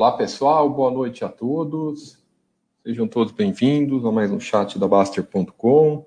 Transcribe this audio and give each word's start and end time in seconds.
Olá, 0.00 0.12
pessoal, 0.12 0.70
boa 0.70 0.90
noite 0.90 1.26
a 1.26 1.28
todos. 1.28 2.18
Sejam 2.82 3.06
todos 3.06 3.34
bem-vindos 3.34 4.02
a 4.06 4.10
mais 4.10 4.30
um 4.32 4.40
chat 4.40 4.78
da 4.78 4.88
Baster.com. 4.88 6.06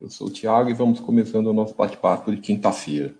Eu 0.00 0.08
sou 0.08 0.28
o 0.28 0.30
Thiago 0.30 0.70
e 0.70 0.72
vamos 0.72 0.98
começando 0.98 1.48
o 1.48 1.52
nosso 1.52 1.74
bate-papo 1.74 2.34
de 2.34 2.40
quinta-feira. 2.40 3.14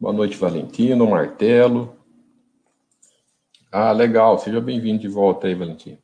Boa 0.00 0.14
noite, 0.14 0.38
Valentino, 0.38 1.06
Martelo. 1.10 1.94
Ah, 3.70 3.92
legal, 3.92 4.38
seja 4.38 4.62
bem-vindo 4.62 5.02
de 5.02 5.08
volta 5.08 5.46
aí, 5.46 5.54
Valentino. 5.54 6.03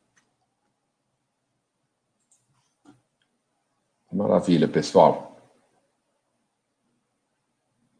Maravilha, 4.13 4.67
pessoal. 4.67 5.37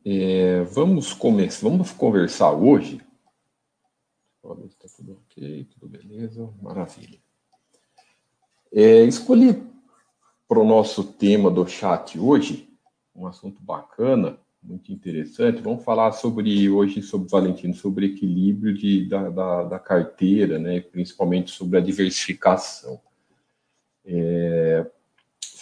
É, 0.05 0.63
vamos 0.63 1.13
começar, 1.13 1.69
vamos 1.69 1.93
conversar 1.93 2.53
hoje. 2.53 3.01
Está 4.67 4.89
tudo 4.97 5.13
ok, 5.13 5.65
tudo 5.67 5.89
beleza, 5.89 6.53
maravilha. 6.61 7.21
É, 8.73 9.05
escolhi 9.05 9.63
para 10.49 10.59
o 10.59 10.67
nosso 10.67 11.05
tema 11.05 11.51
do 11.51 11.67
chat 11.67 12.19
hoje 12.19 12.69
um 13.15 13.27
assunto 13.27 13.63
bacana, 13.63 14.39
muito 14.61 14.93
interessante. 14.93 15.63
Vamos 15.63 15.85
falar 15.85 16.11
sobre 16.13 16.69
hoje 16.69 17.03
sobre 17.03 17.29
Valentino, 17.29 17.75
sobre 17.75 18.07
equilíbrio 18.07 18.75
de, 18.75 19.09
da, 19.09 19.29
da, 19.29 19.65
da 19.65 19.79
carteira, 19.79 20.59
né? 20.59 20.81
Principalmente 20.81 21.51
sobre 21.51 21.79
a 21.79 21.81
diversificação. 21.81 23.01
É, 24.05 24.91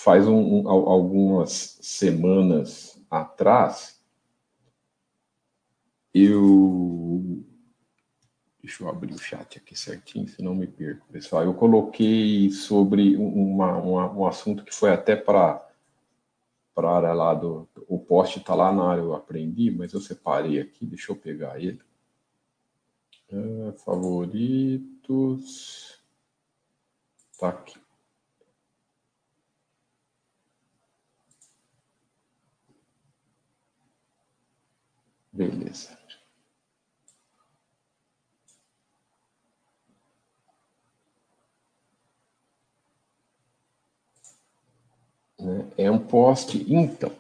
faz 0.09 0.27
um, 0.27 0.62
um, 0.62 0.69
algumas 0.70 1.78
semanas 1.83 2.98
atrás, 3.11 4.03
eu. 6.14 7.45
Deixa 8.62 8.83
eu 8.83 8.89
abrir 8.89 9.12
o 9.12 9.19
chat 9.19 9.59
aqui 9.59 9.79
certinho, 9.79 10.27
senão 10.27 10.55
me 10.55 10.67
perco, 10.67 11.06
pessoal. 11.12 11.45
Eu 11.45 11.53
coloquei 11.53 12.51
sobre 12.51 13.19
uma, 13.19 13.77
uma, 13.77 14.11
um 14.11 14.27
assunto 14.27 14.64
que 14.64 14.75
foi 14.75 14.91
até 14.91 15.14
para 15.14 15.62
a 16.75 16.91
área 16.91 17.12
lá 17.12 17.34
do. 17.34 17.69
O 17.86 17.98
poste 17.98 18.39
está 18.39 18.55
lá 18.55 18.73
na 18.73 18.91
área 18.91 19.03
eu 19.03 19.14
aprendi, 19.14 19.70
mas 19.70 19.92
eu 19.92 20.01
separei 20.01 20.59
aqui, 20.59 20.86
deixa 20.86 21.12
eu 21.12 21.17
pegar 21.17 21.61
ele. 21.61 21.83
Uh, 23.31 23.75
favoritos. 23.84 24.83
Tá 27.39 27.51
aqui. 27.51 27.79
Beleza. 35.39 35.97
Né, 45.39 45.70
é 45.78 45.89
um 45.89 46.00
post, 46.00 46.67
então. 46.69 47.12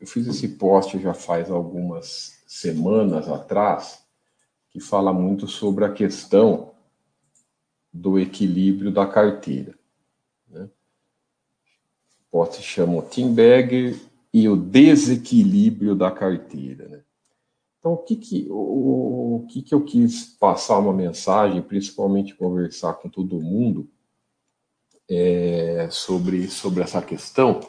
Eu 0.00 0.08
fiz 0.08 0.26
esse 0.26 0.48
post 0.48 0.98
já 0.98 1.14
faz 1.14 1.52
algumas 1.52 2.42
semanas 2.48 3.28
atrás, 3.28 4.04
que 4.70 4.80
fala 4.80 5.12
muito 5.12 5.46
sobre 5.46 5.84
a 5.84 5.92
questão 5.92 6.74
do 7.92 8.18
equilíbrio 8.18 8.90
da 8.90 9.06
carteira. 9.06 9.78
Né? 10.48 10.68
O 12.26 12.30
post 12.32 12.60
chama 12.60 13.00
Tim 13.02 13.32
Bagger 13.32 14.13
e 14.34 14.48
o 14.48 14.56
desequilíbrio 14.56 15.94
da 15.94 16.10
carteira. 16.10 16.88
Né? 16.88 17.04
Então, 17.78 17.92
o 17.92 17.98
que 17.98 18.16
que, 18.16 18.48
o, 18.50 19.36
o 19.36 19.46
que 19.48 19.62
que 19.62 19.72
eu 19.72 19.84
quis 19.84 20.24
passar 20.24 20.76
uma 20.80 20.92
mensagem, 20.92 21.62
principalmente 21.62 22.34
conversar 22.34 22.94
com 22.94 23.08
todo 23.08 23.40
mundo 23.40 23.88
é, 25.08 25.86
sobre, 25.88 26.48
sobre 26.48 26.82
essa 26.82 27.00
questão? 27.00 27.60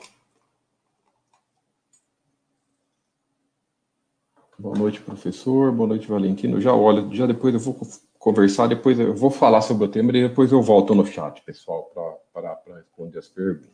Boa 4.57 4.75
noite, 4.75 5.01
professor. 5.01 5.71
Boa 5.71 5.89
noite, 5.89 6.07
Valentino. 6.07 6.59
Já 6.59 6.73
olho, 6.73 7.13
já 7.13 7.27
depois 7.27 7.53
eu 7.53 7.59
vou 7.59 7.77
conversar, 8.17 8.65
depois 8.65 8.99
eu 8.99 9.13
vou 9.13 9.29
falar 9.29 9.61
sobre 9.61 9.85
o 9.85 9.91
tema 9.91 10.09
e 10.09 10.27
depois 10.27 10.51
eu 10.51 10.63
volto 10.63 10.95
no 10.95 11.05
chat, 11.05 11.43
pessoal, 11.43 11.91
para 12.33 12.57
responder 12.77 13.19
as 13.19 13.27
perguntas. 13.27 13.69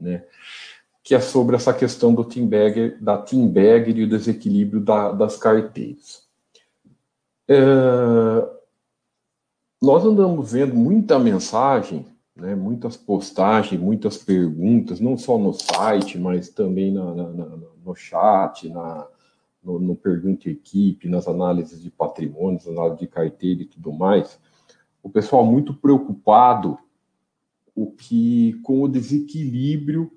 Né? 0.00 0.24
Que 1.06 1.14
é 1.14 1.20
sobre 1.20 1.54
essa 1.54 1.72
questão 1.72 2.12
do 2.12 2.24
team 2.24 2.48
bagger, 2.48 3.00
da 3.00 3.16
team 3.16 3.46
bagger 3.46 3.96
e 3.96 4.02
o 4.02 4.08
desequilíbrio 4.08 4.80
da, 4.80 5.12
das 5.12 5.36
carteiras. 5.36 6.26
É, 7.46 7.56
nós 9.80 10.04
andamos 10.04 10.50
vendo 10.50 10.74
muita 10.74 11.16
mensagem, 11.16 12.04
né, 12.34 12.56
muitas 12.56 12.96
postagens, 12.96 13.80
muitas 13.80 14.16
perguntas, 14.16 14.98
não 14.98 15.16
só 15.16 15.38
no 15.38 15.52
site, 15.52 16.18
mas 16.18 16.48
também 16.48 16.92
na, 16.92 17.14
na, 17.14 17.28
na, 17.28 17.56
no 17.84 17.94
chat, 17.94 18.68
na, 18.68 19.06
no, 19.62 19.78
no 19.78 19.94
Pergunta 19.94 20.50
Equipe, 20.50 21.08
nas 21.08 21.28
análises 21.28 21.80
de 21.80 21.88
patrimônios, 21.88 22.66
análise 22.66 22.98
de 22.98 23.06
carteira 23.06 23.62
e 23.62 23.66
tudo 23.66 23.92
mais. 23.92 24.40
O 25.04 25.08
pessoal 25.08 25.46
muito 25.46 25.72
preocupado 25.72 26.76
o 27.76 27.92
que 27.92 28.54
com 28.64 28.82
o 28.82 28.88
desequilíbrio 28.88 30.10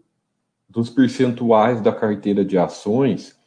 dos 0.70 0.90
percentuais 0.90 1.82
da 1.82 1.92
carteira 1.92 2.46
de 2.46 2.58
ações 2.58 3.40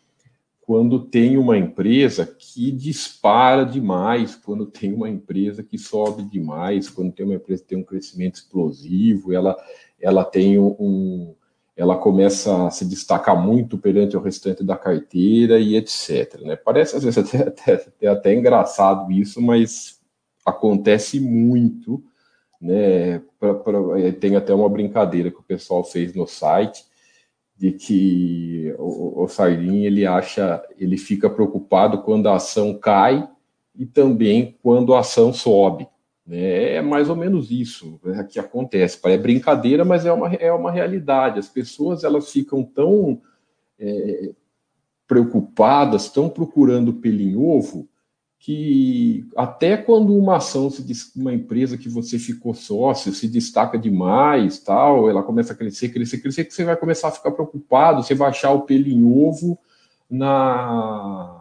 quando 0.73 1.01
tem 1.01 1.37
uma 1.37 1.59
empresa 1.59 2.25
que 2.25 2.71
dispara 2.71 3.65
demais, 3.65 4.37
quando 4.37 4.65
tem 4.65 4.93
uma 4.93 5.11
empresa 5.11 5.63
que 5.63 5.77
sobe 5.77 6.23
demais, 6.23 6.89
quando 6.89 7.13
tem 7.13 7.27
uma 7.27 7.35
empresa 7.35 7.63
que 7.63 7.69
tem 7.69 7.79
um 7.79 7.85
crescimento 7.85 8.37
explosivo, 8.37 9.33
ela, 9.33 9.57
ela 10.01 10.25
tem 10.25 10.59
um, 10.59 11.35
ela 11.77 11.97
começa 11.97 12.67
a 12.67 12.71
se 12.71 12.85
destacar 12.85 13.41
muito 13.41 13.77
perante 13.77 14.17
o 14.17 14.21
restante 14.21 14.63
da 14.63 14.77
carteira 14.77 15.59
e 15.59 15.75
etc. 15.75 16.41
Né? 16.41 16.55
Parece 16.55 16.97
às 16.97 17.03
vezes 17.03 17.19
até, 17.37 17.73
até, 17.73 18.07
até, 18.07 18.35
engraçado 18.35 19.11
isso, 19.11 19.43
mas 19.43 20.01
acontece 20.47 21.19
muito. 21.19 22.03
Né? 22.61 23.19
Pra, 23.39 23.53
pra, 23.55 23.73
tem 24.21 24.37
até 24.37 24.55
uma 24.55 24.69
brincadeira 24.69 25.31
que 25.31 25.41
o 25.41 25.45
pessoal 25.45 25.83
fez 25.83 26.15
no 26.15 26.27
site, 26.27 26.85
de 27.63 27.71
que 27.71 28.75
o, 28.77 29.23
o 29.23 29.29
Sardinha 29.29 29.87
ele 29.87 30.05
acha, 30.05 30.61
ele 30.77 30.97
fica 30.99 31.31
preocupado 31.31 32.03
quando 32.03 32.29
a 32.29 32.35
ação 32.35 32.77
cai 32.77 33.31
e 33.73 33.87
também 33.87 34.59
quando 34.61 34.93
a 34.93 34.99
ação 34.99 35.33
sobe. 35.33 35.87
Né? 36.27 36.75
É 36.75 36.83
mais 36.83 37.09
ou 37.09 37.15
menos 37.15 37.53
isso 37.53 38.01
né, 38.03 38.27
que 38.29 38.41
acontece. 38.41 38.99
É 39.05 39.17
brincadeira, 39.17 39.85
mas 39.85 40.05
é 40.05 40.13
uma, 40.13 40.35
é 40.35 40.53
uma 40.53 40.73
realidade. 40.73 41.39
As 41.39 41.49
pessoas 41.49 42.03
elas 42.03 42.33
ficam 42.33 42.65
tão 42.65 43.23
é, 43.79 44.33
preocupadas, 45.07 46.07
estão 46.07 46.29
procurando 46.29 46.95
pelo 46.95 47.21
em 47.21 47.37
ovo, 47.37 47.89
que 48.45 49.25
até 49.37 49.77
quando 49.77 50.17
uma 50.17 50.39
ação, 50.39 50.69
uma 51.15 51.33
empresa 51.33 51.79
que 51.79 51.89
você 51.89 52.19
ficou 52.19 52.53
sócio, 52.55 53.15
se 53.15 53.29
destaca 53.29 53.79
demais, 53.79 54.59
tal, 54.59 55.09
ela 55.09 55.23
começa 55.23 55.53
a 55.53 55.57
crescer, 55.57 55.91
crescer, 55.91 56.19
crescer, 56.19 56.47
que 56.47 56.53
você 56.53 56.65
vai 56.65 56.77
começar 56.77 57.07
a 57.07 57.13
ficar 57.13 57.31
preocupado, 57.31 58.03
você 58.03 58.17
vai 58.17 58.31
achar 58.31 58.51
o 58.51 58.63
pelo 58.63 58.89
em 58.89 59.05
ovo 59.05 59.57
na 60.11 61.41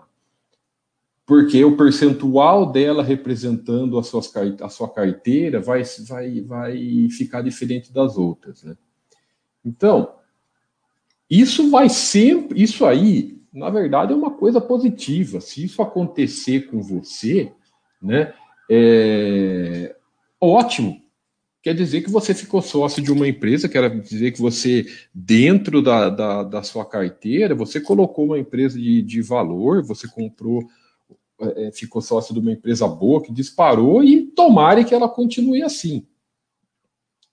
porque 1.25 1.63
o 1.65 1.75
percentual 1.75 2.71
dela 2.71 3.01
representando 3.01 3.97
a, 3.97 4.03
suas, 4.03 4.31
a 4.61 4.69
sua 4.69 4.87
carteira 4.87 5.59
vai, 5.59 5.81
vai, 6.07 6.41
vai 6.41 7.07
ficar 7.09 7.41
diferente 7.41 7.91
das 7.91 8.15
outras, 8.15 8.61
né? 8.61 8.77
Então, 9.65 10.13
isso 11.27 11.71
vai 11.71 11.89
sempre, 11.89 12.61
isso 12.61 12.85
aí 12.85 13.40
na 13.53 13.69
verdade, 13.69 14.13
é 14.13 14.15
uma 14.15 14.31
coisa 14.31 14.61
positiva. 14.61 15.41
Se 15.41 15.63
isso 15.63 15.81
acontecer 15.81 16.67
com 16.69 16.81
você, 16.81 17.51
né, 18.01 18.33
é 18.69 19.95
ótimo. 20.39 21.01
Quer 21.61 21.75
dizer 21.75 22.01
que 22.01 22.09
você 22.09 22.33
ficou 22.33 22.61
sócio 22.61 23.03
de 23.03 23.11
uma 23.11 23.27
empresa, 23.27 23.69
quer 23.69 23.87
dizer 24.01 24.31
que 24.31 24.41
você, 24.41 24.85
dentro 25.13 25.81
da, 25.81 26.09
da, 26.09 26.43
da 26.43 26.63
sua 26.63 26.83
carteira, 26.83 27.53
você 27.53 27.79
colocou 27.79 28.25
uma 28.25 28.39
empresa 28.39 28.79
de, 28.79 29.01
de 29.03 29.21
valor, 29.21 29.83
você 29.83 30.07
comprou, 30.07 30.63
é, 31.39 31.71
ficou 31.71 32.01
sócio 32.01 32.33
de 32.33 32.39
uma 32.39 32.51
empresa 32.51 32.87
boa 32.87 33.21
que 33.21 33.31
disparou 33.31 34.03
e 34.03 34.23
tomare 34.27 34.83
que 34.85 34.95
ela 34.95 35.07
continue 35.07 35.61
assim 35.61 36.07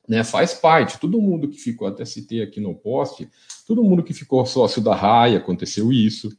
né, 0.08 0.24
faz 0.24 0.54
parte. 0.54 0.98
Todo 0.98 1.20
mundo 1.20 1.48
que 1.48 1.58
ficou, 1.58 1.86
até 1.86 2.04
citei 2.04 2.42
aqui 2.42 2.60
no 2.60 2.74
post, 2.74 3.28
todo 3.66 3.84
mundo 3.84 4.02
que 4.02 4.14
ficou 4.14 4.46
sócio 4.46 4.82
da 4.82 4.94
RAI, 4.94 5.36
aconteceu 5.36 5.92
isso, 5.92 6.36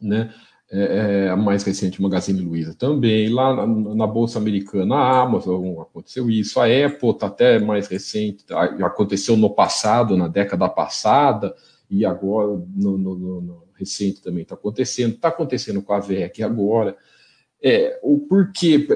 né? 0.00 0.32
é, 0.72 1.24
é, 1.26 1.28
a 1.28 1.36
mais 1.36 1.64
recente 1.64 2.00
Magazine 2.00 2.40
Luiza 2.40 2.74
também, 2.74 3.28
lá 3.28 3.54
na, 3.54 3.66
na, 3.66 4.06
Bolsa 4.06 4.38
Americana, 4.38 4.94
a 4.94 5.22
Amazon 5.22 5.80
aconteceu 5.80 6.30
isso, 6.30 6.60
a 6.60 6.66
Apple 6.66 7.10
está 7.10 7.26
até 7.26 7.58
mais 7.58 7.88
recente, 7.88 8.44
tá, 8.44 8.62
aconteceu 8.86 9.36
no 9.36 9.50
passado, 9.50 10.16
na 10.16 10.28
década 10.28 10.68
passada, 10.68 11.54
e 11.90 12.06
agora 12.06 12.62
no, 12.76 12.96
no, 12.96 13.40
no 13.40 13.64
recente 13.74 14.22
também 14.22 14.42
está 14.42 14.54
acontecendo, 14.54 15.14
está 15.14 15.28
acontecendo 15.28 15.82
com 15.82 15.92
a 15.92 15.98
VEC 15.98 16.40
agora. 16.44 16.96
É, 17.60 17.98
o 18.02 18.20
porquê, 18.20 18.86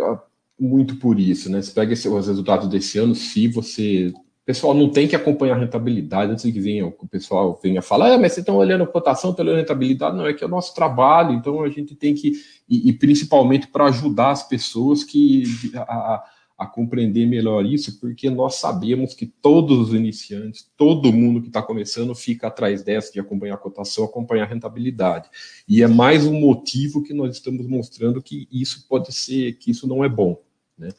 muito 0.58 0.96
por 0.96 1.18
isso, 1.18 1.50
né? 1.50 1.60
Você 1.60 1.72
pega 1.72 1.92
esse, 1.92 2.08
os 2.08 2.26
resultados 2.26 2.68
desse 2.68 2.98
ano, 2.98 3.14
se 3.14 3.48
você 3.48 4.12
pessoal 4.44 4.74
não 4.74 4.90
tem 4.90 5.08
que 5.08 5.16
acompanhar 5.16 5.56
a 5.56 5.58
rentabilidade 5.58 6.30
antes 6.30 6.44
que 6.44 6.60
venha, 6.60 6.86
o 6.86 7.08
pessoal 7.08 7.58
venha 7.62 7.80
falar, 7.80 8.12
ah, 8.12 8.18
mas 8.18 8.32
vocês 8.32 8.42
estão 8.42 8.56
olhando 8.56 8.84
a 8.84 8.86
cotação, 8.86 9.30
estão 9.30 9.44
olhando 9.44 9.56
a 9.56 9.60
rentabilidade, 9.60 10.16
não, 10.16 10.26
é 10.26 10.34
que 10.34 10.44
é 10.44 10.46
o 10.46 10.50
nosso 10.50 10.74
trabalho, 10.74 11.32
então 11.32 11.62
a 11.62 11.68
gente 11.70 11.94
tem 11.94 12.14
que, 12.14 12.32
e, 12.68 12.90
e 12.90 12.92
principalmente 12.92 13.66
para 13.68 13.86
ajudar 13.86 14.32
as 14.32 14.46
pessoas 14.46 15.02
que 15.02 15.44
a, 15.74 15.80
a, 15.80 16.24
compreender 16.66 17.26
melhor 17.26 17.64
isso, 17.64 17.98
porque 18.00 18.28
nós 18.30 18.56
sabemos 18.56 19.14
que 19.14 19.26
todos 19.26 19.88
os 19.88 19.94
iniciantes, 19.94 20.70
todo 20.76 21.12
mundo 21.12 21.40
que 21.40 21.48
está 21.48 21.62
começando 21.62 22.14
fica 22.14 22.48
atrás 22.48 22.82
dessa 22.82 23.12
de 23.12 23.20
acompanhar 23.20 23.54
a 23.54 23.58
cotação, 23.58 24.04
acompanhar 24.04 24.44
a 24.44 24.48
rentabilidade. 24.48 25.28
E 25.68 25.82
é 25.82 25.86
mais 25.86 26.26
um 26.26 26.38
motivo 26.38 27.02
que 27.02 27.14
nós 27.14 27.36
estamos 27.36 27.66
mostrando 27.66 28.22
que 28.22 28.48
isso 28.50 28.86
pode 28.88 29.12
ser, 29.12 29.54
que 29.54 29.70
isso 29.70 29.86
não 29.86 30.04
é 30.04 30.08
bom. 30.08 30.40
Né? 30.78 30.90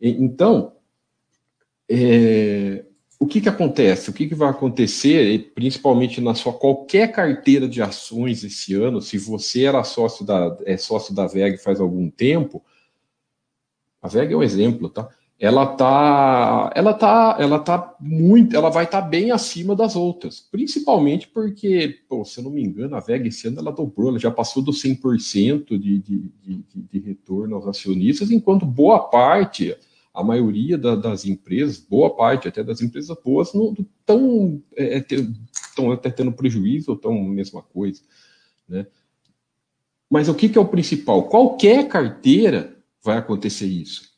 Então, 0.00 0.72
é, 1.88 2.84
o 3.18 3.26
que, 3.26 3.40
que 3.40 3.48
acontece? 3.48 4.10
O 4.10 4.12
que, 4.12 4.28
que 4.28 4.34
vai 4.34 4.50
acontecer, 4.50 5.52
principalmente 5.54 6.20
na 6.20 6.34
sua 6.34 6.52
qualquer 6.52 7.10
carteira 7.12 7.68
de 7.68 7.80
ações 7.80 8.44
esse 8.44 8.74
ano, 8.74 9.00
se 9.00 9.16
você 9.16 9.64
era 9.64 9.82
sócio 9.84 10.26
da, 10.26 10.56
é 10.66 10.76
sócio 10.76 11.14
da 11.14 11.26
VEG 11.26 11.56
faz 11.58 11.80
algum 11.80 12.10
tempo, 12.10 12.62
a 14.04 14.08
VEG 14.08 14.34
é 14.34 14.36
um 14.36 14.42
exemplo, 14.42 14.90
tá? 14.90 15.08
Ela 15.40 15.66
tá, 15.66 16.70
ela 16.74 16.92
tá, 16.92 17.36
ela 17.40 17.58
tá 17.58 17.96
muito, 17.98 18.54
ela 18.54 18.68
vai 18.68 18.84
estar 18.84 19.00
tá 19.00 19.08
bem 19.08 19.30
acima 19.30 19.74
das 19.74 19.96
outras, 19.96 20.40
principalmente 20.40 21.26
porque, 21.28 22.00
pô, 22.06 22.22
se 22.22 22.38
eu 22.38 22.44
não 22.44 22.50
me 22.50 22.62
engano, 22.62 22.94
a 22.94 23.00
VEG 23.00 23.28
esse 23.28 23.48
ano 23.48 23.60
ela 23.60 23.72
dobrou, 23.72 24.10
ela 24.10 24.18
já 24.18 24.30
passou 24.30 24.62
dos 24.62 24.82
100% 24.82 25.78
de, 25.78 25.98
de, 26.00 26.30
de, 26.42 26.64
de 26.74 26.98
retorno 26.98 27.56
aos 27.56 27.66
acionistas, 27.66 28.30
enquanto 28.30 28.66
boa 28.66 29.08
parte 29.08 29.74
a 30.12 30.22
maioria 30.22 30.76
da, 30.76 30.94
das 30.94 31.24
empresas, 31.24 31.78
boa 31.78 32.14
parte 32.14 32.46
até 32.46 32.62
das 32.62 32.82
empresas 32.82 33.16
boas, 33.24 33.54
não 33.54 33.72
estão 33.72 34.62
é, 34.76 34.98
é 34.98 35.04
até 35.94 36.10
tendo 36.10 36.30
prejuízo 36.30 36.90
ou 36.90 36.96
estão 36.96 37.12
a 37.12 37.28
mesma 37.28 37.62
coisa. 37.62 38.02
Né? 38.68 38.86
Mas 40.10 40.28
o 40.28 40.34
que, 40.34 40.50
que 40.50 40.58
é 40.58 40.60
o 40.60 40.68
principal? 40.68 41.22
Qualquer 41.24 41.88
carteira 41.88 42.73
vai 43.04 43.18
acontecer 43.18 43.66
isso. 43.66 44.14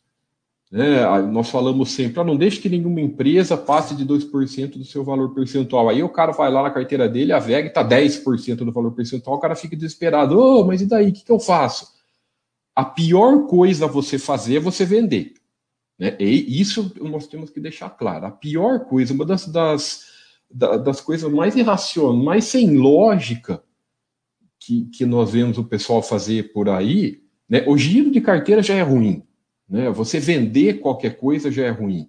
Né? 0.71 1.05
Nós 1.23 1.51
falamos 1.51 1.91
sempre, 1.91 2.21
ah, 2.21 2.25
não 2.25 2.37
deixe 2.37 2.61
que 2.61 2.69
nenhuma 2.69 3.01
empresa 3.01 3.57
passe 3.57 3.95
de 3.95 4.05
2% 4.05 4.79
do 4.79 4.85
seu 4.85 5.05
valor 5.05 5.35
percentual. 5.35 5.89
Aí 5.89 6.03
o 6.03 6.09
cara 6.09 6.33
vai 6.33 6.51
lá 6.51 6.63
na 6.63 6.71
carteira 6.71 7.09
dele, 7.09 7.33
a 7.33 7.39
VEG 7.39 7.69
está 7.69 7.87
10% 7.87 8.57
do 8.57 8.73
valor 8.73 8.93
percentual, 8.93 9.37
o 9.37 9.41
cara 9.41 9.57
fica 9.57 9.77
desesperado. 9.77 10.39
Oh, 10.39 10.65
mas 10.65 10.81
e 10.81 10.87
daí? 10.87 11.09
O 11.09 11.13
que, 11.13 11.25
que 11.25 11.33
eu 11.33 11.41
faço? 11.41 11.95
A 12.75 12.85
pior 12.85 13.47
coisa 13.47 13.87
a 13.87 13.89
você 13.89 14.19
fazer 14.19 14.57
é 14.57 14.61
você 14.61 14.85
vender. 14.85 15.35
Né? 15.99 16.17
E 16.21 16.61
isso 16.61 16.93
nós 17.01 17.27
temos 17.27 17.51
que 17.51 17.61
deixar 17.61 17.91
claro. 17.91 18.27
A 18.27 18.31
pior 18.31 18.81
coisa, 18.87 19.15
uma 19.15 19.25
das, 19.25 19.47
das, 19.47 20.05
das 20.51 21.01
coisas 21.01 21.33
mais 21.33 21.57
irracionais, 21.57 22.25
mais 22.25 22.45
sem 22.45 22.77
lógica 22.77 23.63
que, 24.61 24.87
que 24.87 25.07
nós 25.07 25.31
vemos 25.31 25.59
o 25.59 25.65
pessoal 25.65 26.03
fazer 26.03 26.53
por 26.53 26.69
aí, 26.69 27.26
né? 27.49 27.65
o 27.67 27.77
giro 27.77 28.11
de 28.11 28.21
carteira 28.21 28.63
já 28.63 28.75
é 28.75 28.83
ruim. 28.83 29.23
Né? 29.69 29.91
Você 29.91 30.19
vender 30.19 30.81
qualquer 30.81 31.17
coisa 31.17 31.51
já 31.51 31.65
é 31.65 31.71
ruim. 31.71 32.09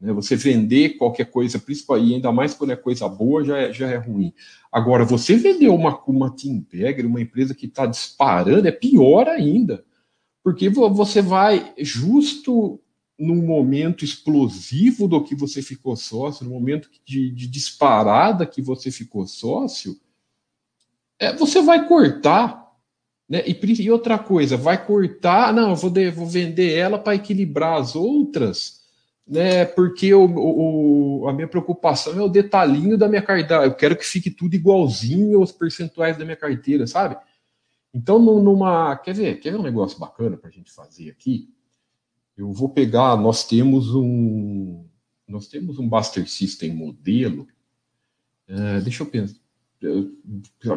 Né? 0.00 0.12
Você 0.12 0.36
vender 0.36 0.96
qualquer 0.96 1.30
coisa, 1.30 1.58
principalmente, 1.58 2.14
ainda 2.14 2.32
mais 2.32 2.54
quando 2.54 2.72
é 2.72 2.76
coisa 2.76 3.08
boa, 3.08 3.44
já 3.44 3.58
é, 3.58 3.72
já 3.72 3.88
é 3.88 3.96
ruim. 3.96 4.32
Agora, 4.70 5.04
você 5.04 5.36
vender 5.36 5.68
uma, 5.68 5.98
uma 6.06 6.30
Team 6.30 6.60
Pegger, 6.60 7.06
uma 7.06 7.20
empresa 7.20 7.54
que 7.54 7.66
está 7.66 7.86
disparando, 7.86 8.68
é 8.68 8.72
pior 8.72 9.26
ainda. 9.28 9.84
Porque 10.42 10.68
você 10.68 11.20
vai 11.20 11.74
justo 11.78 12.80
num 13.18 13.44
momento 13.44 14.04
explosivo 14.04 15.08
do 15.08 15.22
que 15.22 15.34
você 15.34 15.60
ficou 15.60 15.96
sócio, 15.96 16.44
no 16.44 16.52
momento 16.52 16.88
de, 17.04 17.30
de 17.30 17.48
disparada 17.48 18.46
que 18.46 18.62
você 18.62 18.92
ficou 18.92 19.26
sócio, 19.26 19.98
é, 21.18 21.32
você 21.34 21.60
vai 21.60 21.88
cortar. 21.88 22.67
Né? 23.28 23.42
E, 23.46 23.82
e, 23.82 23.90
outra 23.90 24.18
coisa, 24.18 24.56
vai 24.56 24.84
cortar, 24.84 25.52
não, 25.52 25.70
eu 25.70 25.76
vou, 25.76 25.90
de, 25.90 26.10
vou 26.10 26.26
vender 26.26 26.74
ela 26.74 26.98
para 26.98 27.14
equilibrar 27.14 27.78
as 27.78 27.94
outras, 27.94 28.78
né? 29.26 29.66
Porque 29.66 30.14
o, 30.14 30.24
o, 30.24 31.28
a 31.28 31.32
minha 31.32 31.46
preocupação 31.46 32.18
é 32.18 32.22
o 32.22 32.28
detalhinho 32.28 32.96
da 32.96 33.06
minha 33.06 33.20
carteira. 33.20 33.64
Eu 33.64 33.74
quero 33.74 33.96
que 33.96 34.04
fique 34.04 34.30
tudo 34.30 34.54
igualzinho 34.54 35.38
aos 35.38 35.52
percentuais 35.52 36.16
da 36.16 36.24
minha 36.24 36.36
carteira, 36.36 36.86
sabe? 36.86 37.16
Então, 37.92 38.18
numa. 38.18 38.96
Quer 38.96 39.14
ver, 39.14 39.40
quer 39.40 39.50
ver 39.50 39.58
um 39.58 39.62
negócio 39.62 39.98
bacana 39.98 40.36
para 40.36 40.48
a 40.48 40.52
gente 40.52 40.72
fazer 40.72 41.10
aqui? 41.10 41.52
Eu 42.36 42.52
vou 42.52 42.68
pegar, 42.68 43.16
nós 43.16 43.46
temos 43.46 43.94
um, 43.94 44.86
nós 45.26 45.48
temos 45.48 45.78
um 45.78 45.88
Buster 45.88 46.26
System 46.28 46.74
modelo. 46.74 47.46
Uh, 48.48 48.80
deixa 48.82 49.02
eu 49.02 49.06
pensar. 49.06 49.38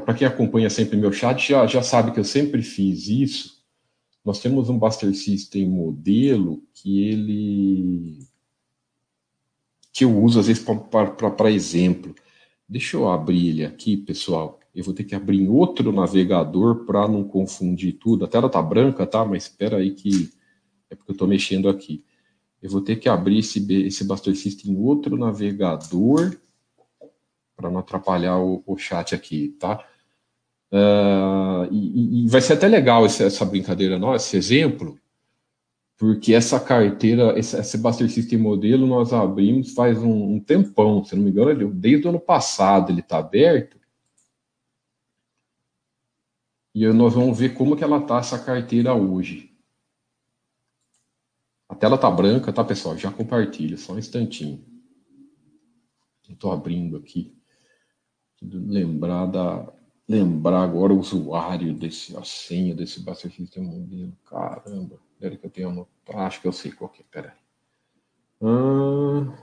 Para 0.05 0.13
quem 0.13 0.27
acompanha 0.27 0.69
sempre 0.69 0.97
meu 0.97 1.11
chat, 1.11 1.49
já, 1.49 1.65
já 1.65 1.81
sabe 1.81 2.11
que 2.11 2.19
eu 2.19 2.23
sempre 2.23 2.61
fiz 2.61 3.07
isso. 3.07 3.61
Nós 4.23 4.39
temos 4.39 4.69
um 4.69 4.77
Buster 4.77 5.13
System 5.15 5.67
modelo 5.67 6.63
que 6.73 7.03
ele 7.03 8.19
que 9.91 10.05
eu 10.05 10.17
uso 10.23 10.39
às 10.39 10.47
vezes 10.47 10.63
para 10.63 11.51
exemplo. 11.51 12.15
Deixa 12.67 12.95
eu 12.95 13.09
abrir 13.09 13.49
ele 13.49 13.65
aqui, 13.65 13.97
pessoal. 13.97 14.59
Eu 14.73 14.83
vou 14.83 14.93
ter 14.93 15.03
que 15.03 15.15
abrir 15.15 15.41
em 15.41 15.49
outro 15.49 15.91
navegador 15.91 16.85
para 16.85 17.07
não 17.07 17.23
confundir 17.23 17.93
tudo. 17.93 18.23
A 18.23 18.27
tela 18.27 18.49
tá 18.49 18.61
branca, 18.61 19.05
tá? 19.05 19.25
Mas 19.25 19.43
espera 19.43 19.77
aí 19.77 19.91
que 19.91 20.31
é 20.89 20.95
porque 20.95 21.11
eu 21.11 21.13
estou 21.13 21.27
mexendo 21.27 21.67
aqui. 21.67 22.03
Eu 22.61 22.69
vou 22.69 22.79
ter 22.79 22.97
que 22.97 23.09
abrir 23.09 23.39
esse, 23.39 23.65
esse 23.85 24.03
Buster 24.05 24.35
System 24.35 24.71
em 24.71 24.77
outro 24.77 25.17
navegador 25.17 26.37
para 27.61 27.69
não 27.69 27.79
atrapalhar 27.79 28.37
o, 28.39 28.63
o, 28.65 28.77
chat 28.77 29.15
aqui, 29.15 29.55
tá? 29.59 29.85
Uh, 30.71 31.71
e, 31.71 32.25
e, 32.25 32.27
vai 32.27 32.41
ser 32.41 32.53
até 32.53 32.67
legal 32.67 33.05
essa, 33.05 33.25
essa 33.25 33.45
brincadeira 33.45 33.99
nossa, 33.99 34.25
esse 34.25 34.37
exemplo, 34.37 34.97
porque 35.97 36.33
essa 36.33 36.59
carteira, 36.59 37.37
esse, 37.37 37.55
esse 37.57 37.77
Buster 37.77 38.09
System 38.09 38.39
modelo 38.39 38.87
nós 38.87 39.13
abrimos 39.13 39.73
faz 39.73 39.99
um, 39.99 40.33
um 40.35 40.39
tempão, 40.39 41.03
se 41.03 41.15
não 41.15 41.23
me 41.23 41.29
engano, 41.29 41.71
desde 41.71 42.07
o 42.07 42.09
ano 42.09 42.19
passado 42.19 42.91
ele 42.91 43.01
está 43.01 43.19
aberto. 43.19 43.79
E 46.73 46.87
nós 46.87 47.13
vamos 47.13 47.37
ver 47.37 47.53
como 47.53 47.75
que 47.75 47.83
ela 47.83 47.99
está 47.99 48.17
essa 48.17 48.39
carteira 48.39 48.93
hoje. 48.93 49.51
A 51.69 51.75
tela 51.75 51.97
tá 51.97 52.09
branca, 52.09 52.51
tá, 52.51 52.63
pessoal? 52.63 52.97
Já 52.97 53.11
compartilha, 53.11 53.77
só 53.77 53.93
um 53.93 53.99
instantinho. 53.99 54.65
Estou 56.27 56.51
abrindo 56.51 56.97
aqui. 56.97 57.35
Lembrar 58.41 59.27
da 59.27 59.67
lembrar 60.07 60.63
agora 60.63 60.91
o 60.93 60.99
usuário 60.99 61.73
desse 61.73 62.17
a 62.17 62.23
senha 62.23 62.75
desse 62.75 62.99
Buster 63.01 63.31
System 63.31 63.63
modelo. 63.63 64.17
Caramba, 64.25 64.99
espera 65.13 65.37
que 65.37 65.45
eu 65.45 65.49
tenho. 65.49 65.87
Ah, 66.13 66.25
acho 66.25 66.41
que 66.41 66.47
eu 66.47 66.51
sei 66.51 66.71
qual 66.71 66.89
que 66.89 67.01
é. 67.01 67.05
Pera 67.09 67.29
aí. 67.29 67.37
Ah, 68.41 69.35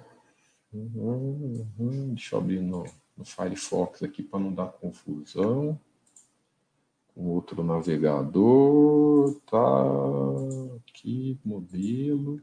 deixa 2.09 2.35
eu 2.35 2.41
abrir 2.41 2.61
no, 2.61 2.85
no 3.17 3.25
Firefox 3.25 4.03
aqui 4.03 4.23
para 4.23 4.41
não 4.41 4.53
dar 4.53 4.67
confusão 4.67 5.81
um 7.19 7.31
outro 7.31 7.65
navegador, 7.65 9.35
tá 9.51 9.59
aqui, 10.77 11.37
modelo. 11.45 12.41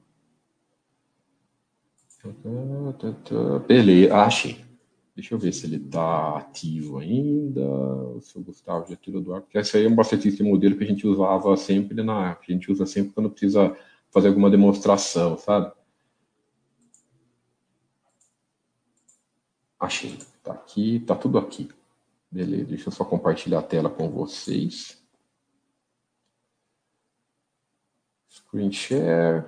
Beleza, 3.65 4.17
achei. 4.17 4.64
Deixa 5.15 5.33
eu 5.33 5.39
ver 5.39 5.53
se 5.53 5.65
ele 5.65 5.77
está 5.77 6.37
ativo 6.37 6.97
ainda. 6.97 7.61
O 7.61 8.19
seu 8.21 8.41
Gustavo 8.41 8.89
já 8.89 8.97
tirou 8.97 9.21
do 9.21 9.33
ar. 9.33 9.41
Porque 9.41 9.57
esse 9.57 9.77
aí 9.77 9.85
é 9.85 9.87
um 9.87 9.95
bastante 9.95 10.43
modelo 10.43 10.77
que 10.77 10.83
a 10.83 10.87
gente 10.87 11.07
usava 11.07 11.55
sempre 11.55 12.03
na. 12.03 12.35
Que 12.35 12.51
a 12.51 12.55
gente 12.55 12.69
usa 12.69 12.85
sempre 12.85 13.13
quando 13.13 13.29
precisa 13.29 13.75
fazer 14.11 14.27
alguma 14.27 14.49
demonstração, 14.49 15.37
sabe? 15.37 15.71
Achei. 19.79 20.19
Tá 20.43 20.51
aqui, 20.51 20.99
tá 20.99 21.15
tudo 21.15 21.37
aqui. 21.37 21.69
Beleza, 22.29 22.65
deixa 22.65 22.89
eu 22.89 22.91
só 22.91 23.05
compartilhar 23.05 23.59
a 23.59 23.63
tela 23.63 23.89
com 23.89 24.09
vocês. 24.09 25.01
Screen 28.29 28.71
share. 28.71 29.45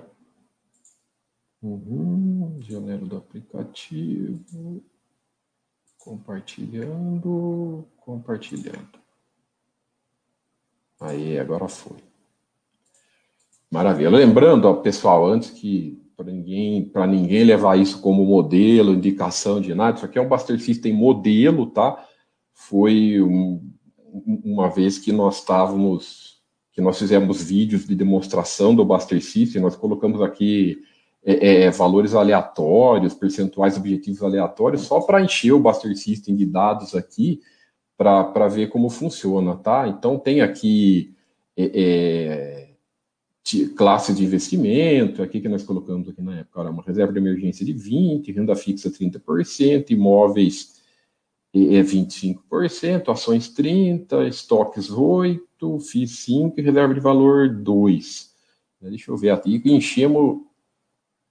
Uhum, 1.60 2.58
janeiro 2.62 3.06
do 3.06 3.18
aplicativo. 3.18 4.82
Compartilhando, 6.08 7.84
compartilhando. 7.98 8.98
Aí, 10.98 11.38
agora 11.38 11.68
foi. 11.68 11.98
Maravilha. 13.70 14.08
Lembrando, 14.08 14.64
ó, 14.64 14.76
pessoal, 14.76 15.26
antes 15.26 15.50
que 15.50 16.00
para 16.16 16.32
ninguém, 16.32 16.90
ninguém 17.10 17.44
levar 17.44 17.78
isso 17.78 18.00
como 18.00 18.24
modelo, 18.24 18.94
indicação 18.94 19.60
de 19.60 19.74
nada, 19.74 19.98
isso 19.98 20.06
aqui 20.06 20.18
é 20.18 20.22
um 20.22 20.28
Buster 20.28 20.58
System 20.58 20.94
modelo, 20.94 21.66
tá? 21.66 22.02
Foi 22.54 23.20
um, 23.20 23.70
uma 24.42 24.70
vez 24.70 24.98
que 24.98 25.12
nós 25.12 25.40
estávamos, 25.40 26.40
que 26.72 26.80
nós 26.80 26.98
fizemos 26.98 27.42
vídeos 27.42 27.86
de 27.86 27.94
demonstração 27.94 28.74
do 28.74 28.82
Buster 28.82 29.22
System, 29.22 29.60
nós 29.60 29.76
colocamos 29.76 30.22
aqui 30.22 30.82
é, 31.24 31.64
é, 31.64 31.70
valores 31.70 32.14
aleatórios, 32.14 33.14
percentuais 33.14 33.76
objetivos 33.76 34.22
aleatórios, 34.22 34.82
só 34.82 35.00
para 35.00 35.22
encher 35.22 35.52
o 35.52 35.60
Buster 35.60 35.96
System 35.96 36.36
de 36.36 36.46
dados 36.46 36.94
aqui, 36.94 37.40
para 37.96 38.48
ver 38.48 38.68
como 38.68 38.88
funciona, 38.88 39.56
tá? 39.56 39.88
Então 39.88 40.18
tem 40.18 40.40
aqui 40.40 41.14
é, 41.56 41.70
é 41.74 42.68
classe 43.76 44.12
de 44.12 44.24
investimento, 44.24 45.22
aqui 45.22 45.40
que 45.40 45.48
nós 45.48 45.62
colocamos 45.62 46.08
aqui 46.08 46.20
na 46.20 46.40
época, 46.40 46.68
uma 46.68 46.82
reserva 46.82 47.12
de 47.12 47.18
emergência 47.18 47.64
de 47.64 47.72
20%, 47.74 48.34
renda 48.34 48.54
fixa 48.54 48.90
30%, 48.90 49.90
imóveis 49.90 50.78
é 51.54 51.82
25%, 51.82 53.08
ações 53.08 53.48
30%, 53.48 54.28
estoques 54.28 54.90
8%, 54.90 55.40
FIIs 55.80 56.26
5% 56.26 56.54
e 56.58 56.62
reserva 56.62 56.94
de 56.94 57.00
valor 57.00 57.48
2%. 57.48 58.28
Deixa 58.82 59.10
eu 59.10 59.16
ver 59.16 59.30
aqui, 59.30 59.60
enchemos, 59.64 60.42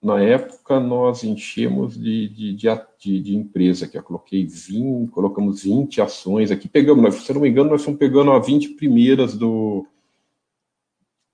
na 0.02 0.22
época 0.22 0.80
nós 0.80 1.24
enchemos 1.24 1.98
de, 1.98 2.30
de, 2.30 2.56
de, 2.56 3.22
de 3.22 3.36
empresa 3.36 3.86
aqui, 3.86 3.98
eu 3.98 4.04
coloquei 4.04 4.46
20, 4.46 5.10
colocamos 5.10 5.64
20 5.64 6.02
ações 6.02 6.52
aqui, 6.52 6.68
pegamos, 6.68 7.16
se 7.16 7.32
eu 7.32 7.36
não 7.36 7.42
me 7.42 7.50
engano, 7.50 7.72
nós 7.72 7.84
fomos 7.84 8.00
pegando 8.00 8.32
as 8.32 8.46
20 8.46 8.70
primeiras 8.76 9.36
do, 9.36 9.88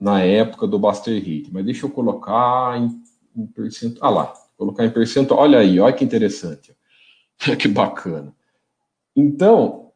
na 0.00 0.20
época 0.22 0.66
do 0.66 0.78
Buster 0.78 1.22
Hit, 1.22 1.52
mas 1.52 1.64
deixa 1.64 1.86
eu 1.86 1.90
colocar 1.90 2.78
em, 2.78 3.02
em 3.36 3.46
percentual. 3.46 4.10
Ah 4.10 4.14
lá, 4.14 4.34
colocar 4.56 4.84
em 4.84 4.90
percentual. 4.90 5.40
Olha 5.40 5.58
aí, 5.58 5.78
olha 5.80 5.94
que 5.94 6.04
interessante. 6.04 6.76
que 7.58 7.68
bacana. 7.68 8.34
Então, 9.16 9.92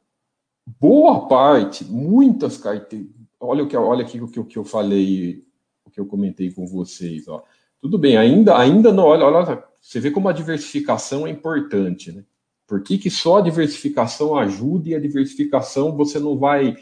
boa 0.66 1.26
parte, 1.26 1.84
muitas 1.84 2.56
carteiras. 2.56 3.08
Olha 3.40 3.64
o 3.64 3.68
que, 3.68 3.76
olha 3.76 4.04
aqui 4.04 4.20
o 4.20 4.28
que, 4.28 4.40
o 4.40 4.44
que 4.44 4.58
eu 4.58 4.64
falei, 4.64 5.44
o 5.84 5.90
que 5.90 6.00
eu 6.00 6.06
comentei 6.06 6.50
com 6.50 6.66
vocês. 6.66 7.28
Ó. 7.28 7.44
Tudo 7.80 7.98
bem, 7.98 8.16
ainda, 8.16 8.58
ainda 8.58 8.92
não. 8.92 9.04
Olha, 9.04 9.24
olha, 9.24 9.64
você 9.80 10.00
vê 10.00 10.10
como 10.10 10.28
a 10.28 10.32
diversificação 10.32 11.26
é 11.26 11.30
importante, 11.30 12.12
né? 12.12 12.24
Por 12.66 12.82
que, 12.82 12.98
que 12.98 13.08
só 13.08 13.38
a 13.38 13.42
diversificação 13.42 14.36
ajuda 14.36 14.90
e 14.90 14.94
a 14.94 15.00
diversificação 15.00 15.96
você 15.96 16.18
não 16.18 16.36
vai 16.36 16.76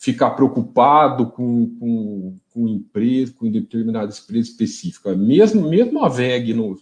ficar 0.00 0.30
preocupado 0.30 1.26
com, 1.26 1.76
com, 1.78 2.38
com 2.48 2.66
empresa, 2.66 3.34
com 3.38 3.50
determinada 3.50 4.10
empresa 4.10 4.48
específica. 4.48 5.14
Mesmo, 5.14 5.68
mesmo 5.68 6.02
a 6.02 6.08
VEG, 6.08 6.54
no, 6.54 6.80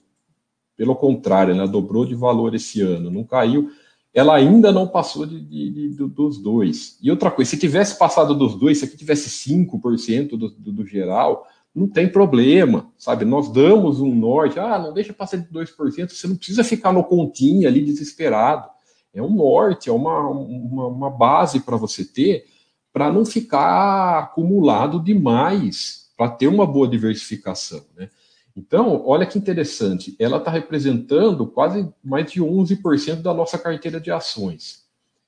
pelo 0.77 0.95
contrário, 0.95 1.53
ela 1.53 1.67
dobrou 1.67 2.07
de 2.07 2.15
valor 2.15 2.55
esse 2.55 2.81
ano, 2.81 3.11
não 3.11 3.25
caiu, 3.25 3.73
ela 4.15 4.37
ainda 4.37 4.71
não 4.71 4.87
passou 4.87 5.27
de, 5.27 5.41
de, 5.41 5.71
de, 5.71 6.09
dos 6.09 6.39
dois. 6.39 6.97
E 7.03 7.11
outra 7.11 7.29
coisa, 7.29 7.51
se 7.51 7.59
tivesse 7.59 7.99
passado 7.99 8.37
dos 8.37 8.55
dois, 8.55 8.79
se 8.79 8.85
aqui 8.85 8.97
tivesse 8.97 9.29
5% 9.51 10.31
do, 10.31 10.49
do, 10.51 10.73
do 10.73 10.87
geral, 10.87 11.45
não 11.75 11.89
tem 11.89 12.09
problema, 12.09 12.91
sabe? 12.99 13.25
Nós 13.25 13.53
damos 13.53 14.01
um 14.01 14.15
norte, 14.15 14.59
ah, 14.59 14.79
não 14.79 14.93
deixa 14.93 15.13
passar 15.13 15.37
de 15.37 15.49
2%, 15.49 16.09
você 16.09 16.27
não 16.27 16.37
precisa 16.37 16.65
ficar 16.65 16.93
no 16.93 17.05
continho 17.05 17.69
ali 17.69 17.85
desesperado. 17.85 18.69
É 19.13 19.23
um 19.23 19.31
norte, 19.31 19.89
é 19.89 19.93
uma, 19.93 20.29
uma, 20.29 20.87
uma 20.87 21.11
base 21.11 21.61
para 21.61 21.77
você 21.77 22.05
ter, 22.05 22.47
para 22.93 23.13
não 23.13 23.25
ficar 23.25 24.19
acumulado 24.19 25.03
demais, 25.03 26.11
para 26.17 26.31
ter 26.31 26.49
uma 26.49 26.67
boa 26.67 26.89
diversificação. 26.89 27.85
Né? 27.97 28.11
Então, 28.57 29.05
olha 29.07 29.25
que 29.25 29.39
interessante, 29.39 30.17
ela 30.19 30.39
está 30.39 30.51
representando 30.51 31.47
quase 31.47 31.89
mais 32.03 32.31
de 32.31 32.41
11% 32.41 33.23
da 33.23 33.33
nossa 33.33 33.57
carteira 33.57 34.01
de 34.01 34.11
ações, 34.11 34.85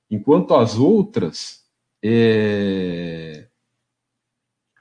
enquanto 0.09 0.53
as 0.53 0.77
outras, 0.77 1.63
é... 2.03 3.47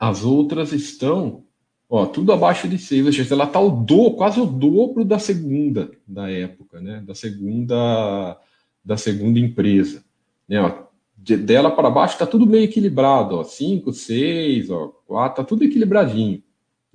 as 0.00 0.24
outras 0.24 0.72
estão 0.72 1.44
ó, 1.90 2.06
tudo 2.06 2.32
abaixo 2.32 2.68
de 2.68 2.78
6, 2.78 3.30
ela 3.32 3.44
está 3.44 3.58
o 3.58 3.70
do, 3.70 4.12
quase 4.12 4.40
o 4.40 4.46
dobro 4.46 5.04
da 5.04 5.18
segunda 5.18 5.90
da 6.06 6.30
época, 6.30 6.80
né? 6.80 7.02
da 7.04 7.14
segunda 7.14 8.40
da 8.82 8.96
segunda 8.96 9.38
empresa. 9.38 10.04
Né? 10.48 10.62
Ó, 10.62 10.84
de, 11.18 11.36
dela 11.36 11.70
para 11.70 11.90
baixo 11.90 12.14
está 12.14 12.26
tudo 12.26 12.46
meio 12.46 12.64
equilibrado, 12.64 13.36
ó, 13.36 13.44
5, 13.44 13.92
6, 13.92 14.70
ó, 14.70 14.88
4, 15.06 15.42
tá 15.42 15.44
tudo 15.46 15.64
equilibradinho, 15.64 16.42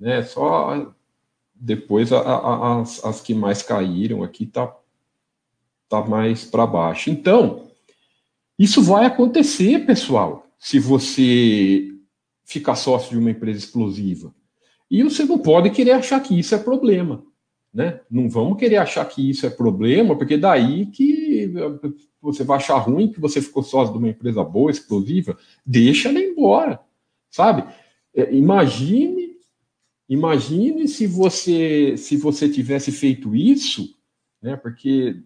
né? 0.00 0.22
Só 0.22 0.92
depois 1.54 2.12
a, 2.12 2.18
a, 2.18 2.80
as, 2.80 3.04
as 3.04 3.20
que 3.20 3.34
mais 3.34 3.62
caíram 3.62 4.22
aqui 4.24 4.46
tá 4.46 4.74
tá 5.88 6.04
mais 6.04 6.44
para 6.44 6.66
baixo. 6.66 7.10
Então, 7.10 7.68
isso 8.58 8.82
vai 8.82 9.04
acontecer, 9.04 9.86
pessoal, 9.86 10.46
se 10.58 10.80
você 10.80 11.92
ficar 12.44 12.74
sócio 12.74 13.10
de 13.10 13.18
uma 13.18 13.30
empresa 13.30 13.58
explosiva. 13.58 14.34
E 14.90 15.02
você 15.02 15.24
não 15.24 15.38
pode 15.38 15.70
querer 15.70 15.92
achar 15.92 16.20
que 16.20 16.38
isso 16.38 16.54
é 16.54 16.58
problema. 16.58 17.24
Né? 17.72 18.00
Não 18.10 18.28
vamos 18.28 18.58
querer 18.58 18.76
achar 18.76 19.04
que 19.04 19.28
isso 19.28 19.44
é 19.46 19.50
problema, 19.50 20.16
porque 20.16 20.36
daí 20.36 20.86
que 20.86 21.52
você 22.22 22.42
vai 22.42 22.56
achar 22.56 22.78
ruim 22.78 23.12
que 23.12 23.20
você 23.20 23.42
ficou 23.42 23.62
sócio 23.62 23.92
de 23.92 23.98
uma 23.98 24.08
empresa 24.08 24.42
boa, 24.42 24.70
explosiva, 24.70 25.36
deixa 25.64 26.08
ela 26.08 26.18
embora, 26.18 26.80
sabe? 27.30 27.64
É, 28.14 28.34
imagine, 28.34 29.36
imagine 30.08 30.88
se 30.88 31.06
você 31.06 31.96
se 31.98 32.16
você 32.16 32.48
tivesse 32.48 32.90
feito 32.90 33.36
isso, 33.36 33.94
né? 34.40 34.56
Porque 34.56 35.22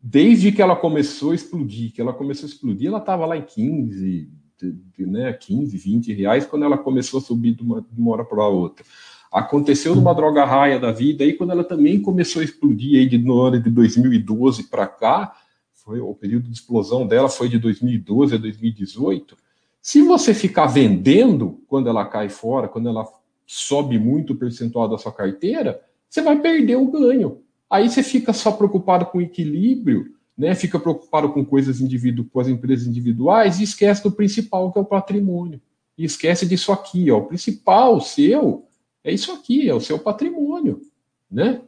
desde 0.00 0.52
que 0.52 0.62
ela 0.62 0.76
começou 0.76 1.32
a 1.32 1.34
explodir, 1.34 1.92
que 1.92 2.00
ela 2.00 2.12
começou 2.12 2.46
a 2.46 2.48
explodir, 2.50 2.86
ela 2.86 2.98
estava 2.98 3.26
lá 3.26 3.36
em 3.36 3.42
15, 3.42 4.30
de, 4.60 4.72
de, 4.96 5.06
né, 5.06 5.32
15, 5.32 5.76
20 5.76 6.12
reais 6.12 6.46
quando 6.46 6.64
ela 6.64 6.76
começou 6.76 7.18
a 7.18 7.22
subir 7.22 7.54
de 7.54 7.62
uma, 7.62 7.80
de 7.80 8.00
uma 8.00 8.12
hora 8.12 8.24
para 8.24 8.46
outra. 8.46 8.84
Aconteceu 9.30 9.94
numa 9.94 10.14
droga 10.14 10.44
raia 10.44 10.80
da 10.80 10.90
vida, 10.90 11.22
aí 11.22 11.34
quando 11.34 11.50
ela 11.50 11.64
também 11.64 12.00
começou 12.00 12.40
a 12.40 12.44
explodir 12.44 12.98
aí 12.98 13.06
de, 13.06 13.18
no 13.18 13.40
ano 13.40 13.60
de 13.60 13.70
2012 13.70 14.64
para 14.64 14.86
cá, 14.86 15.34
foi 15.72 16.00
o 16.00 16.14
período 16.14 16.48
de 16.48 16.54
explosão 16.54 17.06
dela 17.06 17.28
foi 17.28 17.48
de 17.48 17.58
2012 17.58 18.34
a 18.34 18.38
2018. 18.38 19.36
Se 19.80 20.02
você 20.02 20.34
ficar 20.34 20.66
vendendo 20.66 21.62
quando 21.66 21.88
ela 21.88 22.04
cai 22.04 22.28
fora, 22.28 22.68
quando 22.68 22.88
ela 22.88 23.06
sobe 23.46 23.98
muito 23.98 24.34
o 24.34 24.36
percentual 24.36 24.88
da 24.88 24.98
sua 24.98 25.12
carteira, 25.12 25.80
você 26.08 26.20
vai 26.20 26.38
perder 26.40 26.76
o 26.76 26.90
ganho. 26.90 27.42
Aí 27.70 27.88
você 27.88 28.02
fica 28.02 28.32
só 28.32 28.52
preocupado 28.52 29.06
com 29.06 29.20
equilíbrio, 29.20 30.14
né? 30.38 30.54
Fica 30.54 30.78
preocupado 30.78 31.30
com 31.32 31.44
coisas 31.44 31.80
individu 31.80 32.24
com 32.24 32.38
as 32.38 32.46
empresas 32.46 32.86
individuais 32.86 33.58
e 33.58 33.64
esquece 33.64 34.04
do 34.04 34.12
principal 34.12 34.70
que 34.70 34.78
é 34.78 34.82
o 34.82 34.86
patrimônio. 34.86 35.60
E 35.96 36.04
esquece 36.04 36.46
disso 36.46 36.70
aqui, 36.70 37.10
ó. 37.10 37.18
O 37.18 37.26
principal 37.26 38.00
seu 38.00 38.66
é 39.02 39.12
isso 39.12 39.32
aqui, 39.32 39.68
é 39.68 39.74
o 39.74 39.80
seu 39.80 39.98
patrimônio, 39.98 40.80
né? 41.28 41.60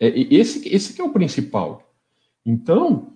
É, 0.00 0.08
esse, 0.34 0.66
esse 0.68 0.94
que 0.94 1.00
é 1.00 1.04
o 1.04 1.12
principal. 1.12 1.82
Então, 2.44 3.12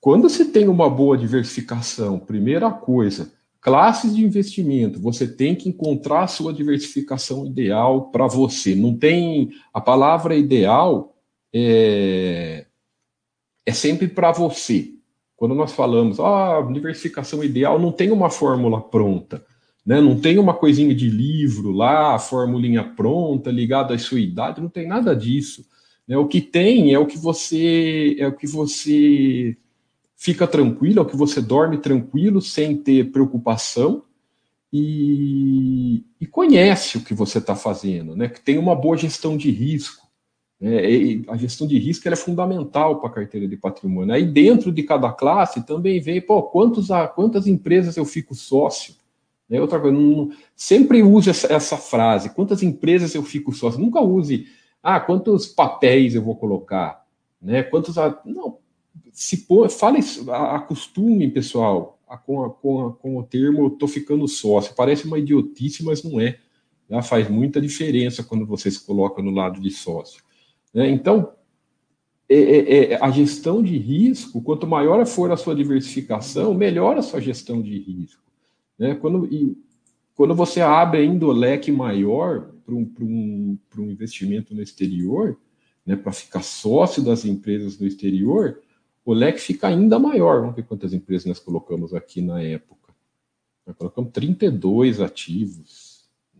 quando 0.00 0.28
se 0.28 0.46
tem 0.46 0.66
uma 0.66 0.88
boa 0.88 1.16
diversificação, 1.16 2.18
primeira 2.18 2.70
coisa, 2.70 3.32
classes 3.60 4.16
de 4.16 4.24
investimento, 4.24 4.98
você 4.98 5.26
tem 5.26 5.54
que 5.54 5.68
encontrar 5.68 6.22
a 6.22 6.28
sua 6.28 6.52
diversificação 6.52 7.46
ideal 7.46 8.10
para 8.10 8.26
você. 8.26 8.74
Não 8.74 8.96
tem 8.96 9.52
a 9.72 9.80
palavra 9.80 10.34
ideal 10.34 11.14
é, 11.52 12.66
é 13.64 13.72
sempre 13.72 14.08
para 14.08 14.32
você. 14.32 14.92
Quando 15.36 15.54
nós 15.54 15.72
falamos, 15.72 16.20
ah, 16.20 16.60
diversificação 16.72 17.42
ideal, 17.42 17.78
não 17.78 17.92
tem 17.92 18.10
uma 18.10 18.28
fórmula 18.28 18.80
pronta. 18.80 19.44
Né? 19.84 20.00
Não 20.00 20.20
tem 20.20 20.38
uma 20.38 20.54
coisinha 20.54 20.94
de 20.94 21.08
livro 21.08 21.72
lá, 21.72 22.18
formulinha 22.18 22.84
pronta, 22.84 23.50
ligada 23.50 23.94
à 23.94 23.98
sua 23.98 24.20
idade, 24.20 24.60
não 24.60 24.68
tem 24.68 24.86
nada 24.86 25.16
disso. 25.16 25.64
Né? 26.06 26.16
O 26.16 26.26
que 26.26 26.40
tem 26.40 26.92
é 26.92 26.98
o 26.98 27.06
que 27.06 27.16
você 27.16 28.16
é 28.18 28.26
o 28.26 28.36
que 28.36 28.46
você 28.46 29.56
fica 30.16 30.46
tranquilo, 30.46 30.98
é 30.98 31.02
o 31.02 31.06
que 31.06 31.16
você 31.16 31.40
dorme 31.40 31.78
tranquilo, 31.78 32.42
sem 32.42 32.76
ter 32.76 33.10
preocupação 33.10 34.02
e, 34.72 36.04
e 36.20 36.26
conhece 36.26 36.98
o 36.98 37.00
que 37.02 37.14
você 37.14 37.38
está 37.38 37.56
fazendo, 37.56 38.14
né? 38.14 38.28
Que 38.28 38.40
tem 38.40 38.58
uma 38.58 38.76
boa 38.76 38.96
gestão 38.96 39.36
de 39.36 39.50
risco. 39.50 39.99
Né? 40.60 41.22
a 41.28 41.36
gestão 41.38 41.66
de 41.66 41.78
risco 41.78 42.06
é 42.06 42.14
fundamental 42.14 43.00
para 43.00 43.08
a 43.08 43.12
carteira 43.12 43.48
de 43.48 43.56
patrimônio. 43.56 44.14
Aí 44.14 44.26
dentro 44.26 44.70
de 44.70 44.82
cada 44.82 45.10
classe 45.10 45.64
também 45.64 46.00
vem, 46.00 46.20
pô, 46.20 46.42
quantos, 46.42 46.88
quantas 47.14 47.46
empresas 47.46 47.96
eu 47.96 48.04
fico 48.04 48.34
sócio? 48.34 48.94
Né? 49.48 49.60
Outra 49.60 49.80
coisa, 49.80 49.96
não, 49.96 50.30
sempre 50.54 51.02
use 51.02 51.30
essa, 51.30 51.52
essa, 51.52 51.76
frase: 51.78 52.34
quantas 52.34 52.62
empresas 52.62 53.14
eu 53.14 53.22
fico 53.22 53.52
sócio? 53.52 53.80
Nunca 53.80 54.00
use, 54.00 54.46
ah, 54.82 55.00
quantos 55.00 55.46
papéis 55.46 56.14
eu 56.14 56.22
vou 56.22 56.36
colocar? 56.36 57.06
Né? 57.40 57.62
Quantos. 57.62 57.96
Não, 58.26 58.58
se 59.12 59.38
pô, 59.38 59.68
fale, 59.68 60.00
acostume, 60.30 61.30
pessoal, 61.30 61.98
com, 62.26 62.44
a, 62.44 62.50
com, 62.50 62.86
a, 62.86 62.92
com 62.92 63.16
o 63.16 63.22
termo 63.22 63.66
estou 63.66 63.88
ficando 63.88 64.28
sócio. 64.28 64.74
Parece 64.76 65.06
uma 65.06 65.18
idiotice, 65.18 65.82
mas 65.82 66.02
não 66.04 66.20
é. 66.20 66.38
Já 66.88 67.02
faz 67.02 67.30
muita 67.30 67.60
diferença 67.60 68.22
quando 68.22 68.44
você 68.44 68.70
se 68.70 68.84
coloca 68.84 69.22
no 69.22 69.30
lado 69.30 69.60
de 69.60 69.70
sócio. 69.70 70.22
Né? 70.72 70.90
Então, 70.90 71.32
é, 72.28 72.36
é, 72.36 72.92
é, 72.92 73.04
a 73.04 73.10
gestão 73.10 73.62
de 73.62 73.76
risco, 73.76 74.40
quanto 74.40 74.66
maior 74.66 75.04
for 75.04 75.32
a 75.32 75.36
sua 75.36 75.54
diversificação, 75.54 76.54
melhor 76.54 76.96
a 76.96 77.02
sua 77.02 77.20
gestão 77.20 77.60
de 77.60 77.76
risco. 77.78 78.22
Né? 78.78 78.94
Quando, 78.94 79.26
e, 79.26 79.56
quando 80.14 80.34
você 80.34 80.60
abre 80.60 81.00
ainda 81.00 81.26
o 81.26 81.32
leque 81.32 81.72
maior 81.72 82.52
para 82.64 82.74
um, 82.74 82.88
um, 83.00 83.58
um 83.78 83.90
investimento 83.90 84.54
no 84.54 84.62
exterior, 84.62 85.36
né, 85.84 85.96
para 85.96 86.12
ficar 86.12 86.42
sócio 86.42 87.02
das 87.02 87.24
empresas 87.24 87.78
no 87.78 87.86
exterior, 87.86 88.60
o 89.04 89.12
leque 89.12 89.40
fica 89.40 89.66
ainda 89.66 89.98
maior. 89.98 90.40
Vamos 90.40 90.54
ver 90.54 90.64
quantas 90.64 90.92
empresas 90.92 91.26
nós 91.26 91.40
colocamos 91.40 91.92
aqui 91.92 92.20
na 92.20 92.40
época. 92.40 92.94
Nós 93.66 93.76
colocamos 93.76 94.12
32 94.12 95.00
ativos. 95.00 95.79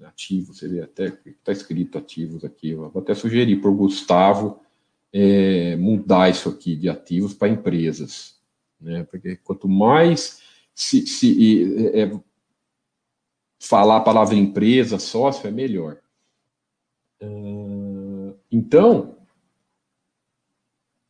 Ativos, 0.05 0.59
você 0.59 0.69
vê 0.69 0.83
até 0.83 1.07
está 1.27 1.53
escrito 1.53 1.99
ativos 1.99 2.45
aqui. 2.45 2.71
Eu 2.71 2.91
vou 2.91 3.03
até 3.03 3.15
sugerir 3.15 3.61
para 3.61 3.71
o 3.71 3.75
Gustavo 3.75 4.61
é, 5.13 5.77
mudar 5.77 6.31
isso 6.31 6.49
aqui 6.49 6.77
de 6.77 6.89
ativos 6.89 7.35
para 7.35 7.49
empresas. 7.49 8.39
Né, 8.81 9.05
porque 9.05 9.37
quanto 9.37 9.69
mais 9.69 10.41
se, 10.75 11.07
se 11.07 11.91
é, 11.93 12.03
é, 12.03 12.21
falar 13.59 13.99
a 13.99 14.03
palavra 14.03 14.35
empresa, 14.35 14.99
sócio, 14.99 15.47
é 15.47 15.51
melhor. 15.51 15.99
Uh, 17.23 18.35
então, 18.51 19.17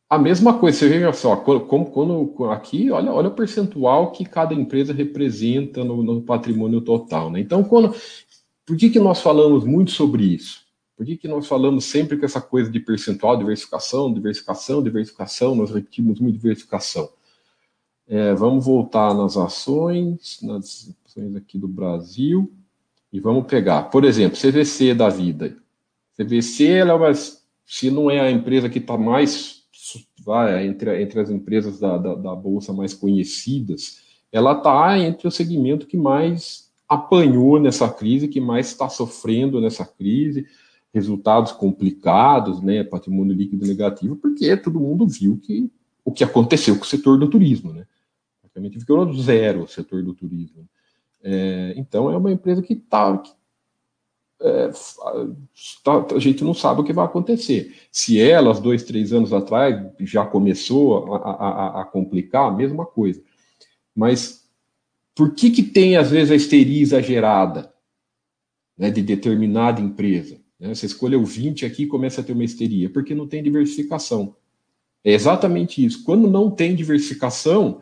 a 0.09 0.17
mesma 0.17 0.59
coisa, 0.59 0.77
você 0.77 0.89
veja 0.89 1.13
só, 1.13 1.37
como, 1.37 1.85
quando, 1.89 2.51
aqui, 2.51 2.91
olha, 2.91 3.13
olha 3.13 3.29
o 3.29 3.33
percentual 3.33 4.11
que 4.11 4.25
cada 4.25 4.53
empresa 4.53 4.91
representa 4.91 5.85
no, 5.85 6.03
no 6.03 6.21
patrimônio 6.21 6.81
total. 6.81 7.31
Né? 7.31 7.39
Então, 7.39 7.63
quando, 7.63 7.95
por 8.71 8.77
que, 8.77 8.89
que 8.89 9.01
nós 9.01 9.19
falamos 9.19 9.65
muito 9.65 9.91
sobre 9.91 10.23
isso? 10.23 10.65
Por 10.95 11.05
que, 11.05 11.17
que 11.17 11.27
nós 11.27 11.45
falamos 11.45 11.83
sempre 11.83 12.15
com 12.15 12.23
essa 12.23 12.39
coisa 12.39 12.71
de 12.71 12.79
percentual, 12.79 13.35
diversificação, 13.35 14.13
diversificação, 14.13 14.81
diversificação, 14.81 15.53
nós 15.53 15.71
repetimos 15.71 16.21
muito 16.21 16.37
diversificação. 16.37 17.09
É, 18.07 18.33
vamos 18.33 18.63
voltar 18.63 19.13
nas 19.13 19.35
ações, 19.35 20.39
nas 20.41 20.89
ações 21.05 21.35
aqui 21.35 21.57
do 21.57 21.67
Brasil, 21.67 22.49
e 23.11 23.19
vamos 23.19 23.45
pegar, 23.45 23.89
por 23.89 24.05
exemplo, 24.05 24.39
CVC 24.39 24.93
da 24.93 25.09
vida. 25.09 25.57
CVC, 26.15 26.65
ela 26.67 26.91
é 26.91 26.95
uma, 26.95 27.11
se 27.65 27.91
não 27.91 28.09
é 28.09 28.21
a 28.21 28.31
empresa 28.31 28.69
que 28.69 28.79
está 28.79 28.97
mais 28.97 29.65
vai, 30.25 30.65
entre, 30.65 31.01
entre 31.01 31.19
as 31.19 31.29
empresas 31.29 31.77
da, 31.77 31.97
da, 31.97 32.15
da 32.15 32.33
Bolsa 32.33 32.71
mais 32.71 32.93
conhecidas, 32.93 33.97
ela 34.31 34.53
está 34.53 34.97
entre 34.97 35.27
o 35.27 35.31
segmento 35.31 35.85
que 35.85 35.97
mais 35.97 36.70
apanhou 36.91 37.57
nessa 37.57 37.89
crise, 37.89 38.27
que 38.27 38.41
mais 38.41 38.67
está 38.67 38.89
sofrendo 38.89 39.61
nessa 39.61 39.85
crise, 39.85 40.45
resultados 40.93 41.53
complicados, 41.53 42.61
né, 42.61 42.83
patrimônio 42.83 43.33
líquido 43.33 43.65
negativo, 43.65 44.17
porque 44.17 44.57
todo 44.57 44.77
mundo 44.77 45.07
viu 45.07 45.39
que 45.41 45.71
o 46.03 46.11
que 46.11 46.21
aconteceu 46.21 46.75
com 46.75 46.83
o 46.83 46.87
setor 46.87 47.17
do 47.17 47.29
turismo, 47.29 47.71
né? 47.71 47.85
Praticamente 48.41 48.77
ficou 48.77 49.13
zero 49.13 49.63
o 49.63 49.67
setor 49.69 50.03
do 50.03 50.13
turismo. 50.13 50.67
É, 51.23 51.73
então 51.77 52.11
é 52.11 52.17
uma 52.17 52.31
empresa 52.31 52.61
que 52.61 52.73
está 52.73 53.23
é, 54.41 54.69
tá, 55.81 56.15
a 56.15 56.19
gente 56.19 56.43
não 56.43 56.53
sabe 56.53 56.81
o 56.81 56.83
que 56.83 56.91
vai 56.91 57.05
acontecer. 57.05 57.73
Se 57.89 58.19
elas, 58.19 58.59
dois, 58.59 58.83
três 58.83 59.13
anos 59.13 59.31
atrás, 59.31 59.81
já 59.99 60.25
começou 60.25 61.15
a, 61.15 61.19
a, 61.19 61.81
a 61.81 61.85
complicar, 61.85 62.49
a 62.49 62.53
mesma 62.53 62.85
coisa. 62.85 63.23
Mas 63.95 64.40
por 65.15 65.33
que, 65.33 65.49
que 65.49 65.63
tem, 65.63 65.97
às 65.97 66.09
vezes, 66.09 66.31
a 66.31 66.35
histeria 66.35 66.81
exagerada 66.81 67.73
né, 68.77 68.89
de 68.89 69.01
determinada 69.01 69.81
empresa? 69.81 70.39
Né? 70.59 70.73
Você 70.73 70.85
escolheu 70.85 71.23
20 71.23 71.65
aqui 71.65 71.83
e 71.83 71.87
começa 71.87 72.21
a 72.21 72.23
ter 72.23 72.33
uma 72.33 72.43
histeria, 72.43 72.89
porque 72.89 73.15
não 73.15 73.27
tem 73.27 73.43
diversificação. 73.43 74.35
É 75.03 75.11
exatamente 75.11 75.83
isso. 75.83 76.03
Quando 76.03 76.29
não 76.29 76.49
tem 76.51 76.75
diversificação, 76.75 77.81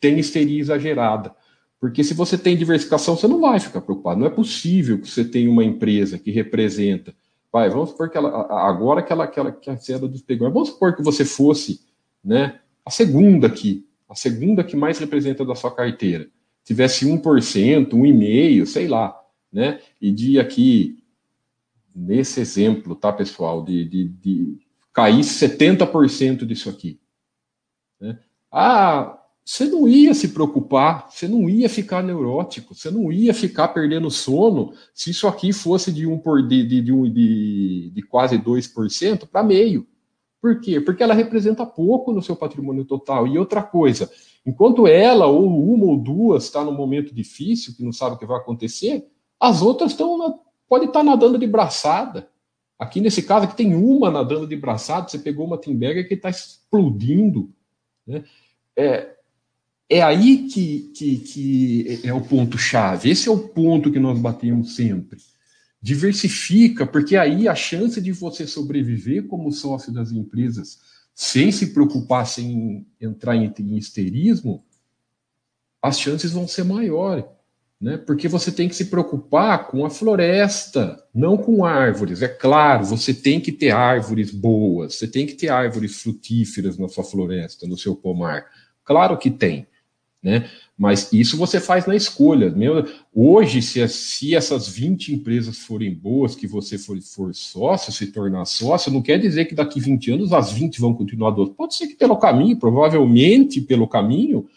tem 0.00 0.18
histeria 0.18 0.60
exagerada. 0.60 1.34
Porque 1.80 2.04
se 2.04 2.14
você 2.14 2.36
tem 2.36 2.56
diversificação, 2.56 3.16
você 3.16 3.26
não 3.26 3.40
vai 3.40 3.58
ficar 3.58 3.80
preocupado. 3.80 4.20
Não 4.20 4.26
é 4.26 4.30
possível 4.30 5.00
que 5.00 5.08
você 5.08 5.24
tenha 5.24 5.50
uma 5.50 5.64
empresa 5.64 6.18
que 6.18 6.30
representa. 6.30 7.14
Vai, 7.52 7.68
vamos 7.68 7.90
supor 7.90 8.10
que 8.10 8.16
ela, 8.16 8.46
agora 8.68 9.02
que 9.02 9.12
ela, 9.12 9.26
que 9.26 9.40
ela 9.40 9.50
que 9.50 9.70
a 9.70 9.76
seda 9.76 10.06
dos 10.06 10.22
pegões, 10.22 10.52
vamos 10.52 10.68
supor 10.68 10.94
que 10.94 11.02
você 11.02 11.24
fosse, 11.24 11.80
né, 12.22 12.60
a 12.84 12.90
segunda 12.90 13.48
aqui, 13.48 13.86
a 14.08 14.14
segunda 14.14 14.62
que 14.62 14.76
mais 14.76 14.98
representa 14.98 15.44
da 15.44 15.54
sua 15.54 15.74
carteira, 15.74 16.28
tivesse 16.70 17.04
1%, 17.04 17.88
1,5%, 17.88 18.64
sei 18.64 18.86
lá, 18.86 19.20
né, 19.52 19.80
e 20.00 20.12
de 20.12 20.38
aqui, 20.38 21.02
nesse 21.92 22.40
exemplo, 22.40 22.94
tá, 22.94 23.12
pessoal, 23.12 23.64
de, 23.64 23.84
de, 23.84 24.08
de 24.08 24.58
cair 24.92 25.20
70% 25.20 26.46
disso 26.46 26.70
aqui. 26.70 27.00
Né? 28.00 28.20
Ah, 28.52 29.18
você 29.44 29.64
não 29.64 29.88
ia 29.88 30.14
se 30.14 30.28
preocupar, 30.28 31.10
você 31.10 31.26
não 31.26 31.50
ia 31.50 31.68
ficar 31.68 32.04
neurótico, 32.04 32.72
você 32.72 32.88
não 32.88 33.10
ia 33.10 33.34
ficar 33.34 33.66
perdendo 33.68 34.08
sono 34.08 34.72
se 34.94 35.10
isso 35.10 35.26
aqui 35.26 35.52
fosse 35.52 35.90
de, 35.90 36.06
um 36.06 36.18
por, 36.18 36.46
de, 36.46 36.64
de, 36.64 36.80
de, 36.80 36.92
um, 36.92 37.12
de, 37.12 37.90
de 37.92 38.02
quase 38.02 38.38
2% 38.38 39.26
para 39.26 39.42
meio. 39.42 39.88
Por 40.40 40.60
quê? 40.60 40.80
Porque 40.80 41.02
ela 41.02 41.14
representa 41.14 41.66
pouco 41.66 42.12
no 42.12 42.22
seu 42.22 42.34
patrimônio 42.34 42.84
total. 42.84 43.26
E 43.26 43.38
outra 43.38 43.62
coisa, 43.62 44.10
enquanto 44.44 44.86
ela, 44.86 45.26
ou 45.26 45.46
uma 45.46 45.84
ou 45.86 45.96
duas, 45.96 46.44
está 46.44 46.64
num 46.64 46.72
momento 46.72 47.14
difícil, 47.14 47.74
que 47.76 47.84
não 47.84 47.92
sabe 47.92 48.16
o 48.16 48.18
que 48.18 48.26
vai 48.26 48.38
acontecer, 48.38 49.06
as 49.38 49.60
outras 49.62 49.92
estão 49.92 50.40
pode 50.68 50.86
estar 50.86 51.00
tá 51.00 51.04
nadando 51.04 51.38
de 51.38 51.46
braçada. 51.46 52.28
Aqui 52.78 53.00
nesse 53.00 53.22
caso, 53.22 53.44
aqui 53.44 53.56
tem 53.56 53.74
uma 53.74 54.10
nadando 54.10 54.46
de 54.46 54.56
braçada, 54.56 55.08
você 55.08 55.18
pegou 55.18 55.46
uma 55.46 55.58
Timberger 55.58 56.08
que 56.08 56.14
está 56.14 56.30
explodindo. 56.30 57.52
Né? 58.06 58.24
É, 58.74 59.10
é 59.90 60.02
aí 60.02 60.48
que, 60.48 60.90
que, 60.94 61.18
que 61.18 62.00
é 62.04 62.14
o 62.14 62.22
ponto-chave. 62.22 63.10
Esse 63.10 63.28
é 63.28 63.32
o 63.32 63.48
ponto 63.48 63.90
que 63.90 63.98
nós 63.98 64.18
batemos 64.18 64.76
sempre. 64.76 65.18
Diversifica, 65.82 66.86
porque 66.86 67.16
aí 67.16 67.48
a 67.48 67.54
chance 67.54 68.00
de 68.00 68.12
você 68.12 68.46
sobreviver 68.46 69.26
como 69.26 69.50
sócio 69.50 69.92
das 69.92 70.12
empresas 70.12 70.78
sem 71.14 71.50
se 71.50 71.68
preocupar, 71.68 72.26
sem 72.26 72.86
entrar 73.00 73.36
em, 73.36 73.52
em 73.58 73.76
histerismo, 73.76 74.64
as 75.82 75.98
chances 75.98 76.32
vão 76.32 76.46
ser 76.46 76.64
maiores. 76.64 77.24
Né? 77.80 77.96
Porque 77.96 78.28
você 78.28 78.52
tem 78.52 78.68
que 78.68 78.74
se 78.74 78.86
preocupar 78.86 79.68
com 79.68 79.86
a 79.86 79.90
floresta, 79.90 81.02
não 81.14 81.38
com 81.38 81.64
árvores. 81.64 82.20
É 82.20 82.28
claro, 82.28 82.84
você 82.84 83.14
tem 83.14 83.40
que 83.40 83.50
ter 83.50 83.70
árvores 83.70 84.30
boas, 84.30 84.96
você 84.96 85.08
tem 85.08 85.26
que 85.26 85.34
ter 85.34 85.48
árvores 85.48 86.02
frutíferas 86.02 86.76
na 86.76 86.88
sua 86.88 87.04
floresta, 87.04 87.66
no 87.66 87.78
seu 87.78 87.96
pomar. 87.96 88.46
Claro 88.84 89.16
que 89.16 89.30
tem 89.30 89.66
né? 90.22 90.50
Mas 90.80 91.12
isso 91.12 91.36
você 91.36 91.60
faz 91.60 91.84
na 91.84 91.94
escolha. 91.94 92.54
Hoje, 93.14 93.60
se, 93.60 93.86
se 93.86 94.34
essas 94.34 94.66
20 94.66 95.12
empresas 95.12 95.58
forem 95.58 95.92
boas, 95.92 96.34
que 96.34 96.46
você 96.46 96.78
for, 96.78 96.98
for 97.02 97.34
sócio, 97.34 97.92
se 97.92 98.06
tornar 98.06 98.46
sócio, 98.46 98.90
não 98.90 99.02
quer 99.02 99.18
dizer 99.18 99.44
que 99.44 99.54
daqui 99.54 99.78
20 99.78 100.12
anos 100.12 100.32
as 100.32 100.50
20 100.50 100.80
vão 100.80 100.94
continuar 100.94 101.32
do 101.32 101.42
outro. 101.42 101.54
Pode 101.54 101.74
ser 101.74 101.86
que 101.86 101.96
pelo 101.96 102.16
caminho, 102.16 102.56
provavelmente 102.56 103.60
pelo 103.60 103.86
caminho, 103.86 104.48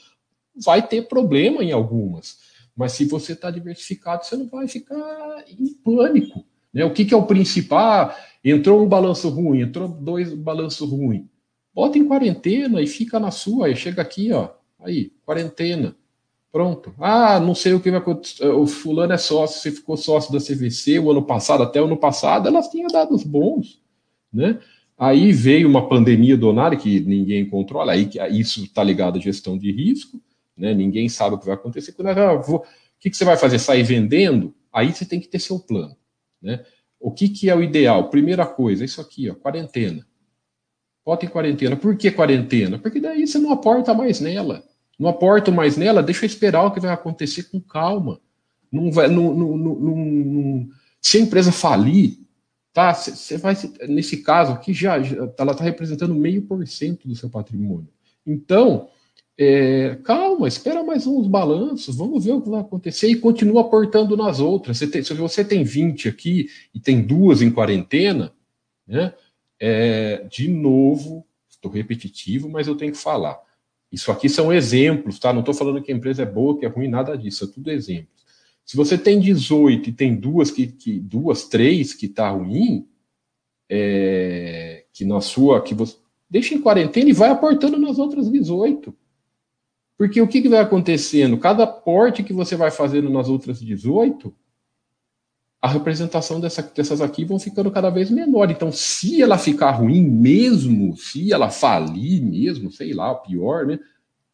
vai 0.55 0.87
ter 0.87 1.09
problema 1.09 1.61
em 1.61 1.73
algumas. 1.73 2.37
Mas 2.73 2.93
se 2.93 3.03
você 3.03 3.33
está 3.33 3.51
diversificado, 3.51 4.23
você 4.23 4.37
não 4.37 4.47
vai 4.47 4.65
ficar 4.69 5.43
em 5.49 5.73
pânico. 5.73 6.45
Né? 6.73 6.85
O 6.85 6.93
que, 6.93 7.03
que 7.03 7.13
é 7.13 7.17
o 7.17 7.25
principal? 7.25 7.81
Ah, 7.81 8.15
entrou 8.41 8.81
um 8.81 8.87
balanço 8.87 9.27
ruim, 9.27 9.59
entrou 9.59 9.89
dois 9.89 10.33
balanço 10.33 10.85
ruim. 10.85 11.27
Bota 11.75 11.97
em 11.97 12.07
quarentena 12.07 12.81
e 12.81 12.87
fica 12.87 13.19
na 13.19 13.29
sua. 13.29 13.65
Aí 13.65 13.75
chega 13.75 14.01
aqui, 14.01 14.31
ó, 14.31 14.51
Aí, 14.83 15.11
quarentena. 15.25 15.95
Pronto. 16.53 16.93
Ah, 16.99 17.39
não 17.39 17.55
sei 17.55 17.73
o 17.73 17.79
que 17.79 17.89
vai 17.89 17.99
acontecer. 17.99 18.45
O 18.45 18.67
fulano 18.67 19.11
é 19.11 19.17
sócio, 19.17 19.59
você 19.59 19.71
ficou 19.71 19.97
sócio 19.97 20.31
da 20.31 20.37
CVC 20.37 20.99
o 20.99 21.09
ano 21.09 21.23
passado, 21.23 21.63
até 21.63 21.81
o 21.81 21.85
ano 21.85 21.97
passado, 21.97 22.47
elas 22.47 22.69
tinham 22.69 22.87
dados 22.89 23.23
bons, 23.23 23.81
né? 24.31 24.59
Aí 24.95 25.31
veio 25.31 25.67
uma 25.67 25.89
pandemia 25.89 26.37
do 26.37 26.47
Onari 26.47 26.77
que 26.77 26.99
ninguém 26.99 27.49
controla, 27.49 27.93
aí 27.93 28.07
isso 28.29 28.63
está 28.63 28.83
ligado 28.83 29.17
à 29.17 29.19
gestão 29.19 29.57
de 29.57 29.71
risco, 29.71 30.21
né? 30.55 30.75
Ninguém 30.75 31.09
sabe 31.09 31.33
o 31.33 31.39
que 31.39 31.45
vai 31.47 31.55
acontecer. 31.55 31.91
Quando 31.93 32.09
ah, 32.09 32.35
vou, 32.35 32.59
o 32.59 32.63
que, 32.99 33.09
que 33.09 33.17
você 33.17 33.25
vai 33.25 33.35
fazer? 33.35 33.57
Sair 33.57 33.81
vendendo? 33.81 34.53
Aí 34.71 34.93
você 34.93 35.05
tem 35.05 35.19
que 35.19 35.27
ter 35.27 35.39
seu 35.39 35.57
plano, 35.57 35.97
né? 36.39 36.63
O 36.99 37.11
que, 37.11 37.29
que 37.29 37.49
é 37.49 37.55
o 37.55 37.63
ideal? 37.63 38.11
Primeira 38.11 38.45
coisa, 38.45 38.85
isso 38.85 39.01
aqui, 39.01 39.27
ó, 39.27 39.33
quarentena. 39.33 40.05
Bota 41.03 41.25
em 41.25 41.29
quarentena. 41.29 41.75
Por 41.75 41.97
que 41.97 42.11
quarentena? 42.11 42.77
Porque 42.77 42.99
daí 42.99 43.25
você 43.25 43.39
não 43.39 43.51
aporta 43.51 43.91
mais 43.91 44.19
nela. 44.19 44.63
Não 45.03 45.09
aporto 45.09 45.51
mais 45.51 45.75
nela, 45.75 46.01
deixa 46.01 46.23
eu 46.23 46.27
esperar 46.27 46.63
o 46.63 46.71
que 46.71 46.79
vai 46.79 46.93
acontecer 46.93 47.43
com 47.51 47.59
calma. 47.59 48.21
Não 48.71 48.89
vai, 48.89 49.09
não, 49.09 49.33
não, 49.33 49.57
não, 49.57 50.69
se 51.01 51.17
a 51.17 51.19
empresa 51.19 51.51
falir, 51.51 52.19
tá? 52.71 52.93
Você 52.93 53.37
vai 53.37 53.53
nesse 53.89 54.23
caso 54.23 54.53
aqui 54.53 54.73
já, 54.73 55.01
já 55.01 55.29
ela 55.37 55.51
está 55.51 55.61
representando 55.61 56.15
meio 56.15 56.43
por 56.43 56.65
cento 56.65 57.05
do 57.05 57.17
seu 57.17 57.29
patrimônio. 57.29 57.89
Então 58.25 58.87
é, 59.37 59.97
calma, 60.05 60.47
espera 60.47 60.81
mais 60.81 61.05
uns 61.05 61.27
balanços, 61.27 61.97
vamos 61.97 62.23
ver 62.23 62.31
o 62.31 62.41
que 62.41 62.49
vai 62.49 62.61
acontecer 62.61 63.09
e 63.09 63.19
continua 63.19 63.59
aportando 63.59 64.15
nas 64.15 64.39
outras. 64.39 64.77
Você 64.77 64.87
tem, 64.87 65.03
se 65.03 65.13
você 65.13 65.43
tem 65.43 65.65
20 65.65 66.07
aqui 66.07 66.47
e 66.73 66.79
tem 66.79 67.01
duas 67.01 67.41
em 67.41 67.51
quarentena, 67.51 68.31
né? 68.87 69.13
É, 69.59 70.25
de 70.29 70.47
novo, 70.47 71.25
estou 71.49 71.69
repetitivo, 71.69 72.47
mas 72.47 72.67
eu 72.67 72.75
tenho 72.75 72.93
que 72.93 72.97
falar. 72.97 73.37
Isso 73.93 74.11
aqui 74.11 74.27
são 74.27 74.51
exemplos, 74.51 75.19
tá? 75.19 75.31
Não 75.31 75.41
estou 75.41 75.53
falando 75.53 75.79
que 75.79 75.91
a 75.91 75.95
empresa 75.95 76.23
é 76.23 76.25
boa, 76.25 76.57
que 76.57 76.65
é 76.65 76.67
ruim, 76.67 76.87
nada 76.87 77.15
disso, 77.15 77.45
é 77.45 77.47
tudo 77.47 77.69
exemplos. 77.69 78.23
Se 78.65 78.75
você 78.75 78.97
tem 78.97 79.19
18 79.19 79.87
e 79.89 79.93
tem 79.93 80.15
duas 80.15 80.49
que, 80.49 80.65
que 80.65 80.99
duas, 80.99 81.47
três 81.47 81.93
que 81.93 82.07
tá 82.07 82.27
ruim, 82.31 82.87
é, 83.69 84.85
que 84.91 85.05
na 85.05 85.21
sua, 85.21 85.61
que 85.61 85.75
você 85.75 85.95
deixa 86.27 86.55
em 86.55 86.61
quarentena 86.61 87.07
e 87.07 87.13
vai 87.13 87.29
aportando 87.29 87.77
nas 87.77 87.99
outras 87.99 88.31
18. 88.31 88.91
Porque 89.95 90.19
o 90.19 90.27
que, 90.27 90.41
que 90.41 90.49
vai 90.49 90.61
acontecendo? 90.61 91.37
Cada 91.37 91.63
aporte 91.65 92.23
que 92.23 92.33
você 92.33 92.55
vai 92.55 92.71
fazendo 92.71 93.11
nas 93.11 93.29
outras 93.29 93.61
18, 93.61 94.33
a 95.63 95.67
representação 95.69 96.41
dessa, 96.41 96.61
dessas 96.61 96.99
aqui 96.99 97.23
vão 97.23 97.39
ficando 97.39 97.71
cada 97.71 97.89
vez 97.89 98.11
menor. 98.11 98.51
Então, 98.51 98.69
se 98.69 99.21
ela 99.21 99.37
ficar 99.37 99.71
ruim 99.71 100.03
mesmo, 100.03 100.97
se 100.97 101.31
ela 101.31 101.49
falir 101.49 102.21
mesmo, 102.21 102.69
sei 102.69 102.93
lá, 102.93 103.15
pior, 103.15 103.65
né? 103.65 103.79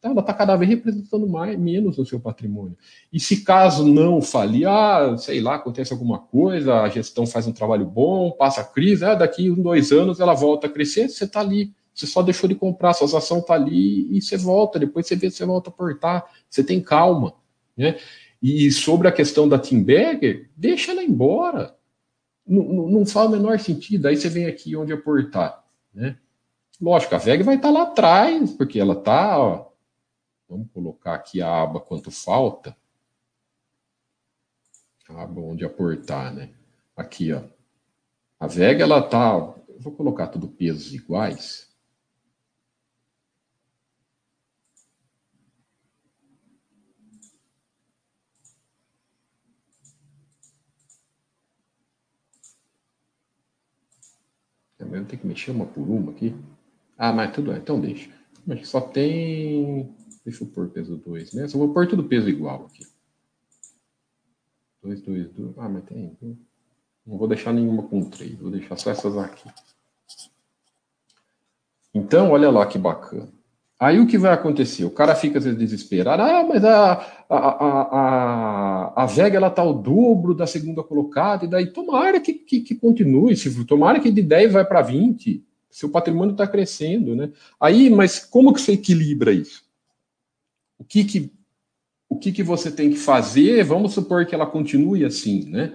Ela 0.02 0.18
está 0.18 0.34
cada 0.34 0.56
vez 0.56 0.68
representando 0.68 1.28
mais, 1.28 1.56
menos 1.56 1.96
no 1.96 2.04
seu 2.04 2.18
patrimônio. 2.18 2.76
E 3.12 3.20
se 3.20 3.44
caso 3.44 3.86
não 3.86 4.20
falir, 4.20 4.66
ah, 4.66 5.16
sei 5.18 5.40
lá, 5.40 5.54
acontece 5.54 5.92
alguma 5.92 6.18
coisa, 6.18 6.80
a 6.80 6.88
gestão 6.88 7.24
faz 7.24 7.46
um 7.46 7.52
trabalho 7.52 7.86
bom, 7.86 8.32
passa 8.32 8.62
a 8.62 8.64
crise, 8.64 9.04
ah, 9.04 9.14
daqui 9.14 9.48
um, 9.48 9.62
dois 9.62 9.92
anos 9.92 10.18
ela 10.18 10.34
volta 10.34 10.66
a 10.66 10.70
crescer, 10.70 11.08
você 11.08 11.26
está 11.26 11.38
ali. 11.38 11.72
Você 11.94 12.08
só 12.08 12.22
deixou 12.22 12.48
de 12.48 12.56
comprar, 12.56 12.92
suas 12.92 13.14
ações 13.14 13.44
tá 13.44 13.54
ali 13.54 14.16
e 14.16 14.20
você 14.20 14.36
volta, 14.36 14.80
depois 14.80 15.06
você 15.06 15.14
vê, 15.14 15.30
você 15.30 15.44
volta 15.44 15.70
a 15.70 15.72
portar, 15.72 16.24
você 16.48 16.64
tem 16.64 16.80
calma, 16.80 17.34
né? 17.76 17.98
E 18.42 18.70
sobre 18.70 19.06
a 19.06 19.12
questão 19.12 19.48
da 19.48 19.58
Tim 19.58 19.82
Berger, 19.82 20.50
deixa 20.56 20.92
ela 20.92 21.02
embora. 21.02 21.76
Não, 22.46 22.62
não, 22.64 22.88
não 22.88 23.06
faz 23.06 23.28
o 23.28 23.32
menor 23.32 23.58
sentido. 23.58 24.06
Aí 24.06 24.16
você 24.16 24.28
vem 24.28 24.46
aqui 24.46 24.74
onde 24.74 24.92
aportar. 24.92 25.62
Né? 25.92 26.16
Lógico, 26.80 27.14
a 27.14 27.18
VEG 27.18 27.42
vai 27.42 27.56
estar 27.56 27.68
tá 27.68 27.74
lá 27.74 27.82
atrás, 27.82 28.52
porque 28.52 28.80
ela 28.80 28.94
está. 28.94 29.66
Vamos 30.48 30.68
colocar 30.72 31.14
aqui 31.14 31.42
a 31.42 31.62
aba 31.62 31.80
quanto 31.80 32.10
falta. 32.10 32.74
A 35.08 35.22
aba 35.22 35.40
onde 35.40 35.64
aportar, 35.64 36.34
né? 36.34 36.50
Aqui, 36.96 37.32
ó. 37.32 37.42
A 38.38 38.46
VEG, 38.46 38.80
ela 38.80 39.00
está. 39.00 39.36
Vou 39.78 39.92
colocar 39.92 40.28
tudo 40.28 40.48
pesos 40.48 40.94
iguais. 40.94 41.69
Eu 54.90 55.04
tenho 55.04 55.20
que 55.22 55.26
mexer 55.26 55.50
uma 55.52 55.66
por 55.66 55.88
uma 55.88 56.10
aqui. 56.12 56.34
Ah, 56.98 57.12
mas 57.12 57.32
tudo 57.32 57.50
bem, 57.50 57.60
então 57.60 57.80
deixa. 57.80 58.10
Mas 58.46 58.68
só 58.68 58.80
tem. 58.80 59.94
Deixa 60.24 60.44
eu 60.44 60.48
pôr 60.48 60.68
peso 60.68 60.96
2 60.96 61.32
né? 61.32 61.48
Só 61.48 61.58
vou 61.58 61.72
pôr 61.72 61.86
tudo 61.86 62.04
peso 62.04 62.28
igual 62.28 62.66
aqui. 62.66 62.86
2, 64.82 65.00
2, 65.02 65.30
2. 65.30 65.58
Ah, 65.58 65.68
mas 65.68 65.84
tem. 65.84 66.16
Não 67.06 67.16
vou 67.16 67.28
deixar 67.28 67.52
nenhuma 67.52 67.84
com 67.84 68.08
3, 68.08 68.38
vou 68.38 68.50
deixar 68.50 68.76
só 68.76 68.90
essas 68.90 69.16
aqui. 69.16 69.48
Então, 71.92 72.30
olha 72.30 72.50
lá 72.50 72.66
que 72.66 72.78
bacana. 72.78 73.39
Aí 73.80 73.98
o 73.98 74.06
que 74.06 74.18
vai 74.18 74.34
acontecer? 74.34 74.84
O 74.84 74.90
cara 74.90 75.14
fica 75.14 75.38
às 75.38 75.44
vezes 75.44 75.58
desesperado. 75.58 76.22
Ah, 76.22 76.44
mas 76.46 76.62
a, 76.62 76.92
a, 77.30 77.36
a, 77.36 77.82
a, 77.90 79.04
a 79.04 79.06
Vega 79.06 79.38
ela 79.38 79.48
tá 79.48 79.64
o 79.64 79.72
dobro 79.72 80.34
da 80.34 80.46
segunda 80.46 80.82
colocada, 80.82 81.46
e 81.46 81.48
daí 81.48 81.66
tomara 81.68 82.20
que, 82.20 82.34
que, 82.34 82.60
que 82.60 82.74
continue. 82.74 83.34
Se, 83.34 83.64
tomara 83.64 83.98
que 83.98 84.10
de 84.10 84.20
10 84.20 84.52
vai 84.52 84.66
para 84.66 84.82
20. 84.82 85.42
Seu 85.70 85.88
patrimônio 85.88 86.32
está 86.32 86.46
crescendo, 86.46 87.16
né? 87.16 87.30
Aí, 87.58 87.88
mas 87.88 88.18
como 88.18 88.52
que 88.52 88.60
você 88.60 88.72
equilibra 88.72 89.32
isso? 89.32 89.64
O 90.78 90.84
que 90.84 91.02
que, 91.02 91.32
o 92.06 92.18
que 92.18 92.32
que 92.32 92.42
você 92.42 92.70
tem 92.70 92.90
que 92.90 92.98
fazer? 92.98 93.64
Vamos 93.64 93.94
supor 93.94 94.26
que 94.26 94.34
ela 94.34 94.46
continue 94.46 95.06
assim, 95.06 95.48
né? 95.48 95.72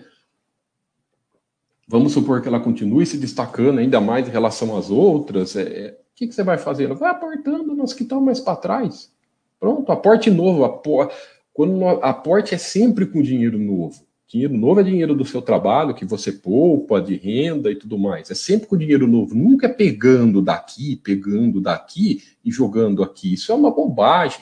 Vamos 1.88 2.14
supor 2.14 2.42
que 2.42 2.48
ela 2.48 2.60
continue 2.60 3.06
se 3.06 3.18
destacando 3.18 3.80
ainda 3.80 4.02
mais 4.02 4.28
em 4.28 4.32
relação 4.32 4.76
às 4.76 4.90
outras. 4.90 5.56
É, 5.56 5.62
é 5.62 5.92
o 5.92 6.16
que, 6.16 6.28
que, 6.28 6.34
você 6.34 6.44
vai 6.44 6.58
fazer? 6.58 6.92
Vai 6.94 7.12
aportando 7.12 7.76
nos 7.76 7.94
que 7.94 8.04
estão 8.04 8.22
mais 8.22 8.40
para 8.40 8.56
trás. 8.56 9.12
Pronto, 9.60 9.92
aporte 9.92 10.32
novo. 10.32 10.64
Apor... 10.64 11.12
Quando 11.54 11.86
aporte 11.86 12.56
é 12.56 12.58
sempre 12.58 13.06
com 13.06 13.22
dinheiro 13.22 13.58
novo. 13.58 14.06
Dinheiro 14.28 14.58
novo 14.58 14.80
é 14.80 14.84
dinheiro 14.84 15.16
do 15.16 15.24
seu 15.24 15.42
trabalho, 15.42 15.94
que 15.94 16.04
você 16.04 16.32
poupa, 16.32 17.00
de 17.00 17.16
renda 17.16 17.72
e 17.72 17.76
tudo 17.76 17.98
mais. 17.98 18.32
É 18.32 18.36
sempre 18.36 18.68
com 18.68 18.76
dinheiro 18.76 19.08
novo. 19.08 19.36
Nunca 19.36 19.68
é 19.68 19.70
pegando 19.70 20.42
daqui, 20.42 20.96
pegando 20.98 21.62
daqui 21.62 22.24
e 22.44 22.52
jogando 22.52 23.04
aqui. 23.04 23.34
Isso 23.34 23.52
é 23.52 23.56
uma 23.56 23.72
bobagem. 23.72 24.42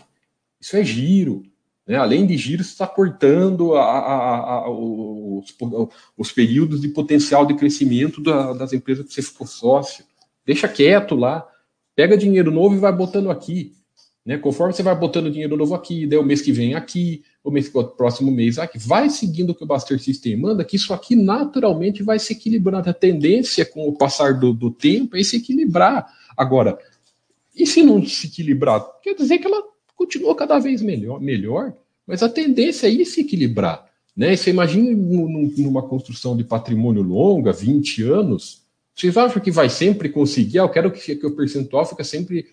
Isso 0.60 0.78
é 0.78 0.84
giro. 0.84 1.44
Né? 1.88 1.98
Além 1.98 2.26
de 2.26 2.38
giro, 2.38 2.62
está 2.62 2.88
cortando 2.88 3.76
a, 3.76 3.84
a, 3.84 4.42
a, 4.66 4.70
os, 4.70 5.56
os, 6.18 6.32
períodos 6.32 6.82
de 6.82 6.88
potencial 6.88 7.46
de 7.46 7.56
crescimento 7.56 8.22
da, 8.22 8.54
das 8.54 8.74
empresas 8.74 9.06
que 9.06 9.14
você 9.14 9.22
ficou 9.22 9.46
sócio. 9.46 10.06
Deixa 10.46 10.68
quieto 10.68 11.16
lá. 11.16 11.46
Pega 11.96 12.18
dinheiro 12.18 12.52
novo 12.52 12.76
e 12.76 12.80
vai 12.80 12.92
botando 12.92 13.30
aqui. 13.30 13.74
Né? 14.26 14.38
Conforme 14.38 14.74
você 14.74 14.82
vai 14.82 14.96
botando 14.96 15.30
dinheiro 15.30 15.58
novo 15.58 15.76
aqui, 15.76 16.08
daí 16.08 16.18
o 16.18 16.24
mês 16.24 16.42
que 16.42 16.52
vem 16.52 16.74
aqui, 16.74 17.24
o 17.44 17.52
mês 17.52 17.70
o 17.74 17.84
próximo 17.84 18.32
mês 18.32 18.58
aqui, 18.58 18.78
vai 18.80 19.10
seguindo 19.10 19.50
o 19.50 19.56
que 19.56 19.64
o 19.64 19.68
Buster 19.68 20.02
System 20.02 20.38
manda, 20.38 20.64
que 20.64 20.78
isso 20.78 20.94
aqui 20.94 21.16
naturalmente 21.16 22.02
vai 22.02 22.18
se 22.18 22.32
equilibrando. 22.32 22.90
A 22.90 22.94
tendência 22.94 23.66
com 23.66 23.88
o 23.88 23.98
passar 23.98 24.40
do, 24.40 24.54
do 24.54 24.72
tempo 24.72 25.18
é 25.18 25.24
se 25.24 25.38
equilibrar. 25.38 26.08
Agora, 26.38 26.80
e 27.54 27.68
se 27.68 27.84
não 27.84 28.04
se 28.06 28.28
equilibrar? 28.28 28.84
Quer 29.02 29.14
dizer 29.14 29.40
que 29.40 29.46
ela 29.46 29.73
continua 30.04 30.36
cada 30.36 30.60
vez 30.60 30.82
melhor, 30.82 31.20
melhor 31.20 31.74
mas 32.06 32.22
a 32.22 32.30
tendência 32.30 32.88
é 32.88 32.92
ir 32.92 33.06
se 33.06 33.22
equilibrar. 33.22 33.90
Né? 34.16 34.36
Você 34.36 34.50
imagina 34.50 34.92
numa 34.92 35.82
construção 35.82 36.36
de 36.36 36.44
patrimônio 36.44 37.02
longa, 37.02 37.52
20 37.52 38.04
anos, 38.04 38.64
vocês 38.94 39.16
acham 39.18 39.42
que 39.42 39.50
vai 39.50 39.70
sempre 39.70 40.10
conseguir? 40.10 40.60
Ah, 40.60 40.64
eu 40.64 40.70
quero 40.70 40.92
que, 40.92 41.16
que 41.16 41.26
o 41.26 41.36
percentual 41.36 41.86
fique 41.86 42.04
sempre 42.04 42.46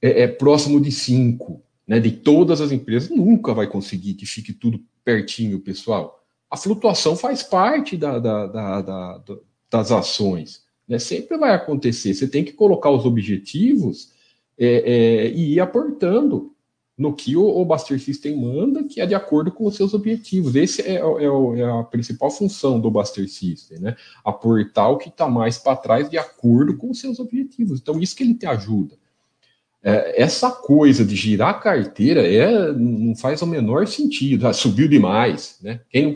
é, 0.00 0.22
é, 0.22 0.28
próximo 0.28 0.80
de 0.80 0.90
5, 0.90 1.60
né? 1.86 2.00
De 2.00 2.10
todas 2.10 2.60
as 2.62 2.72
empresas. 2.72 3.10
Nunca 3.10 3.52
vai 3.52 3.66
conseguir 3.66 4.14
que 4.14 4.24
fique 4.24 4.54
tudo 4.54 4.80
pertinho, 5.04 5.60
pessoal. 5.60 6.24
A 6.50 6.56
flutuação 6.56 7.14
faz 7.14 7.42
parte 7.42 7.96
da, 7.96 8.18
da, 8.18 8.46
da, 8.80 9.22
das 9.70 9.92
ações. 9.92 10.62
Né? 10.88 10.98
Sempre 10.98 11.36
vai 11.36 11.54
acontecer. 11.54 12.14
Você 12.14 12.26
tem 12.26 12.42
que 12.42 12.52
colocar 12.52 12.88
os 12.90 13.04
objetivos 13.04 14.12
é, 14.58 14.66
é, 14.66 15.30
e 15.30 15.54
ir 15.54 15.60
aportando 15.60 16.55
no 16.96 17.14
que 17.14 17.36
o, 17.36 17.64
Buster 17.64 18.00
System 18.00 18.40
manda, 18.40 18.82
que 18.84 19.00
é 19.00 19.06
de 19.06 19.14
acordo 19.14 19.52
com 19.52 19.66
os 19.66 19.76
seus 19.76 19.92
objetivos. 19.92 20.54
Esse 20.54 20.80
é, 20.80 20.94
é, 20.94 21.00
é, 21.00 21.60
é 21.60 21.80
a 21.80 21.82
principal 21.82 22.30
função 22.30 22.80
do 22.80 22.90
Buster 22.90 23.28
System, 23.28 23.80
né? 23.80 23.96
Aportar 24.24 24.90
o 24.90 24.96
que 24.96 25.10
está 25.10 25.28
mais 25.28 25.58
para 25.58 25.76
trás 25.76 26.08
de 26.08 26.16
acordo 26.16 26.76
com 26.76 26.90
os 26.90 26.98
seus 26.98 27.20
objetivos. 27.20 27.80
Então, 27.80 28.00
isso 28.00 28.16
que 28.16 28.22
ele 28.22 28.34
te 28.34 28.46
ajuda. 28.46 28.96
É, 29.82 30.22
essa 30.22 30.50
coisa 30.50 31.04
de 31.04 31.14
girar 31.14 31.50
a 31.50 31.54
carteira 31.54 32.26
é, 32.26 32.72
não 32.72 33.14
faz 33.14 33.42
o 33.42 33.46
menor 33.46 33.86
sentido. 33.86 34.48
Ah, 34.48 34.54
subiu 34.54 34.88
demais, 34.88 35.58
né? 35.62 35.80
Quem 35.90 36.12
não, 36.12 36.14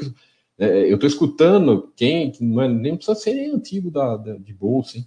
é, 0.59 0.91
eu 0.91 0.95
estou 0.95 1.09
escutando 1.09 1.93
quem 1.95 2.33
não 2.41 2.63
é, 2.63 2.69
nem 2.69 2.97
precisa 2.97 3.15
ser 3.15 3.35
nem 3.35 3.51
antigo 3.51 3.91
da, 3.91 4.17
da, 4.17 4.37
de 4.37 4.53
bolsa, 4.55 4.99
hein? 4.99 5.07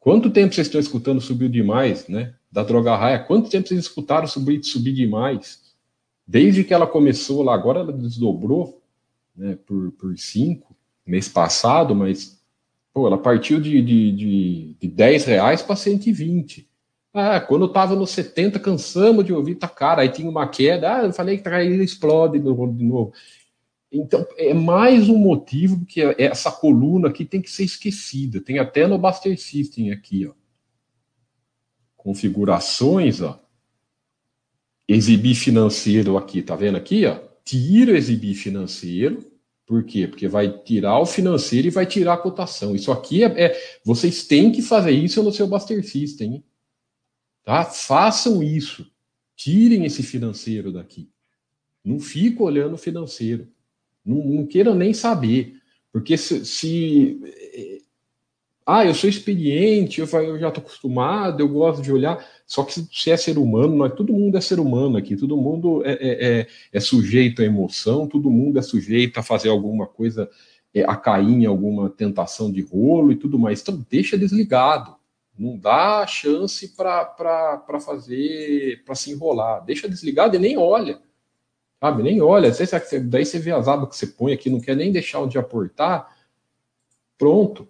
Quanto 0.00 0.30
tempo 0.30 0.54
vocês 0.54 0.66
estão 0.66 0.80
escutando 0.80 1.20
subiu 1.20 1.48
demais, 1.48 2.08
né? 2.08 2.34
Da 2.50 2.62
droga 2.62 2.96
raia. 2.96 3.18
Quanto 3.18 3.50
tempo 3.50 3.68
vocês 3.68 3.80
escutaram 3.80 4.26
subir, 4.26 4.62
subir 4.64 4.92
demais? 4.92 5.60
Desde 6.26 6.64
que 6.64 6.74
ela 6.74 6.86
começou 6.86 7.42
lá, 7.42 7.54
agora 7.54 7.80
ela 7.80 7.92
desdobrou 7.92 8.82
né, 9.36 9.56
por, 9.66 9.92
por 9.92 10.18
cinco 10.18 10.74
mês 11.06 11.28
passado, 11.28 11.94
mas 11.94 12.40
pô, 12.92 13.06
ela 13.06 13.18
partiu 13.18 13.60
de, 13.60 13.80
de, 13.82 14.12
de, 14.12 14.76
de 14.80 14.88
10 14.88 15.24
reais 15.24 15.62
para 15.62 15.76
120. 15.76 16.68
Ah, 17.12 17.40
quando 17.40 17.62
eu 17.62 17.68
estava 17.68 17.96
no 17.96 18.06
70, 18.06 18.60
cansamos 18.60 19.24
de 19.24 19.32
ouvir, 19.32 19.56
tá 19.56 19.68
cara, 19.68 20.02
aí 20.02 20.08
tinha 20.08 20.28
uma 20.28 20.46
queda, 20.46 20.96
ah, 20.96 21.04
eu 21.04 21.12
falei 21.12 21.36
que 21.36 21.42
tá 21.42 21.62
explode 21.62 22.38
de 22.38 22.84
novo. 22.84 23.12
Então, 23.92 24.24
é 24.36 24.54
mais 24.54 25.08
um 25.08 25.18
motivo 25.18 25.84
que 25.84 26.00
essa 26.16 26.52
coluna 26.52 27.08
aqui 27.08 27.24
tem 27.24 27.42
que 27.42 27.50
ser 27.50 27.64
esquecida. 27.64 28.40
Tem 28.40 28.60
até 28.60 28.86
no 28.86 28.96
Buster 28.96 29.36
System 29.36 29.90
aqui, 29.90 30.26
ó 30.26 30.39
configurações, 32.02 33.20
ó, 33.20 33.40
exibir 34.88 35.34
financeiro 35.34 36.16
aqui, 36.16 36.42
tá 36.42 36.56
vendo 36.56 36.76
aqui, 36.76 37.06
ó? 37.06 37.18
Tira 37.44 37.96
exibir 37.96 38.34
financeiro, 38.34 39.24
por 39.66 39.84
quê? 39.84 40.08
Porque 40.08 40.26
vai 40.26 40.50
tirar 40.64 40.98
o 40.98 41.06
financeiro 41.06 41.68
e 41.68 41.70
vai 41.70 41.86
tirar 41.86 42.14
a 42.14 42.18
cotação. 42.18 42.74
Isso 42.74 42.90
aqui 42.90 43.22
é, 43.22 43.44
é 43.44 43.80
vocês 43.84 44.26
têm 44.26 44.50
que 44.50 44.62
fazer 44.62 44.90
isso 44.90 45.22
no 45.22 45.32
seu 45.32 45.46
Buster 45.46 45.86
System, 45.86 46.34
hein? 46.34 46.44
tá? 47.44 47.64
Façam 47.64 48.42
isso. 48.42 48.90
Tirem 49.36 49.84
esse 49.86 50.02
financeiro 50.02 50.72
daqui. 50.72 51.08
Não 51.84 52.00
fica 52.00 52.42
olhando 52.42 52.74
o 52.74 52.78
financeiro. 52.78 53.48
Não, 54.04 54.16
não 54.16 54.46
queiram 54.46 54.74
nem 54.74 54.92
saber. 54.92 55.54
Porque 55.92 56.16
se, 56.16 56.44
se 56.44 57.20
ah, 58.66 58.84
eu 58.84 58.94
sou 58.94 59.08
experiente, 59.08 60.00
eu, 60.00 60.06
já 60.06 60.48
estou 60.48 60.62
acostumado, 60.62 61.40
eu 61.40 61.48
gosto 61.48 61.82
de 61.82 61.92
olhar. 61.92 62.24
Só 62.46 62.62
que 62.62 62.72
se 62.72 63.10
é 63.10 63.16
ser 63.16 63.38
humano, 63.38 63.74
nós, 63.74 63.92
todo 63.94 64.12
mundo 64.12 64.36
é 64.36 64.40
ser 64.40 64.60
humano 64.60 64.96
aqui, 64.96 65.16
todo 65.16 65.36
mundo 65.36 65.82
é, 65.84 65.92
é, 65.92 66.40
é, 66.40 66.46
é 66.72 66.80
sujeito 66.80 67.42
à 67.42 67.44
emoção, 67.44 68.06
todo 68.06 68.30
mundo 68.30 68.58
é 68.58 68.62
sujeito 68.62 69.18
a 69.18 69.22
fazer 69.22 69.48
alguma 69.48 69.86
coisa, 69.86 70.30
é, 70.74 70.82
a 70.82 70.94
cair 70.96 71.32
em 71.32 71.46
alguma 71.46 71.90
tentação 71.90 72.52
de 72.52 72.60
rolo 72.60 73.12
e 73.12 73.16
tudo 73.16 73.38
mais. 73.38 73.60
Então, 73.60 73.84
deixa 73.90 74.16
desligado. 74.16 74.94
Não 75.38 75.56
dá 75.56 76.06
chance 76.06 76.68
para 76.76 77.80
fazer, 77.84 78.84
para 78.84 78.94
se 78.94 79.10
enrolar. 79.10 79.64
Deixa 79.64 79.88
desligado 79.88 80.36
e 80.36 80.38
nem 80.38 80.58
olha. 80.58 81.00
Sabe? 81.80 82.02
Nem 82.02 82.20
olha. 82.20 82.52
Daí 83.04 83.24
você 83.24 83.38
vê 83.38 83.52
as 83.52 83.66
abas 83.66 83.88
que 83.88 83.96
você 83.96 84.06
põe 84.06 84.32
aqui, 84.32 84.50
não 84.50 84.60
quer 84.60 84.76
nem 84.76 84.92
deixar 84.92 85.20
onde 85.20 85.38
aportar. 85.38 86.14
Pronto 87.16 87.66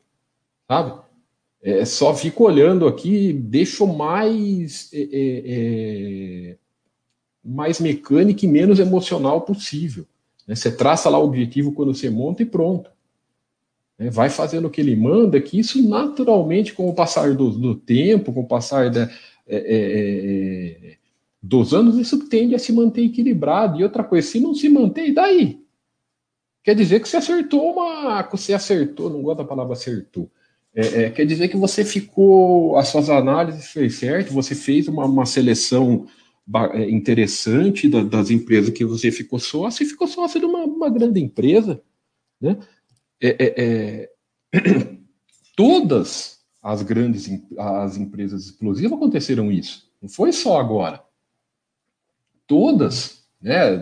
sabe? 0.71 0.93
É, 1.61 1.85
só 1.85 2.15
fico 2.15 2.45
olhando 2.45 2.87
aqui, 2.87 3.33
deixo 3.33 3.89
mais 3.89 4.89
é, 4.93 5.01
é, 5.01 5.43
é, 6.53 6.57
mais 7.45 7.81
mecânico 7.81 8.45
e 8.45 8.49
menos 8.49 8.79
emocional 8.79 9.41
possível. 9.41 10.07
Né? 10.47 10.55
Você 10.55 10.71
traça 10.71 11.11
lá 11.11 11.19
o 11.19 11.25
objetivo 11.25 11.73
quando 11.73 11.93
você 11.93 12.09
monta 12.09 12.45
e 12.45 12.47
pronto. 12.47 12.89
Né? 13.99 14.11
Vai 14.11 14.31
fazendo 14.31 14.69
o 14.69 14.71
que 14.71 14.81
ele 14.81 14.95
manda, 14.95 15.41
que 15.41 15.59
isso 15.59 15.87
naturalmente, 15.87 16.73
com 16.73 16.89
o 16.89 16.95
passar 16.95 17.35
do, 17.35 17.51
do 17.51 17.75
tempo, 17.75 18.33
com 18.33 18.43
o 18.43 18.47
passar 18.47 18.91
da, 18.91 19.11
é, 19.49 19.57
é, 20.87 20.97
dos 21.43 21.75
anos, 21.75 21.99
isso 21.99 22.29
tende 22.29 22.55
a 22.55 22.61
se 22.61 22.73
manter 22.73 23.03
equilibrado. 23.03 23.81
E 23.81 23.83
outra 23.83 24.05
coisa, 24.05 24.27
se 24.29 24.39
não 24.39 24.55
se 24.55 24.69
manter, 24.69 25.13
daí? 25.13 25.61
Quer 26.63 26.77
dizer 26.77 27.01
que 27.01 27.09
você 27.09 27.17
acertou 27.17 27.73
uma. 27.73 28.23
Você 28.31 28.55
acertou, 28.55 29.11
não 29.11 29.21
gosto 29.21 29.39
da 29.39 29.45
palavra 29.45 29.73
acertou 29.73 30.31
é, 30.75 31.03
é, 31.03 31.11
quer 31.11 31.27
dizer 31.27 31.49
que 31.49 31.57
você 31.57 31.85
ficou, 31.85 32.77
as 32.77 32.89
suas 32.89 33.11
análises 33.11 33.71
fez 33.71 33.97
certo, 33.97 34.33
você 34.33 34.55
fez 34.55 34.87
uma, 34.87 35.05
uma 35.05 35.27
seleção 35.27 36.07
é, 36.73 36.89
interessante 36.89 37.89
da, 37.89 38.03
das 38.03 38.31
empresas 38.31 38.71
que 38.71 38.85
você 38.85 39.11
ficou 39.11 39.39
sócio 39.39 39.83
e 39.83 39.89
ficou 39.89 40.07
sócio 40.07 40.39
de 40.39 40.47
uma, 40.47 40.65
uma 40.65 40.89
grande 40.89 41.21
empresa. 41.21 41.83
Né? 42.41 42.57
É, 43.21 43.29
é, 43.29 44.09
é 44.53 44.61
todas 45.57 46.41
as 46.63 46.83
grandes 46.83 47.29
as 47.59 47.97
empresas 47.97 48.45
explosivas 48.45 48.93
aconteceram 48.93 49.51
isso. 49.51 49.91
Não 50.01 50.09
foi 50.09 50.33
só 50.33 50.61
agora. 50.61 51.03
Todas, 52.47 53.25
né? 53.41 53.77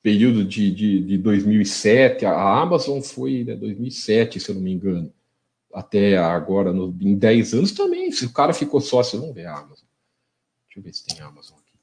período 0.00 0.44
de, 0.44 0.70
de, 0.70 1.00
de 1.00 1.18
2007, 1.18 2.24
a 2.24 2.60
Amazon 2.60 3.00
foi 3.00 3.44
né, 3.44 3.54
2007, 3.56 4.38
se 4.38 4.48
eu 4.48 4.54
não 4.54 4.62
me 4.62 4.72
engano 4.72 5.12
até 5.72 6.18
agora, 6.18 6.72
no, 6.72 6.96
em 7.00 7.16
10 7.16 7.54
anos 7.54 7.72
também. 7.72 8.10
Se 8.12 8.26
o 8.26 8.32
cara 8.32 8.52
ficou 8.52 8.80
sócio, 8.80 9.20
vamos 9.20 9.34
ver 9.34 9.46
a 9.46 9.56
Amazon. 9.58 9.86
Deixa 10.66 10.78
eu 10.78 10.82
ver 10.82 10.94
se 10.94 11.06
tem 11.06 11.20
Amazon 11.20 11.58
aqui. 11.58 11.78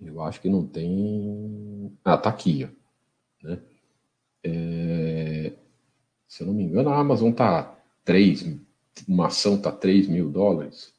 Eu 0.00 0.20
acho 0.22 0.40
que 0.40 0.48
não 0.48 0.66
tem. 0.66 1.96
Ah, 2.04 2.18
tá 2.18 2.30
aqui, 2.30 2.64
ó. 2.64 3.46
Né? 3.46 3.62
É... 4.44 5.52
Se 6.26 6.42
eu 6.42 6.46
não 6.46 6.54
me 6.54 6.64
engano, 6.64 6.90
a 6.90 6.98
Amazon 6.98 7.32
tá 7.32 7.78
3, 8.04 8.58
uma 9.06 9.26
ação 9.26 9.60
tá 9.60 9.70
3 9.70 10.08
mil 10.08 10.30
dólares. 10.30 10.92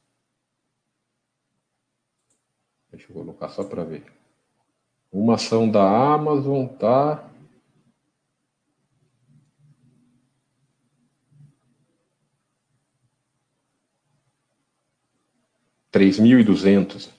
Deixa 2.92 3.10
eu 3.10 3.16
colocar 3.16 3.50
só 3.50 3.64
para 3.64 3.84
ver. 3.84 4.06
Uma 5.12 5.36
ação 5.36 5.70
da 5.70 6.14
Amazon 6.14 6.68
tá 6.68 7.33
3.200. 15.94 17.10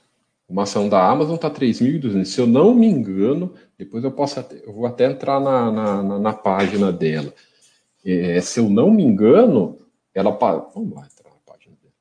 Uma 0.49 0.65
ação 0.65 0.89
da 0.89 1.09
Amazon 1.09 1.37
está 1.37 1.51
3.200. 1.51 2.25
Se 2.25 2.41
eu 2.41 2.47
não 2.47 2.75
me 2.75 2.87
engano, 2.87 3.55
depois 3.79 4.05
eu 4.05 4.13
posso 4.13 4.41
até, 4.41 4.57
eu 4.67 4.73
vou 4.73 4.85
até 4.85 5.07
entrar 5.07 5.41
na, 5.41 5.71
na, 5.71 6.19
na 6.19 6.33
página 6.33 6.93
dela. 6.93 7.33
É, 8.05 8.41
se 8.41 8.61
eu 8.61 8.69
não 8.69 8.91
me 8.91 9.03
engano, 9.03 9.79
ela 10.13 10.31
vamos 10.31 10.95
lá 10.95 11.07
entrar 11.07 11.31
na 11.31 11.41
página 11.47 11.75
dela. 11.77 11.95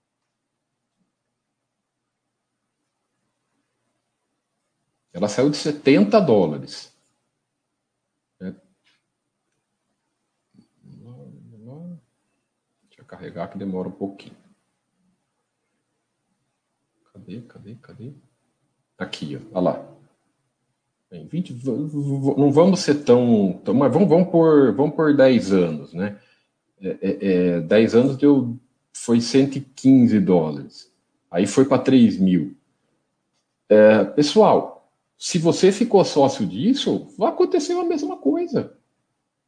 Ela 5.13 5.29
saiu 5.29 5.49
de 5.49 5.57
70 5.57 6.19
dólares. 6.19 6.91
Né? 8.41 8.53
Deixa 12.89 13.01
eu 13.01 13.05
carregar 13.05 13.47
que 13.49 13.57
demora 13.57 13.87
um 13.87 13.91
pouquinho. 13.91 14.42
Cadê, 17.13 17.41
cadê, 17.41 17.75
cadê? 17.75 18.11
Aqui, 18.97 19.35
ó, 19.35 19.57
olha 19.59 19.63
lá. 19.63 19.85
Bem, 21.11 21.27
20, 21.27 21.55
não 22.37 22.51
vamos 22.51 22.79
ser 22.79 23.03
tão, 23.03 23.61
tão 23.63 23.75
mas 23.75 23.93
vamos, 23.93 24.09
vamos, 24.09 24.29
por, 24.29 24.73
vamos 24.73 24.95
por 24.95 25.15
10 25.15 25.53
anos, 25.53 25.93
né? 25.93 26.19
É, 26.81 26.97
é, 27.01 27.17
é, 27.57 27.61
10 27.61 27.95
anos 27.95 28.17
deu, 28.17 28.57
foi 28.91 29.21
115 29.21 30.19
dólares. 30.19 30.91
Aí 31.29 31.45
foi 31.45 31.65
para 31.65 31.83
3 31.83 32.17
mil. 32.17 32.57
É, 33.69 34.03
pessoal, 34.03 34.91
se 35.15 35.37
você 35.37 35.71
ficou 35.71 36.03
sócio 36.03 36.47
disso, 36.47 37.07
vai 37.15 37.29
acontecer 37.29 37.73
a 37.73 37.83
mesma 37.83 38.17
coisa. 38.17 38.75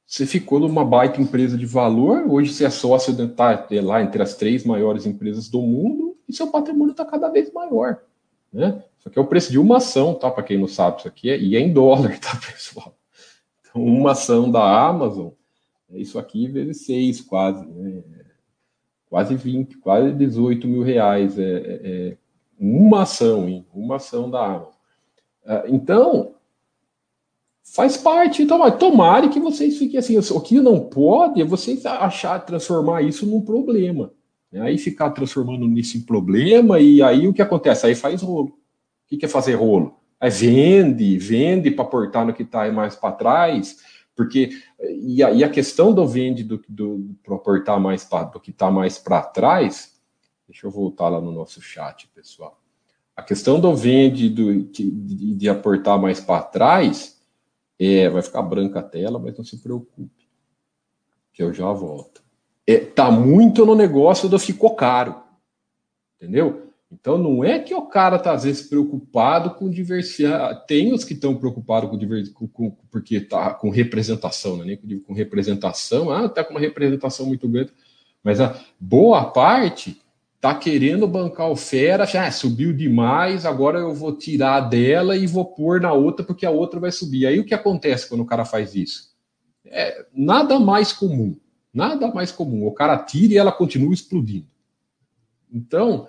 Você 0.06 0.28
ficou 0.28 0.60
numa 0.60 0.86
baita 0.86 1.20
empresa 1.20 1.58
de 1.58 1.66
valor, 1.66 2.28
hoje 2.30 2.54
você 2.54 2.66
é 2.66 2.70
sócio 2.70 3.12
de, 3.12 3.28
tá, 3.30 3.68
lá 3.82 4.04
entre 4.04 4.22
as 4.22 4.36
três 4.36 4.64
maiores 4.64 5.08
empresas 5.08 5.50
do 5.50 5.64
mundo, 5.64 6.05
e 6.28 6.34
seu 6.34 6.48
patrimônio 6.48 6.92
está 6.92 7.06
cada 7.06 7.30
vez 7.30 7.52
maior. 7.52 8.02
Né? 8.52 8.84
Isso 8.98 9.10
aqui 9.10 9.20
é 9.20 9.22
o 9.22 9.28
preço 9.28 9.52
de 9.52 9.60
uma 9.60 9.78
ação, 9.78 10.14
tá? 10.14 10.32
Para 10.32 10.44
quem 10.44 10.58
não 10.58 10.68
sabe, 10.68 11.00
isso 11.00 11.08
aqui 11.08 11.30
é, 11.30 11.38
e 11.38 11.56
é 11.56 11.60
em 11.60 11.74
dólar, 11.74 12.18
tá, 12.20 12.40
pessoal? 12.52 12.96
Então, 13.62 13.84
uma 13.84 14.12
ação 14.12 14.50
da 14.50 14.88
Amazon, 14.88 15.30
é 15.92 16.00
isso 16.00 16.18
aqui 16.18 16.48
vezes 16.48 16.86
seis, 16.86 17.22
quase, 17.22 17.66
né? 17.66 18.04
Quase 19.10 19.36
20, 19.36 19.78
quase 19.78 20.12
18 20.14 20.68
mil 20.68 20.82
reais. 20.82 21.38
É, 21.38 21.44
é, 21.44 21.82
é 21.84 22.18
uma 22.60 23.04
ação, 23.04 23.48
hein? 23.48 23.66
Uma 23.74 23.98
ação 23.98 24.30
da 24.30 24.44
Amazon. 24.44 24.74
Ah, 25.46 25.64
então, 25.68 26.34
faz 27.64 27.98
parte. 27.98 28.42
Então, 28.42 28.70
tomare 28.78 29.30
que 29.30 29.40
vocês 29.40 29.78
fiquem 29.78 30.00
assim. 30.00 30.18
O 30.18 30.42
que 30.42 30.60
não 30.60 30.80
pode 30.80 31.42
é 31.42 31.46
vocês 31.46 31.86
achar, 31.86 32.40
transformar 32.40 33.04
isso 33.04 33.26
num 33.26 33.42
problema. 33.42 34.12
Né? 34.56 34.62
Aí 34.62 34.78
ficar 34.78 35.10
transformando 35.10 35.68
nisso 35.68 35.98
em 35.98 36.02
problema, 36.02 36.80
e 36.80 37.02
aí 37.02 37.28
o 37.28 37.34
que 37.34 37.42
acontece? 37.42 37.86
Aí 37.86 37.94
faz 37.94 38.22
rolo. 38.22 38.58
O 39.12 39.18
que 39.18 39.26
é 39.26 39.28
fazer 39.28 39.56
rolo? 39.56 40.00
Aí 40.18 40.30
vende, 40.30 41.18
vende 41.18 41.70
para 41.70 41.84
portar 41.84 42.26
no 42.26 42.34
que 42.34 42.44
está 42.44 42.72
mais 42.72 42.96
para 42.96 43.12
trás, 43.12 43.78
porque 44.16 44.50
e 45.02 45.22
a, 45.22 45.32
e 45.32 45.44
a, 45.44 45.50
questão 45.50 45.94
do 45.94 46.08
vende 46.08 46.42
do, 46.42 46.64
do 46.70 47.18
para 47.22 47.38
portar 47.38 47.82
mais 47.82 48.06
pra, 48.06 48.24
do 48.24 48.40
que 48.40 48.52
está 48.52 48.72
mais 48.72 48.98
para 48.98 49.22
trás, 49.24 50.00
deixa 50.48 50.66
eu 50.66 50.72
voltar 50.72 51.10
lá 51.10 51.20
no 51.20 51.34
nosso 51.34 51.62
chat, 51.62 52.08
pessoal. 52.16 52.62
A 53.14 53.22
questão 53.22 53.60
do 53.60 53.76
vende 53.76 54.30
do, 54.30 54.64
de, 54.64 54.90
de 55.36 55.50
aportar 55.50 56.00
mais 56.00 56.22
para 56.22 56.42
trás, 56.42 57.22
é, 57.78 58.08
vai 58.10 58.22
ficar 58.22 58.42
branca 58.42 58.80
a 58.80 58.84
tela, 58.84 59.20
mas 59.20 59.38
não 59.38 59.44
se 59.44 59.58
preocupe, 59.58 60.30
que 61.34 61.44
eu 61.44 61.54
já 61.54 61.70
volto 61.74 62.25
é, 62.68 62.78
tá 62.78 63.12
muito 63.12 63.66
no 63.66 63.76
negócio 63.76 64.28
do 64.28 64.40
ficou 64.40 64.76
caro. 64.76 65.16
Entendeu? 66.18 66.66
Então 66.92 67.18
não 67.18 67.44
é 67.44 67.60
que 67.60 67.74
o 67.74 67.84
cara 67.84 68.18
tá 68.18 68.32
às 68.32 68.44
vezes 68.44 68.68
preocupado 68.68 69.52
com 69.52 69.70
diversidade. 69.70 70.66
Tem 70.68 70.94
os 70.94 71.04
que 71.04 71.14
estão 71.14 71.36
preocupados 71.36 71.90
com 71.90 71.98
diversidade, 71.98 72.52
porque 72.90 73.20
tá 73.20 73.54
com 73.54 73.70
representação, 73.70 74.58
né? 74.58 74.78
nem 74.84 75.00
com 75.00 75.14
representação, 75.14 76.10
ah, 76.10 76.30
tá 76.30 76.44
com 76.44 76.52
uma 76.52 76.60
representação 76.60 77.26
muito 77.26 77.48
grande, 77.48 77.72
mas 78.24 78.40
a 78.40 78.60
boa 78.80 79.26
parte 79.26 80.02
tá 80.40 80.54
querendo 80.54 81.08
bancar 81.08 81.50
o 81.50 81.56
fera, 81.56 82.04
ah, 82.04 82.32
subiu 82.32 82.72
demais, 82.72 83.46
agora 83.46 83.80
eu 83.80 83.94
vou 83.94 84.16
tirar 84.16 84.62
dela 84.62 85.18
e 85.18 85.26
vou 85.26 85.46
pôr 85.46 85.82
na 85.82 85.92
outra 85.92 86.24
porque 86.24 86.46
a 86.46 86.52
outra 86.52 86.80
vai 86.80 86.92
subir. 86.92 87.26
Aí 87.26 87.40
o 87.40 87.46
que 87.46 87.54
acontece 87.54 88.08
quando 88.08 88.22
o 88.22 88.26
cara 88.26 88.46
faz 88.46 88.76
isso? 88.76 89.16
É 89.66 90.06
nada 90.14 90.60
mais 90.60 90.94
comum 90.94 91.36
Nada 91.76 92.08
mais 92.08 92.32
comum. 92.32 92.66
O 92.66 92.72
cara 92.72 92.98
tira 92.98 93.34
e 93.34 93.38
ela 93.38 93.52
continua 93.52 93.94
explodindo. 93.94 94.48
Então, 95.52 96.08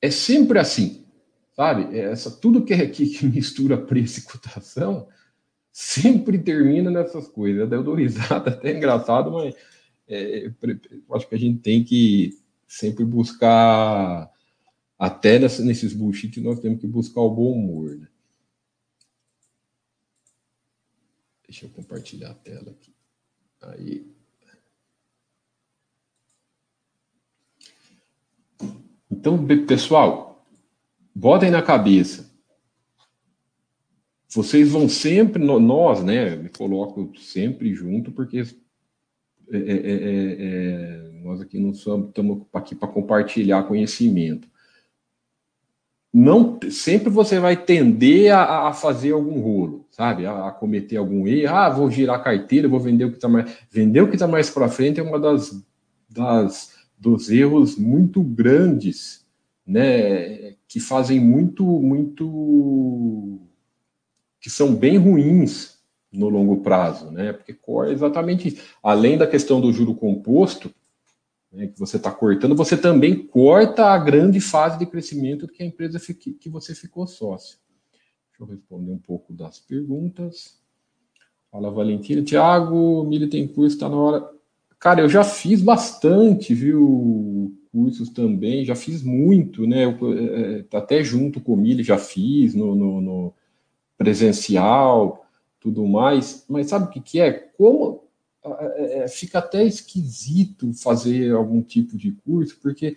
é 0.00 0.12
sempre 0.12 0.60
assim, 0.60 1.04
sabe? 1.56 1.98
É 1.98 2.12
essa, 2.12 2.30
tudo 2.30 2.64
que, 2.64 2.72
é, 2.72 2.86
que, 2.86 3.04
que 3.04 3.26
mistura 3.26 3.76
preço 3.76 4.20
e 4.20 4.22
cotação 4.22 5.08
sempre 5.72 6.38
termina 6.38 6.88
nessas 6.88 7.26
coisas. 7.26 7.70
Eu 7.72 7.82
dou 7.82 7.96
risada, 7.96 8.52
até 8.54 8.76
engraçado, 8.76 9.32
mas 9.32 9.56
é, 10.06 10.48
acho 11.10 11.28
que 11.28 11.34
a 11.34 11.38
gente 11.38 11.58
tem 11.58 11.82
que 11.82 12.38
sempre 12.68 13.04
buscar 13.04 14.30
até 14.96 15.36
nesses 15.40 15.92
bullshit 15.92 16.40
nós 16.40 16.60
temos 16.60 16.80
que 16.80 16.86
buscar 16.86 17.22
o 17.22 17.34
bom 17.34 17.52
humor, 17.52 17.96
né? 17.96 18.06
Deixa 21.44 21.66
eu 21.66 21.70
compartilhar 21.70 22.30
a 22.30 22.34
tela 22.34 22.70
aqui. 22.70 22.91
Aí. 23.62 24.06
Então, 29.10 29.46
pessoal, 29.66 30.44
botem 31.14 31.50
na 31.50 31.62
cabeça. 31.62 32.32
Vocês 34.28 34.70
vão 34.70 34.88
sempre, 34.88 35.42
nós, 35.44 36.02
né? 36.02 36.36
Me 36.36 36.48
coloco 36.48 37.12
sempre 37.18 37.74
junto, 37.74 38.10
porque 38.10 38.38
é, 39.50 39.58
é, 39.58 39.58
é, 39.58 40.36
é, 40.38 41.12
nós 41.22 41.40
aqui 41.40 41.58
não 41.58 41.74
somos, 41.74 42.08
estamos 42.08 42.46
aqui 42.52 42.74
para 42.74 42.88
compartilhar 42.88 43.64
conhecimento. 43.64 44.48
Não, 46.12 46.60
sempre 46.70 47.08
você 47.08 47.40
vai 47.40 47.56
tender 47.56 48.34
a, 48.34 48.68
a 48.68 48.72
fazer 48.74 49.12
algum 49.12 49.40
rolo, 49.40 49.86
sabe? 49.90 50.26
A, 50.26 50.48
a, 50.48 50.52
cometer 50.52 50.98
algum 50.98 51.26
erro. 51.26 51.54
Ah, 51.54 51.70
vou 51.70 51.90
girar 51.90 52.16
a 52.16 52.22
carteira, 52.22 52.68
vou 52.68 52.78
vender 52.78 53.06
o 53.06 53.10
que 53.10 53.16
está 53.16 53.28
mais. 53.28 53.50
Vender 53.70 54.02
o 54.02 54.08
que 54.08 54.16
está 54.16 54.28
mais 54.28 54.50
para 54.50 54.68
frente 54.68 55.00
é 55.00 55.02
uma 55.02 55.18
das, 55.18 55.64
das 56.10 56.72
dos 56.98 57.30
erros 57.30 57.76
muito 57.76 58.22
grandes, 58.22 59.26
né? 59.66 60.54
Que 60.68 60.78
fazem 60.78 61.18
muito, 61.18 61.64
muito 61.64 63.40
que 64.38 64.50
são 64.50 64.74
bem 64.74 64.98
ruins 64.98 65.78
no 66.12 66.28
longo 66.28 66.58
prazo, 66.58 67.10
né? 67.10 67.32
Porque 67.32 67.52
é 67.52 67.90
exatamente 67.90 68.48
isso. 68.48 68.62
Além 68.82 69.16
da 69.16 69.26
questão 69.26 69.60
do 69.60 69.72
juro 69.72 69.94
composto, 69.94 70.72
né, 71.52 71.66
que 71.66 71.78
você 71.78 71.96
está 71.96 72.10
cortando, 72.10 72.56
você 72.56 72.76
também 72.76 73.14
corta 73.26 73.86
a 73.86 73.98
grande 73.98 74.40
fase 74.40 74.78
de 74.78 74.86
crescimento 74.86 75.46
que 75.46 75.62
a 75.62 75.66
empresa 75.66 75.98
fique, 76.00 76.32
que 76.32 76.48
você 76.48 76.74
ficou 76.74 77.06
sócio. 77.06 77.58
Deixa 78.30 78.42
eu 78.42 78.46
responder 78.46 78.90
um 78.90 78.98
pouco 78.98 79.32
das 79.32 79.58
perguntas. 79.58 80.58
Fala, 81.50 81.70
Valentina. 81.70 82.22
Tiago, 82.22 83.04
Milho 83.04 83.28
tem 83.28 83.46
curso, 83.46 83.76
está 83.76 83.88
na 83.88 83.96
hora. 83.96 84.30
Cara, 84.78 85.02
eu 85.02 85.08
já 85.08 85.22
fiz 85.22 85.60
bastante, 85.60 86.54
viu? 86.54 87.54
Cursos 87.70 88.08
também, 88.08 88.64
já 88.64 88.74
fiz 88.74 89.02
muito, 89.02 89.66
né? 89.66 89.84
Eu, 89.84 90.12
é, 90.12 90.64
é 90.70 90.76
até 90.76 91.04
junto 91.04 91.40
com 91.40 91.52
o 91.52 91.56
Milho 91.56 91.84
já 91.84 91.98
fiz 91.98 92.54
no, 92.54 92.74
no, 92.74 93.00
no 93.00 93.34
presencial, 93.96 95.26
tudo 95.60 95.86
mais, 95.86 96.44
mas 96.48 96.66
sabe 96.68 96.86
o 96.86 96.88
que, 96.88 97.00
que 97.00 97.20
é? 97.20 97.32
Como 97.32 98.01
fica 99.08 99.38
até 99.38 99.64
esquisito 99.64 100.72
fazer 100.74 101.32
algum 101.32 101.62
tipo 101.62 101.96
de 101.96 102.12
curso, 102.24 102.58
porque 102.60 102.96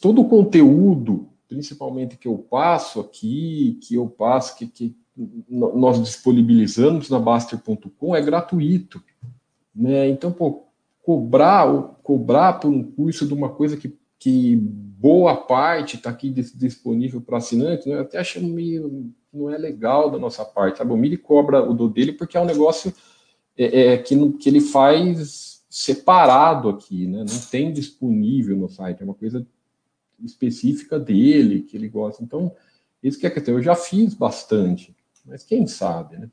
todo 0.00 0.20
o 0.20 0.28
conteúdo, 0.28 1.28
principalmente 1.48 2.16
que 2.16 2.28
eu 2.28 2.38
passo 2.38 3.00
aqui, 3.00 3.78
que 3.82 3.94
eu 3.96 4.08
passo, 4.08 4.56
que, 4.56 4.66
que 4.66 4.96
nós 5.48 6.00
disponibilizamos 6.02 7.10
na 7.10 7.18
Baster.com 7.18 8.14
é 8.14 8.22
gratuito. 8.22 9.02
Né? 9.74 10.08
Então, 10.08 10.30
pô, 10.30 10.68
cobrar, 11.02 11.66
cobrar 12.02 12.54
por 12.54 12.68
um 12.68 12.82
curso 12.82 13.26
de 13.26 13.34
uma 13.34 13.48
coisa 13.48 13.76
que, 13.76 13.96
que 14.18 14.56
boa 14.56 15.36
parte 15.36 15.96
está 15.96 16.10
aqui 16.10 16.30
disponível 16.30 17.20
para 17.20 17.38
assinantes, 17.38 17.86
né? 17.86 17.94
eu 17.94 18.00
até 18.02 18.18
acho 18.18 18.40
meio 18.42 19.12
não 19.32 19.50
é 19.50 19.58
legal 19.58 20.10
da 20.10 20.18
nossa 20.18 20.44
parte, 20.44 20.78
sabe? 20.78 20.92
O 20.92 20.96
Mili 20.96 21.16
cobra 21.16 21.62
o 21.62 21.74
do 21.74 21.88
dele 21.88 22.12
porque 22.12 22.36
é 22.36 22.40
um 22.40 22.46
negócio 22.46 22.92
é, 23.58 23.94
é, 23.94 23.98
que, 23.98 24.32
que 24.34 24.48
ele 24.48 24.60
faz 24.60 25.64
separado 25.68 26.68
aqui, 26.68 27.06
né? 27.06 27.18
Não 27.18 27.40
tem 27.50 27.72
disponível 27.72 28.56
no 28.56 28.68
site, 28.68 29.02
é 29.02 29.04
uma 29.04 29.14
coisa 29.14 29.44
específica 30.24 30.98
dele 30.98 31.62
que 31.62 31.76
ele 31.76 31.88
gosta. 31.88 32.22
Então, 32.22 32.54
isso 33.02 33.18
que 33.18 33.26
é 33.26 33.30
questão. 33.30 33.54
Eu 33.54 33.62
já 33.62 33.74
fiz 33.74 34.14
bastante, 34.14 34.96
mas 35.26 35.44
quem 35.44 35.66
sabe, 35.66 36.16
né? 36.16 36.30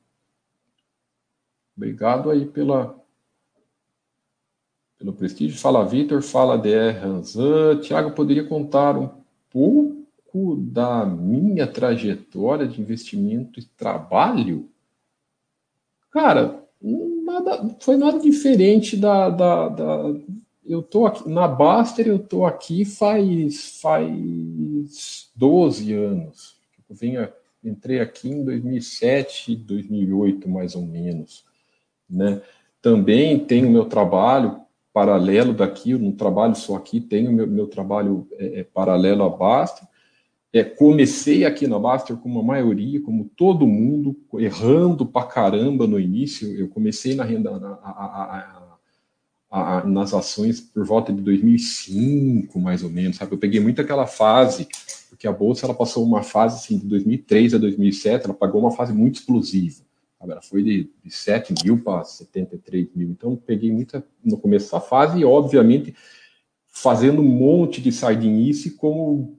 Obrigado 1.76 2.30
aí 2.30 2.46
pela 2.46 2.98
pelo 4.98 5.14
prestígio. 5.14 5.60
Fala 5.60 5.86
Vitor, 5.86 6.22
fala 6.22 6.58
DR 6.58 6.98
Ranzan. 7.02 7.80
Tiago, 7.82 8.12
poderia 8.12 8.48
contar 8.48 8.98
um 8.98 9.10
pouco 9.50 10.56
da 10.56 11.06
minha 11.06 11.68
trajetória 11.68 12.68
de 12.68 12.82
investimento 12.82 13.60
e 13.60 13.66
trabalho, 13.66 14.70
cara, 16.12 16.66
nada, 17.26 17.76
foi 17.80 17.98
nada 17.98 18.20
diferente 18.20 18.96
da, 18.96 19.30
da, 19.30 19.70
da 19.70 20.16
eu 20.66 20.82
tô 20.82 21.06
aqui 21.06 21.30
na 21.30 21.48
Baster, 21.48 22.08
eu 22.08 22.20
tô 22.20 22.46
aqui 22.46 22.86
faz 22.86 23.80
faz 23.82 25.30
12 25.36 25.94
anos. 25.94 26.58
Eu 26.90 26.96
venho, 26.96 27.28
entrei 27.64 28.00
aqui 28.00 28.30
em 28.30 28.44
2007, 28.44 29.56
2008 29.56 30.50
mais 30.50 30.76
ou 30.76 30.84
menos, 30.84 31.44
né? 32.10 32.42
Também 32.82 33.40
tenho 33.40 33.70
meu 33.70 33.86
trabalho 33.86 34.62
paralelo 34.94 35.54
daqui, 35.54 35.92
eu 35.92 36.00
não 36.00 36.12
trabalho 36.12 36.56
só 36.56 36.76
aqui, 36.76 37.02
tenho 37.02 37.32
meu, 37.32 37.46
meu 37.46 37.68
trabalho 37.68 38.28
é, 38.34 38.62
é, 38.62 38.64
paralelo 38.64 39.24
à 39.24 39.30
Baster 39.30 39.88
é, 40.56 40.64
comecei 40.64 41.44
aqui 41.44 41.68
na 41.68 41.78
Baster 41.78 42.16
com 42.16 42.30
uma 42.30 42.42
maioria, 42.42 43.02
como 43.02 43.30
todo 43.36 43.68
mundo, 43.68 44.16
errando 44.36 45.06
pra 45.06 45.26
caramba 45.26 45.86
no 45.86 46.00
início. 46.00 46.50
Eu 46.58 46.70
comecei 46.70 47.14
na 47.14 47.26
renda, 47.26 47.60
na, 47.60 47.74
a, 47.84 48.78
a, 49.52 49.80
a, 49.80 49.86
nas 49.86 50.14
ações 50.14 50.62
por 50.62 50.86
volta 50.86 51.12
de 51.12 51.22
2005, 51.22 52.58
mais 52.58 52.84
ou 52.84 52.90
menos, 52.90 53.18
sabe? 53.18 53.34
Eu 53.34 53.38
peguei 53.38 53.60
muito 53.60 53.82
aquela 53.82 54.08
fase, 54.08 54.66
porque 55.10 55.28
a 55.28 55.32
bolsa 55.34 55.66
ela 55.66 55.74
passou 55.74 56.06
uma 56.06 56.24
fase 56.24 56.56
assim, 56.56 56.80
de 56.80 56.88
2003 56.88 57.56
a 57.56 57.58
2007, 57.58 58.24
ela 58.24 58.34
pagou 58.34 58.62
uma 58.62 58.72
fase 58.72 58.94
muito 58.94 59.16
explosiva. 59.16 59.84
Sabe? 60.18 60.32
Ela 60.32 60.42
foi 60.42 60.64
de, 60.64 60.90
de 61.04 61.12
7 61.12 61.54
mil 61.66 61.84
para 61.84 62.06
73 62.06 62.88
mil. 62.96 63.10
Então, 63.10 63.36
peguei 63.36 63.74
muita 63.74 64.08
no 64.24 64.38
começo 64.38 64.68
dessa 64.68 64.80
fase 64.80 65.20
e, 65.20 65.26
obviamente, 65.26 65.94
fazendo 66.70 67.22
um 67.22 67.28
monte 67.28 67.82
de 67.82 67.92
sardinice 67.92 68.72
como 68.72 69.38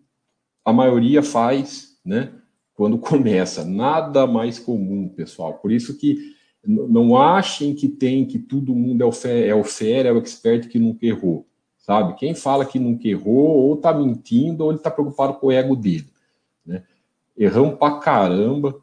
a 0.67 0.73
maioria 0.73 1.23
faz, 1.23 1.97
né? 2.05 2.33
Quando 2.75 2.99
começa, 2.99 3.65
nada 3.65 4.27
mais 4.27 4.59
comum, 4.59 5.09
pessoal. 5.09 5.55
Por 5.55 5.71
isso 5.71 5.97
que 5.97 6.35
não 6.67 7.17
achem 7.17 7.73
que 7.73 7.89
tem 7.89 8.27
que 8.27 8.41
todo 8.41 8.75
mundo 8.75 9.01
é 9.01 9.07
o 9.07 9.13
fé, 9.13 9.47
é 9.47 9.55
o 9.55 9.63
fera, 9.63 10.09
é 10.09 10.13
o 10.13 10.19
expert 10.19 10.69
que 10.69 10.81
nunca 10.81 11.07
errou, 11.07 11.47
sabe? 11.79 12.17
Quem 12.17 12.35
fala 12.35 12.67
que 12.67 12.81
nunca 12.81 13.07
errou, 13.07 13.69
ou 13.69 13.77
tá 13.77 13.95
mentindo, 13.95 14.65
ou 14.65 14.73
ele 14.73 14.81
tá 14.81 14.91
preocupado 14.91 15.35
com 15.35 15.47
o 15.47 15.53
ego 15.53 15.77
dele, 15.77 16.09
né? 16.67 16.83
Erramos 17.39 17.79
pra 17.79 17.99
caramba. 17.99 18.75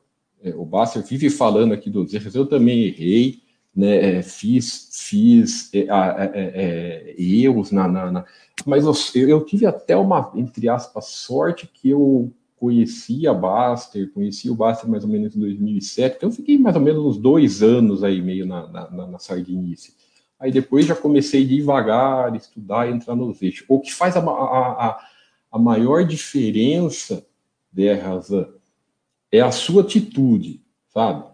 É, 0.41 0.55
o 0.55 0.63
Basser 0.63 1.03
vive 1.03 1.29
falando 1.29 1.73
aqui 1.73 1.89
dos 1.89 2.13
erros, 2.13 2.35
eu 2.35 2.45
também 2.45 2.83
errei, 2.83 3.41
né? 3.75 4.17
É, 4.17 4.21
fiz, 4.21 4.89
fiz 4.91 5.73
é, 5.73 5.79
é, 5.79 6.31
é, 6.35 7.15
erros 7.21 7.71
na, 7.71 7.87
na, 7.87 8.11
na 8.11 8.25
mas 8.65 8.85
eu, 8.85 9.27
eu, 9.27 9.43
tive 9.43 9.65
até 9.65 9.97
uma, 9.97 10.31
entre 10.35 10.69
aspas, 10.69 11.05
sorte 11.05 11.67
que 11.67 11.89
eu 11.89 12.31
conheci 12.55 13.27
a 13.27 13.33
Baster, 13.33 14.11
conheci 14.13 14.49
o 14.49 14.55
Baster 14.55 14.89
mais 14.89 15.03
ou 15.03 15.09
menos 15.09 15.35
em 15.35 15.39
2007, 15.39 16.17
então 16.17 16.29
eu 16.29 16.33
fiquei 16.33 16.57
mais 16.57 16.75
ou 16.75 16.81
menos 16.81 17.03
uns 17.03 17.17
dois 17.17 17.61
anos 17.63 18.03
aí 18.03 18.21
meio 18.21 18.45
na, 18.45 18.67
na, 18.67 18.91
na, 18.91 19.07
na 19.07 19.19
sardinice. 19.19 19.95
Aí 20.39 20.51
depois 20.51 20.85
já 20.85 20.95
comecei 20.95 21.45
devagar, 21.45 22.35
estudar 22.35 22.89
entrar 22.89 23.15
nos 23.15 23.41
eixos. 23.41 23.65
O 23.67 23.79
que 23.79 23.93
faz 23.93 24.15
a, 24.15 24.19
a, 24.19 24.87
a, 24.87 25.07
a 25.51 25.59
maior 25.59 26.05
diferença, 26.05 27.25
de 27.71 27.91
Razan, 27.93 28.47
é 29.31 29.41
a 29.41 29.51
sua 29.51 29.81
atitude, 29.81 30.61
sabe? 30.89 31.25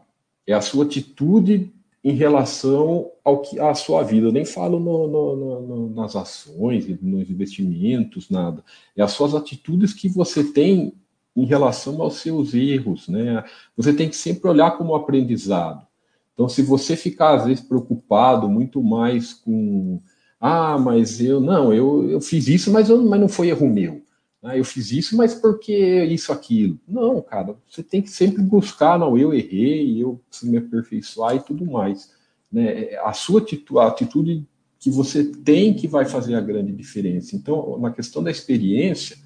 É 0.48 0.54
a 0.54 0.62
sua 0.62 0.86
atitude 0.86 1.74
em 2.04 2.14
relação 2.14 3.12
ao 3.24 3.42
que 3.42 3.60
à 3.60 3.74
sua 3.74 4.04
vida. 4.04 4.28
Eu 4.28 4.32
nem 4.32 4.46
falo 4.46 4.80
no, 4.80 5.08
no, 5.08 5.62
no, 5.62 5.90
nas 5.90 6.16
ações, 6.16 6.88
nos 7.02 7.30
investimentos, 7.30 8.30
nada. 8.30 8.64
É 8.96 9.02
as 9.02 9.12
suas 9.12 9.36
atitudes 9.36 9.94
que 9.94 10.08
você 10.08 10.44
tem 10.44 10.94
em 11.36 11.46
relação 11.46 12.02
aos 12.02 12.16
seus 12.16 12.54
erros, 12.54 13.08
né? 13.08 13.44
Você 13.76 13.94
tem 13.94 14.10
que 14.10 14.16
sempre 14.16 14.50
olhar 14.50 14.78
como 14.78 14.96
aprendizado. 14.96 15.86
Então, 16.34 16.48
se 16.48 16.62
você 16.62 16.96
ficar 16.96 17.36
às 17.36 17.46
vezes 17.46 17.64
preocupado 17.64 18.48
muito 18.50 18.82
mais 18.82 19.34
com 19.34 20.02
ah, 20.40 20.78
mas 20.78 21.20
eu 21.20 21.42
não, 21.42 21.74
eu, 21.74 22.10
eu 22.10 22.22
fiz 22.22 22.48
isso, 22.48 22.72
mas, 22.72 22.90
eu, 22.90 23.04
mas 23.04 23.20
não 23.20 23.28
foi 23.28 23.50
erro 23.50 23.68
meu. 23.68 24.02
Ah, 24.42 24.58
eu 24.58 24.64
fiz 24.64 24.92
isso, 24.92 25.18
mas 25.18 25.36
por 25.36 25.60
que 25.60 26.04
isso, 26.06 26.32
aquilo? 26.32 26.80
Não, 26.88 27.22
cara, 27.22 27.58
você 27.68 27.84
tem 27.84 28.02
que 28.02 28.10
sempre 28.10 28.42
buscar, 28.42 28.98
não, 28.98 29.18
eu 29.18 29.34
errei, 29.34 30.02
eu 30.02 30.22
preciso 30.30 30.50
me 30.50 30.58
aperfeiçoar 30.58 31.36
e 31.36 31.42
tudo 31.42 31.66
mais. 31.66 32.12
Né? 32.52 32.96
A 33.04 33.12
sua 33.12 33.42
atitude, 33.42 33.80
a 33.80 33.88
atitude 33.88 34.48
que 34.80 34.90
você 34.90 35.26
tem 35.26 35.74
que 35.74 35.88
vai 35.90 36.06
fazer 36.06 36.36
a 36.36 36.42
grande 36.42 36.72
diferença. 36.72 37.36
Então, 37.36 37.78
na 37.80 37.92
questão 37.92 38.24
da 38.24 38.32
experiência, 38.32 39.18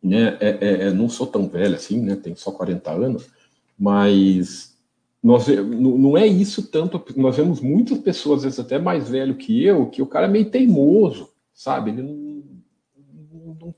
né, 0.00 0.38
é, 0.40 0.58
é, 0.60 0.82
é 0.86 0.92
não 0.92 1.08
sou 1.08 1.26
tão 1.26 1.48
velho 1.48 1.74
assim, 1.74 2.00
né, 2.00 2.14
tenho 2.14 2.36
só 2.36 2.52
40 2.52 2.90
anos, 2.90 3.28
mas 3.76 4.78
nós, 5.20 5.48
não 5.48 6.16
é 6.16 6.24
isso 6.26 6.70
tanto, 6.70 7.02
nós 7.16 7.36
vemos 7.36 7.60
muitas 7.60 7.98
pessoas, 7.98 8.38
às 8.38 8.44
vezes 8.44 8.60
até 8.60 8.78
mais 8.78 9.08
velho 9.10 9.36
que 9.36 9.62
eu, 9.62 9.86
que 9.86 10.00
o 10.00 10.06
cara 10.06 10.26
é 10.26 10.30
meio 10.30 10.48
teimoso, 10.50 11.30
sabe? 11.52 11.90
Ele 11.90 12.02
não 12.02 12.29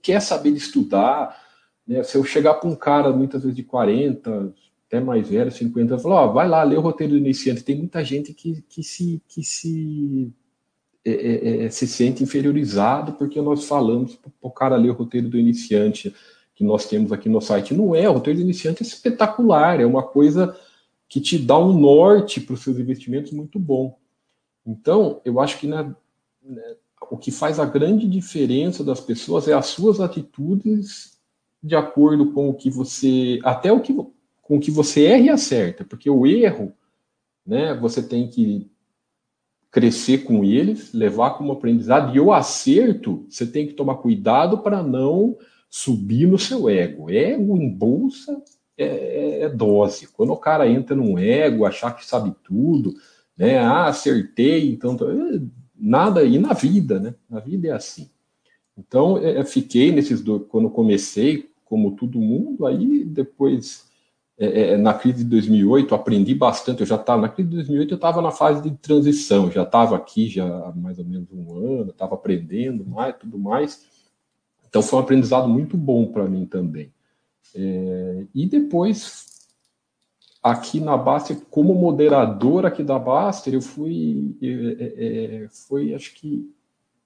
quer 0.03 0.21
saber 0.21 0.53
de 0.53 0.59
estudar. 0.59 1.41
Né? 1.87 2.03
Se 2.03 2.17
eu 2.17 2.25
chegar 2.25 2.55
para 2.55 2.69
um 2.69 2.75
cara, 2.75 3.13
muitas 3.13 3.43
vezes 3.43 3.57
de 3.57 3.63
40, 3.63 4.53
até 4.87 5.01
mais 5.01 5.29
velho, 5.29 5.51
50, 5.51 5.99
falar, 5.99 6.23
ó, 6.23 6.33
vai 6.33 6.49
lá, 6.49 6.63
lê 6.63 6.77
o 6.77 6.81
roteiro 6.81 7.13
do 7.13 7.19
iniciante. 7.19 7.65
Tem 7.65 7.77
muita 7.77 8.05
gente 8.05 8.35
que, 8.35 8.63
que 8.69 8.83
se, 8.83 9.23
que 9.27 9.43
se, 9.43 10.31
é, 11.05 11.13
é, 11.13 11.65
é 11.65 11.71
se 11.71 11.87
sente 11.87 12.23
inferiorizado 12.23 13.13
porque 13.13 13.41
nós 13.41 13.65
falamos 13.65 14.17
para 14.17 14.31
o 14.43 14.51
cara 14.51 14.77
ler 14.77 14.91
o 14.91 14.95
roteiro 14.95 15.29
do 15.29 15.39
iniciante 15.39 16.15
que 16.55 16.63
nós 16.63 16.87
temos 16.87 17.13
aqui 17.13 17.29
no 17.29 17.41
site. 17.41 17.75
Não 17.75 17.95
é, 17.95 18.09
o 18.09 18.13
roteiro 18.13 18.41
do 18.41 18.45
iniciante 18.45 18.83
é 18.83 18.87
espetacular, 18.87 19.81
é 19.81 19.87
uma 19.87 20.03
coisa 20.03 20.55
que 21.09 21.21
te 21.21 21.39
dá 21.39 21.59
um 21.59 21.79
norte 21.79 22.41
para 22.41 22.55
os 22.55 22.63
seus 22.63 22.79
investimentos 22.79 23.33
muito 23.33 23.59
bom. 23.59 23.99
Então, 24.67 25.21
eu 25.25 25.41
acho 25.41 25.59
que 25.59 25.67
na, 25.67 25.95
né, 26.43 26.77
o 27.11 27.17
que 27.17 27.31
faz 27.31 27.59
a 27.59 27.65
grande 27.65 28.09
diferença 28.09 28.83
das 28.85 29.01
pessoas 29.01 29.49
é 29.49 29.53
as 29.53 29.67
suas 29.67 30.01
atitudes 30.01 31.19
de 31.63 31.77
acordo 31.77 32.33
com 32.33 32.49
o 32.49 32.55
que 32.55 32.69
você. 32.69 33.39
Até 33.45 33.73
o 33.73 33.81
que, 33.81 33.95
com 33.95 34.57
o 34.57 34.61
que 34.61 34.71
você 34.71 35.05
erra 35.05 35.23
e 35.23 35.31
acerta. 35.31 35.85
Porque 35.85 36.11
o 36.11 36.27
erro, 36.27 36.73
né, 37.47 37.75
você 37.75 38.03
tem 38.03 38.29
que 38.29 38.71
crescer 39.71 40.19
com 40.25 40.45
eles, 40.45 40.93
levar 40.93 41.31
como 41.31 41.53
aprendizado. 41.53 42.15
E 42.15 42.21
o 42.21 42.33
acerto, 42.33 43.25
você 43.29 43.47
tem 43.47 43.67
que 43.67 43.75
tomar 43.75 43.97
cuidado 43.97 44.59
para 44.59 44.83
não 44.83 45.37
subir 45.71 46.27
no 46.27 46.39
seu 46.39 46.69
ego. 46.69 47.11
Ego 47.11 47.57
em 47.57 47.71
bolsa 47.71 48.43
é, 48.77 48.85
é, 48.85 49.43
é, 49.43 49.49
dose. 49.49 50.09
Quando 50.09 50.33
o 50.33 50.37
cara 50.37 50.69
entra 50.69 50.95
num 50.95 51.19
ego, 51.19 51.65
achar 51.65 51.97
que 51.97 52.05
sabe 52.05 52.35
tudo, 52.45 52.95
né? 53.37 53.59
Ah, 53.59 53.87
acertei, 53.87 54.71
então 54.71 54.97
nada 55.83 56.23
e 56.23 56.39
na 56.39 56.53
vida, 56.53 57.01
né? 57.01 57.15
Na 57.29 57.41
vida 57.41 57.69
é 57.69 57.73
assim. 57.73 58.09
Então, 58.79 59.19
é, 59.19 59.45
fiquei 59.45 59.91
nesses 59.91 60.23
dois, 60.23 60.43
quando 60.49 60.71
comecei, 60.71 61.51
como 61.65 61.97
todo 61.97 62.21
mundo, 62.21 62.67
aí 62.67 63.05
depois, 63.05 63.91
é, 64.39 64.73
é, 64.73 64.77
na 64.77 64.95
crise 64.95 65.25
de 65.25 65.31
2008, 65.31 65.95
aprendi 65.95 66.35
bastante. 66.35 66.81
Eu 66.81 66.87
já 66.87 66.97
estava, 66.97 67.23
na 67.23 67.29
crise 67.29 67.51
de 67.51 67.57
2008, 67.57 67.91
eu 67.91 67.97
estava 67.97 68.23
na 68.23 68.31
fase 68.31 68.63
de 68.63 68.77
transição, 68.77 69.51
já 69.51 69.65
estava 69.65 69.97
aqui 69.97 70.29
já 70.29 70.47
há 70.47 70.73
mais 70.73 70.99
ou 70.99 71.05
menos 71.05 71.29
um 71.33 71.57
ano, 71.57 71.91
estava 71.91 72.15
aprendendo 72.15 72.85
mais, 72.87 73.17
tudo 73.19 73.39
mais. 73.39 73.85
Então, 74.69 74.83
foi 74.83 74.99
um 74.99 75.03
aprendizado 75.03 75.49
muito 75.49 75.77
bom 75.77 76.07
para 76.07 76.29
mim 76.29 76.47
também. 76.47 76.93
É, 77.55 78.27
e 78.35 78.47
depois, 78.47 79.27
aqui 80.43 80.81
na 80.81 80.97
Baster, 80.97 81.39
como 81.49 81.75
moderador 81.75 82.67
aqui 82.67 82.83
da 82.83 82.99
Baster, 82.99 83.55
eu 83.55 83.63
fui, 83.63 84.37
é, 84.43 84.47
é, 84.47 85.45
é, 85.45 85.49
foi 85.49 85.95
acho 85.95 86.15
que 86.15 86.51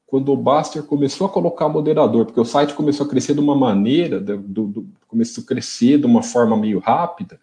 quando 0.06 0.32
o 0.32 0.36
Baster 0.36 0.82
começou 0.84 1.26
a 1.26 1.30
colocar 1.30 1.68
moderador, 1.68 2.24
porque 2.24 2.40
o 2.40 2.44
site 2.44 2.74
começou 2.74 3.06
a 3.06 3.08
crescer 3.08 3.34
de 3.34 3.40
uma 3.40 3.56
maneira, 3.56 4.20
do, 4.20 4.66
do, 4.66 4.88
começou 5.06 5.42
a 5.42 5.46
crescer 5.46 5.98
de 5.98 6.06
uma 6.06 6.22
forma 6.22 6.56
meio 6.56 6.78
rápida, 6.78 7.38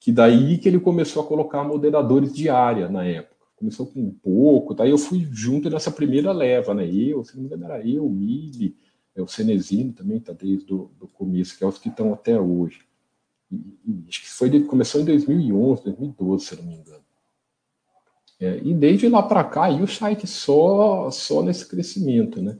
que 0.00 0.12
daí 0.12 0.58
que 0.58 0.68
ele 0.68 0.80
começou 0.80 1.22
a 1.22 1.26
colocar 1.26 1.64
moderadores 1.64 2.34
de 2.34 2.48
área 2.48 2.88
na 2.88 3.04
época. 3.04 3.36
Começou 3.54 3.86
com 3.86 4.00
um 4.00 4.10
pouco, 4.10 4.74
daí 4.74 4.90
eu 4.90 4.98
fui 4.98 5.26
junto 5.30 5.70
nessa 5.70 5.90
primeira 5.90 6.30
leva, 6.32 6.74
né? 6.74 6.86
Eu, 6.86 7.24
se 7.24 7.34
não 7.34 7.42
me 7.42 7.46
engano, 7.46 7.64
era 7.64 7.88
eu, 7.88 8.04
o 8.04 8.10
Mili, 8.10 8.76
é, 9.14 9.22
o 9.22 9.26
Cenezino 9.26 9.92
também 9.92 10.18
está 10.18 10.32
desde 10.32 10.74
o 10.74 10.90
começo, 11.14 11.56
que 11.56 11.64
é 11.64 11.66
os 11.66 11.78
que 11.78 11.88
estão 11.88 12.12
até 12.12 12.38
hoje. 12.38 12.85
Acho 14.08 14.22
que 14.22 14.28
foi, 14.28 14.60
começou 14.64 15.00
em 15.00 15.04
2011, 15.04 15.84
2012, 15.84 16.44
se 16.44 16.56
não 16.56 16.64
me 16.64 16.74
engano. 16.74 17.04
É, 18.38 18.60
e 18.62 18.74
desde 18.74 19.08
lá 19.08 19.22
para 19.22 19.44
cá, 19.44 19.70
e 19.70 19.82
o 19.82 19.86
site 19.86 20.26
só, 20.26 21.10
só 21.10 21.42
nesse 21.42 21.66
crescimento, 21.66 22.42
né? 22.42 22.58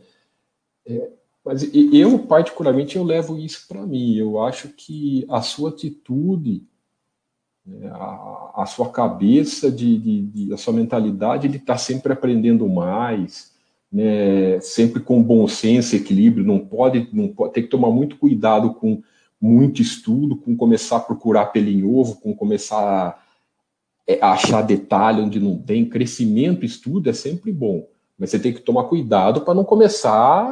É, 0.86 1.10
mas 1.44 1.62
eu, 1.72 2.18
particularmente, 2.20 2.96
eu 2.96 3.04
levo 3.04 3.38
isso 3.38 3.66
para 3.68 3.86
mim. 3.86 4.16
Eu 4.16 4.42
acho 4.42 4.68
que 4.70 5.24
a 5.28 5.40
sua 5.42 5.70
atitude, 5.70 6.64
né, 7.64 7.88
a, 7.92 8.62
a, 8.62 8.66
sua 8.66 8.90
cabeça, 8.90 9.70
de, 9.70 9.96
de, 9.98 10.22
de, 10.22 10.52
a 10.52 10.56
sua 10.56 10.72
mentalidade 10.72 11.46
de 11.46 11.58
estar 11.58 11.74
tá 11.74 11.78
sempre 11.78 12.12
aprendendo 12.12 12.68
mais, 12.68 13.54
né, 13.92 14.58
sempre 14.60 15.00
com 15.00 15.22
bom 15.22 15.46
senso, 15.46 15.94
equilíbrio, 15.94 16.44
não 16.44 16.58
pode, 16.58 17.08
não 17.12 17.28
pode, 17.28 17.52
tem 17.52 17.62
que 17.62 17.70
tomar 17.70 17.90
muito 17.90 18.16
cuidado 18.16 18.74
com 18.74 19.02
muito 19.46 19.80
estudo, 19.80 20.36
com 20.36 20.56
começar 20.56 20.96
a 20.96 21.00
procurar 21.00 21.46
pelo 21.46 21.68
em 21.68 21.84
ovo, 21.84 22.16
com 22.16 22.34
começar 22.34 22.78
a, 22.78 23.18
é, 24.06 24.18
a 24.20 24.32
achar 24.32 24.62
detalhe 24.62 25.22
onde 25.22 25.38
não 25.38 25.56
tem. 25.58 25.88
Crescimento, 25.88 26.64
estudo 26.64 27.08
é 27.08 27.12
sempre 27.12 27.52
bom, 27.52 27.88
mas 28.18 28.30
você 28.30 28.38
tem 28.38 28.52
que 28.52 28.60
tomar 28.60 28.84
cuidado 28.84 29.42
para 29.42 29.54
não 29.54 29.64
começar 29.64 30.46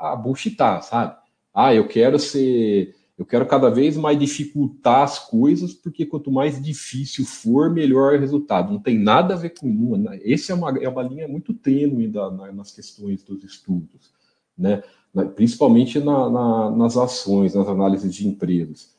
a, 0.00 0.16
bullshitar, 0.16 0.82
sabe? 0.82 1.16
Ah, 1.54 1.74
eu 1.74 1.86
quero 1.86 2.18
ser 2.18 2.94
eu 3.18 3.24
quero 3.24 3.46
cada 3.46 3.70
vez 3.70 3.96
mais 3.96 4.18
dificultar 4.18 5.02
as 5.02 5.18
coisas, 5.18 5.72
porque 5.72 6.04
quanto 6.04 6.30
mais 6.30 6.62
difícil 6.62 7.24
for, 7.24 7.70
melhor 7.70 8.14
o 8.14 8.20
resultado. 8.20 8.70
Não 8.70 8.78
tem 8.78 8.98
nada 8.98 9.32
a 9.32 9.36
ver 9.38 9.54
com 9.58 9.66
uma. 9.66 9.96
Né? 9.96 10.20
Essa 10.22 10.52
é 10.52 10.54
uma, 10.54 10.70
é 10.78 10.86
uma 10.86 11.02
linha 11.02 11.26
muito 11.26 11.54
tênue 11.54 12.08
da, 12.08 12.30
na, 12.30 12.52
nas 12.52 12.72
questões 12.72 13.22
dos 13.22 13.42
estudos, 13.42 14.12
né? 14.56 14.82
Principalmente 15.24 15.98
na, 15.98 16.28
na, 16.28 16.70
nas 16.70 16.96
ações, 16.96 17.54
nas 17.54 17.68
análises 17.68 18.14
de 18.14 18.26
empresas. 18.26 18.94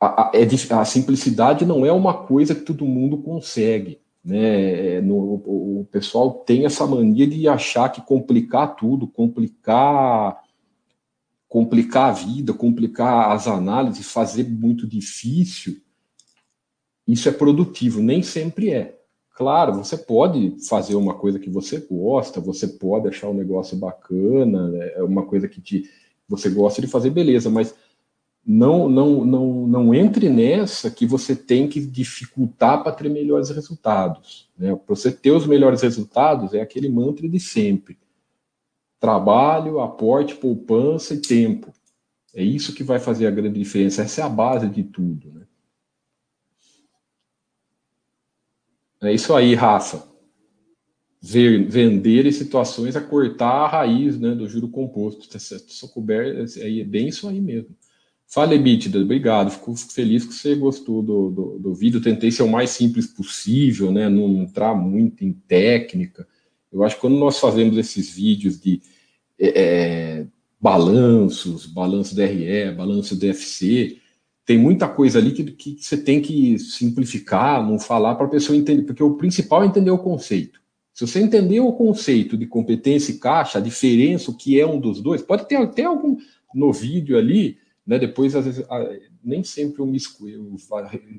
A, 0.00 0.28
a, 0.28 0.32
é, 0.34 0.74
a, 0.74 0.84
simplicidade 0.84 1.64
não 1.64 1.84
é 1.84 1.92
uma 1.92 2.14
coisa 2.14 2.54
que 2.54 2.62
todo 2.62 2.86
mundo 2.86 3.18
consegue. 3.18 4.00
Né? 4.24 4.96
É, 4.96 5.00
no, 5.00 5.14
o, 5.14 5.80
o 5.80 5.84
pessoal 5.90 6.30
tem 6.30 6.64
essa 6.64 6.86
mania 6.86 7.26
de 7.26 7.46
achar 7.48 7.90
que 7.90 8.00
complicar 8.00 8.76
tudo, 8.76 9.06
complicar 9.06 10.42
complicar 11.54 12.10
a 12.10 12.12
vida, 12.12 12.52
complicar 12.52 13.30
as 13.30 13.46
análises, 13.46 14.10
fazer 14.10 14.42
muito 14.42 14.88
difícil, 14.88 15.80
isso 17.06 17.28
é 17.28 17.32
produtivo, 17.32 18.02
nem 18.02 18.24
sempre 18.24 18.70
é. 18.72 19.00
Claro, 19.34 19.74
você 19.74 19.96
pode 19.96 20.56
fazer 20.68 20.94
uma 20.94 21.14
coisa 21.14 21.38
que 21.38 21.50
você 21.50 21.78
gosta, 21.78 22.40
você 22.40 22.68
pode 22.68 23.08
achar 23.08 23.28
um 23.28 23.34
negócio 23.34 23.76
bacana, 23.76 24.72
é 24.94 25.02
uma 25.02 25.26
coisa 25.26 25.48
que 25.48 25.60
te, 25.60 25.90
você 26.28 26.48
gosta 26.48 26.80
de 26.80 26.86
fazer, 26.86 27.10
beleza, 27.10 27.50
mas 27.50 27.74
não, 28.46 28.88
não, 28.88 29.24
não, 29.24 29.66
não 29.66 29.94
entre 29.94 30.28
nessa 30.28 30.90
que 30.90 31.04
você 31.04 31.34
tem 31.34 31.68
que 31.68 31.80
dificultar 31.80 32.82
para 32.82 32.92
ter 32.92 33.08
melhores 33.08 33.50
resultados. 33.50 34.48
Né? 34.56 34.74
Para 34.74 34.94
você 34.94 35.10
ter 35.10 35.32
os 35.32 35.46
melhores 35.46 35.82
resultados, 35.82 36.54
é 36.54 36.60
aquele 36.60 36.88
mantra 36.88 37.28
de 37.28 37.40
sempre 37.40 37.98
trabalho, 39.04 39.80
aporte, 39.80 40.34
poupança 40.34 41.12
e 41.12 41.20
tempo. 41.20 41.70
É 42.34 42.42
isso 42.42 42.74
que 42.74 42.82
vai 42.82 42.98
fazer 42.98 43.26
a 43.26 43.30
grande 43.30 43.58
diferença. 43.58 44.00
Essa 44.00 44.22
é 44.22 44.24
a 44.24 44.30
base 44.30 44.66
de 44.66 44.82
tudo. 44.82 45.30
Né? 45.30 45.42
É 49.04 49.14
isso 49.14 49.34
aí, 49.34 49.54
Rafa. 49.54 50.02
Ver, 51.20 51.66
vender 51.68 52.26
em 52.26 52.32
situações 52.32 52.96
a 52.96 53.00
cortar 53.00 53.48
a 53.48 53.68
raiz 53.68 54.18
né, 54.18 54.34
do 54.34 54.48
juro 54.48 54.68
composto. 54.68 55.28
Tá 55.28 55.38
Só 55.38 55.88
coberto, 55.88 56.60
é, 56.60 56.80
é 56.80 56.84
bem 56.84 57.08
isso 57.08 57.28
aí 57.28 57.40
mesmo. 57.40 57.74
Fale, 58.26 58.58
Bítida, 58.58 58.98
obrigado. 58.98 59.50
Fico, 59.50 59.76
fico, 59.76 59.92
feliz 59.92 60.24
que 60.24 60.34
você 60.34 60.54
gostou 60.54 61.02
do, 61.02 61.30
do, 61.30 61.58
do, 61.58 61.74
vídeo. 61.74 62.00
Tentei 62.00 62.30
ser 62.30 62.42
o 62.42 62.48
mais 62.48 62.70
simples 62.70 63.06
possível, 63.06 63.92
né? 63.92 64.08
Não 64.08 64.42
entrar 64.42 64.74
muito 64.74 65.24
em 65.24 65.32
técnica. 65.32 66.26
Eu 66.72 66.82
acho 66.82 66.96
que 66.96 67.00
quando 67.00 67.16
nós 67.16 67.38
fazemos 67.38 67.78
esses 67.78 68.10
vídeos 68.10 68.60
de 68.60 68.82
é, 69.38 69.62
é, 69.62 70.26
balanços, 70.60 71.66
balanço 71.66 72.14
DRE, 72.14 72.72
balanço 72.76 73.16
DFC, 73.16 74.00
tem 74.44 74.58
muita 74.58 74.86
coisa 74.88 75.18
ali 75.18 75.32
que, 75.32 75.44
que 75.44 75.76
você 75.82 75.96
tem 75.96 76.20
que 76.20 76.58
simplificar, 76.58 77.66
não 77.66 77.78
falar 77.78 78.14
para 78.14 78.26
a 78.26 78.30
pessoa 78.30 78.56
entender, 78.56 78.82
porque 78.82 79.02
o 79.02 79.14
principal 79.14 79.62
é 79.62 79.66
entender 79.66 79.90
o 79.90 79.98
conceito. 79.98 80.60
Se 80.92 81.06
você 81.06 81.18
entender 81.20 81.60
o 81.60 81.72
conceito 81.72 82.36
de 82.36 82.46
competência 82.46 83.12
e 83.12 83.18
caixa, 83.18 83.58
a 83.58 83.62
diferença, 83.62 84.30
o 84.30 84.36
que 84.36 84.60
é 84.60 84.66
um 84.66 84.78
dos 84.78 85.00
dois, 85.00 85.22
pode 85.22 85.48
ter 85.48 85.56
até 85.56 85.84
algum 85.84 86.16
no 86.54 86.72
vídeo 86.72 87.18
ali, 87.18 87.58
né? 87.84 87.98
Depois, 87.98 88.36
às 88.36 88.44
vezes, 88.44 88.64
nem 89.22 89.42
sempre 89.42 89.80
eu 89.80 89.86
me 89.86 89.96
escuto, 89.96 90.28
eu 90.28 90.56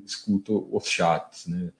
escuto 0.04 0.68
os 0.72 0.86
chats, 0.86 1.46
né? 1.46 1.72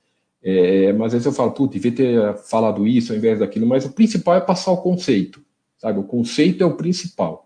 É, 0.43 0.93
mas 0.93 1.07
às 1.07 1.13
vezes 1.15 1.27
eu 1.27 1.33
falo, 1.33 1.53
putz, 1.53 1.73
devia 1.73 1.93
ter 1.93 2.37
falado 2.49 2.87
isso 2.87 3.13
ao 3.13 3.19
invés 3.19 3.39
daquilo, 3.39 3.67
mas 3.67 3.85
o 3.85 3.93
principal 3.93 4.35
é 4.35 4.41
passar 4.41 4.73
o 4.73 4.83
conceito. 4.83 5.43
Sabe, 5.79 5.99
o 5.99 6.05
conceito 6.05 6.63
é 6.63 6.67
o 6.67 6.77
principal. 6.77 7.46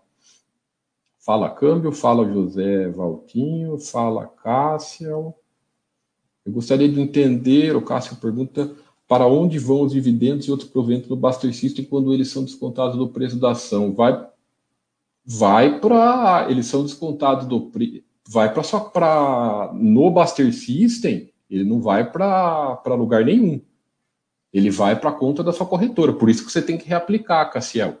Fala 1.23 1.51
câmbio, 1.51 1.91
fala 1.91 2.25
José 2.25 2.89
Valtinho, 2.89 3.77
fala 3.77 4.25
Cássio. 4.25 5.35
Eu 6.43 6.51
gostaria 6.51 6.89
de 6.89 6.99
entender, 6.99 7.75
o 7.75 7.81
Cássio 7.81 8.15
pergunta, 8.15 8.75
para 9.07 9.27
onde 9.27 9.59
vão 9.59 9.83
os 9.83 9.93
dividendos 9.93 10.47
e 10.47 10.51
outros 10.51 10.69
proventos 10.69 11.07
do 11.07 11.53
System 11.53 11.85
quando 11.85 12.11
eles 12.11 12.29
são 12.29 12.43
descontados 12.43 12.97
do 12.97 13.07
preço 13.07 13.37
da 13.37 13.51
ação? 13.51 13.93
Vai 13.93 14.27
vai 15.23 15.79
para 15.79 16.47
eles 16.49 16.65
são 16.65 16.83
descontados 16.83 17.45
do 17.45 17.71
vai 18.27 18.51
para 18.51 18.63
só 18.63 18.79
para 18.79 19.71
no 19.75 20.09
Buster 20.09 20.51
System, 20.51 21.31
ele 21.47 21.63
não 21.63 21.79
vai 21.79 22.09
para 22.09 22.95
lugar 22.95 23.23
nenhum. 23.23 23.61
Ele 24.51 24.71
vai 24.71 24.99
para 24.99 25.11
a 25.11 25.13
conta 25.13 25.43
da 25.43 25.53
sua 25.53 25.67
corretora. 25.67 26.13
Por 26.13 26.29
isso 26.29 26.43
que 26.43 26.51
você 26.51 26.61
tem 26.61 26.77
que 26.77 26.87
reaplicar, 26.87 27.51
Cassiel. 27.51 27.99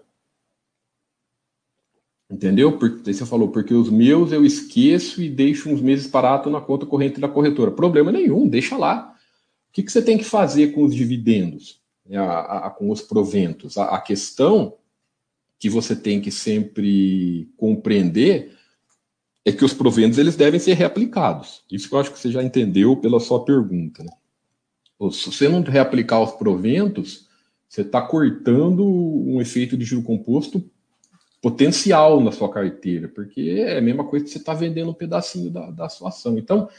Entendeu? 2.31 2.77
Porque 2.77 3.13
você 3.13 3.25
falou, 3.25 3.49
porque 3.49 3.73
os 3.73 3.89
meus 3.89 4.31
eu 4.31 4.45
esqueço 4.45 5.21
e 5.21 5.27
deixo 5.27 5.69
uns 5.69 5.81
meses 5.81 6.07
parado 6.07 6.49
na 6.49 6.61
conta 6.61 6.85
corrente 6.85 7.19
da 7.19 7.27
corretora. 7.27 7.71
Problema 7.71 8.09
nenhum, 8.09 8.47
deixa 8.47 8.77
lá. 8.77 9.13
O 9.69 9.73
que, 9.73 9.83
que 9.83 9.91
você 9.91 10.01
tem 10.01 10.17
que 10.17 10.23
fazer 10.23 10.71
com 10.71 10.83
os 10.83 10.95
dividendos, 10.95 11.81
né, 12.05 12.17
a, 12.17 12.67
a, 12.67 12.69
com 12.69 12.89
os 12.89 13.01
proventos? 13.01 13.77
A, 13.77 13.95
a 13.95 13.99
questão 13.99 14.75
que 15.59 15.69
você 15.69 15.93
tem 15.93 16.21
que 16.21 16.31
sempre 16.31 17.49
compreender 17.57 18.55
é 19.43 19.51
que 19.51 19.65
os 19.65 19.73
proventos 19.73 20.17
eles 20.17 20.37
devem 20.37 20.59
ser 20.59 20.73
reaplicados. 20.73 21.63
Isso 21.69 21.89
que 21.89 21.95
eu 21.95 21.99
acho 21.99 22.11
que 22.11 22.19
você 22.19 22.31
já 22.31 22.41
entendeu 22.41 22.95
pela 22.95 23.19
sua 23.19 23.43
pergunta. 23.43 24.03
Né? 24.03 24.11
Se 25.11 25.31
você 25.31 25.49
não 25.49 25.61
reaplicar 25.61 26.21
os 26.21 26.31
proventos, 26.31 27.27
você 27.67 27.81
está 27.81 28.01
cortando 28.01 28.85
um 28.85 29.41
efeito 29.41 29.75
de 29.75 29.83
juro 29.83 30.03
composto 30.03 30.63
potencial 31.41 32.21
na 32.21 32.31
sua 32.31 32.49
carteira, 32.49 33.07
porque 33.07 33.41
é 33.65 33.79
a 33.79 33.81
mesma 33.81 34.03
coisa 34.03 34.23
que 34.23 34.31
você 34.31 34.37
está 34.37 34.53
vendendo 34.53 34.91
um 34.91 34.93
pedacinho 34.93 35.49
da, 35.49 35.71
da 35.71 35.89
sua 35.89 36.09
ação. 36.09 36.37
Então, 36.37 36.69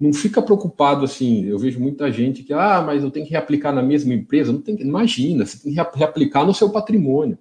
não 0.00 0.12
fica 0.12 0.40
preocupado 0.40 1.04
assim. 1.04 1.44
Eu 1.44 1.58
vejo 1.58 1.78
muita 1.78 2.10
gente 2.10 2.42
que, 2.42 2.52
ah, 2.52 2.82
mas 2.84 3.02
eu 3.02 3.10
tenho 3.10 3.26
que 3.26 3.32
reaplicar 3.32 3.74
na 3.74 3.82
mesma 3.82 4.14
empresa. 4.14 4.52
Não 4.52 4.60
tem, 4.60 4.80
imagina, 4.80 5.44
você 5.44 5.58
tem 5.58 5.74
que 5.74 5.98
reaplicar 5.98 6.46
no 6.46 6.54
seu 6.54 6.70
patrimônio. 6.70 7.38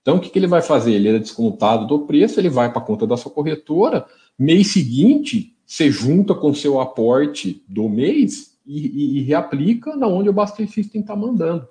Então, 0.00 0.16
o 0.16 0.20
que, 0.20 0.30
que 0.30 0.38
ele 0.38 0.48
vai 0.48 0.62
fazer? 0.62 0.92
Ele 0.94 1.08
é 1.08 1.18
descontado 1.18 1.86
do 1.86 2.06
preço, 2.06 2.38
ele 2.38 2.48
vai 2.48 2.70
para 2.70 2.82
a 2.82 2.84
conta 2.84 3.06
da 3.06 3.16
sua 3.16 3.30
corretora. 3.30 4.04
Mês 4.38 4.68
seguinte, 4.68 5.56
você 5.64 5.90
junta 5.90 6.34
com 6.34 6.50
o 6.50 6.54
seu 6.54 6.80
aporte 6.80 7.62
do 7.68 7.88
mês 7.88 8.58
e, 8.66 8.86
e, 8.86 9.18
e 9.18 9.22
reaplica 9.22 9.96
na 9.96 10.08
onde 10.08 10.28
o 10.28 10.32
Buster 10.32 10.68
System 10.68 11.00
está 11.00 11.14
mandando. 11.14 11.68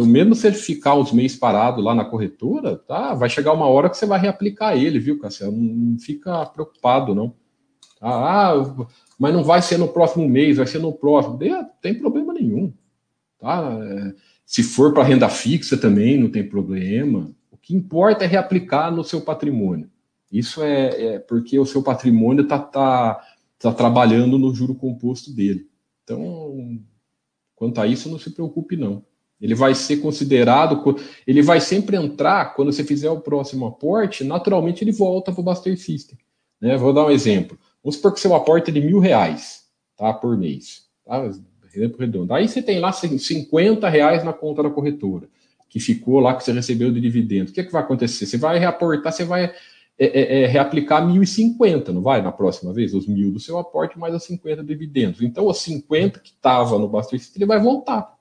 Então, 0.00 0.10
mesmo 0.10 0.34
se 0.34 0.46
ele 0.46 0.56
ficar 0.56 0.94
uns 0.94 1.12
meses 1.12 1.36
parado 1.36 1.82
lá 1.82 1.94
na 1.94 2.06
corretora, 2.06 2.74
tá, 2.74 3.14
vai 3.14 3.28
chegar 3.28 3.52
uma 3.52 3.66
hora 3.66 3.90
que 3.90 3.98
você 3.98 4.06
vai 4.06 4.18
reaplicar 4.18 4.74
ele, 4.74 4.98
viu, 4.98 5.18
Cassiano? 5.18 5.52
Não, 5.52 5.98
fica 5.98 6.46
preocupado, 6.46 7.14
não. 7.14 7.34
Ah, 8.00 8.54
mas 9.18 9.34
não 9.34 9.44
vai 9.44 9.60
ser 9.60 9.76
no 9.76 9.88
próximo 9.88 10.26
mês, 10.26 10.56
vai 10.56 10.66
ser 10.66 10.78
no 10.78 10.90
próximo. 10.90 11.38
Não 11.38 11.70
tem 11.82 11.98
problema 11.98 12.32
nenhum. 12.32 12.72
Tá? 13.38 13.78
É, 13.78 14.14
se 14.46 14.62
for 14.62 14.94
para 14.94 15.02
renda 15.02 15.28
fixa 15.28 15.76
também, 15.76 16.16
não 16.18 16.30
tem 16.30 16.48
problema. 16.48 17.30
O 17.50 17.58
que 17.58 17.76
importa 17.76 18.24
é 18.24 18.26
reaplicar 18.26 18.90
no 18.90 19.04
seu 19.04 19.20
patrimônio. 19.20 19.90
Isso 20.32 20.62
é, 20.62 21.16
é 21.16 21.18
porque 21.18 21.58
o 21.58 21.66
seu 21.66 21.82
patrimônio 21.82 22.44
está 22.44 22.58
tá, 22.58 23.22
tá 23.58 23.70
trabalhando 23.70 24.38
no 24.38 24.54
juro 24.54 24.74
composto 24.74 25.30
dele. 25.30 25.68
Então, 26.04 26.80
quanto 27.54 27.82
a 27.82 27.86
isso, 27.86 28.10
não 28.10 28.18
se 28.18 28.30
preocupe, 28.30 28.76
não. 28.76 29.04
Ele 29.40 29.54
vai 29.54 29.74
ser 29.74 29.98
considerado, 29.98 30.96
ele 31.26 31.40
vai 31.40 31.60
sempre 31.60 31.96
entrar, 31.96 32.54
quando 32.54 32.72
você 32.72 32.84
fizer 32.84 33.10
o 33.10 33.20
próximo 33.20 33.66
aporte, 33.66 34.22
naturalmente 34.22 34.84
ele 34.84 34.92
volta 34.92 35.32
para 35.32 35.40
o 35.40 35.44
Buster 35.44 35.78
System. 35.78 36.18
Né? 36.60 36.76
Vou 36.76 36.92
dar 36.92 37.06
um 37.06 37.10
exemplo. 37.10 37.58
Vamos 37.82 37.96
supor 37.96 38.12
que 38.12 38.20
seu 38.20 38.34
aporte 38.34 38.70
é 38.70 38.74
de 38.74 38.80
mil 38.80 38.98
reais 38.98 39.64
tá, 39.96 40.12
por 40.12 40.36
mês. 40.36 40.84
Tá? 41.06 41.30
Exemplo 41.74 41.98
redondo. 42.00 42.34
Aí 42.34 42.48
você 42.48 42.60
tem 42.60 42.80
lá 42.80 42.92
50 42.92 43.88
reais 43.88 44.24
na 44.24 44.32
conta 44.32 44.62
da 44.62 44.70
corretora, 44.70 45.28
que 45.68 45.78
ficou 45.78 46.18
lá 46.18 46.34
que 46.34 46.42
você 46.42 46.52
recebeu 46.52 46.92
de 46.92 47.00
dividendos. 47.00 47.52
O 47.52 47.54
que, 47.54 47.60
é 47.60 47.64
que 47.64 47.72
vai 47.72 47.82
acontecer? 47.82 48.26
Você 48.26 48.36
vai 48.36 48.58
reaportar, 48.58 49.12
você 49.12 49.24
vai 49.24 49.44
é, 49.44 50.06
é, 50.06 50.42
é, 50.42 50.46
reaplicar 50.46 51.06
1.050, 51.06 51.88
não 51.88 52.02
vai? 52.02 52.20
Na 52.22 52.32
próxima 52.32 52.72
vez, 52.72 52.92
os 52.92 53.06
mil 53.06 53.30
do 53.30 53.38
seu 53.38 53.56
aporte 53.56 53.98
mais 53.98 54.14
os 54.14 54.24
50 54.24 54.64
dividendos. 54.64 55.22
Então, 55.22 55.46
os 55.46 55.58
50 55.58 56.18
que 56.18 56.30
estava 56.30 56.76
no 56.78 56.88
Buster 56.88 57.18
System, 57.18 57.42
ele 57.42 57.46
vai 57.46 57.60
voltar. 57.60 58.18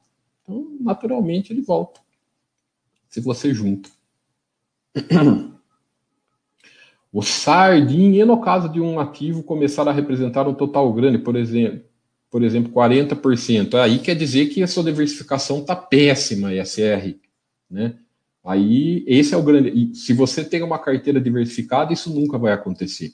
Então, 0.50 0.68
naturalmente, 0.82 1.54
ele 1.54 1.62
volta. 1.62 2.02
Se 3.08 3.22
você 3.22 3.54
junta. 3.54 3.90
O 7.12 7.24
sardinha, 7.24 8.24
no 8.24 8.40
caso 8.40 8.70
de 8.70 8.80
um 8.80 9.00
ativo 9.00 9.42
começar 9.42 9.88
a 9.88 9.92
representar 9.92 10.48
um 10.48 10.54
total 10.54 10.94
grande, 10.94 11.18
por 11.18 11.36
exemplo, 11.36 11.82
por 12.30 12.44
exemplo, 12.44 12.72
40%, 12.72 13.74
aí 13.80 13.98
quer 13.98 14.14
dizer 14.14 14.50
que 14.50 14.62
a 14.62 14.68
sua 14.68 14.84
diversificação 14.84 15.58
está 15.58 15.76
péssima, 15.76 16.52
SR, 16.54 17.16
né? 17.68 17.98
Aí, 18.46 19.04
esse 19.08 19.34
é 19.34 19.38
o 19.38 19.42
grande. 19.42 19.70
E 19.70 19.96
se 19.96 20.14
você 20.14 20.46
tem 20.46 20.62
uma 20.62 20.78
carteira 20.78 21.20
diversificada, 21.20 21.92
isso 21.92 22.14
nunca 22.14 22.38
vai 22.38 22.54
acontecer. 22.54 23.12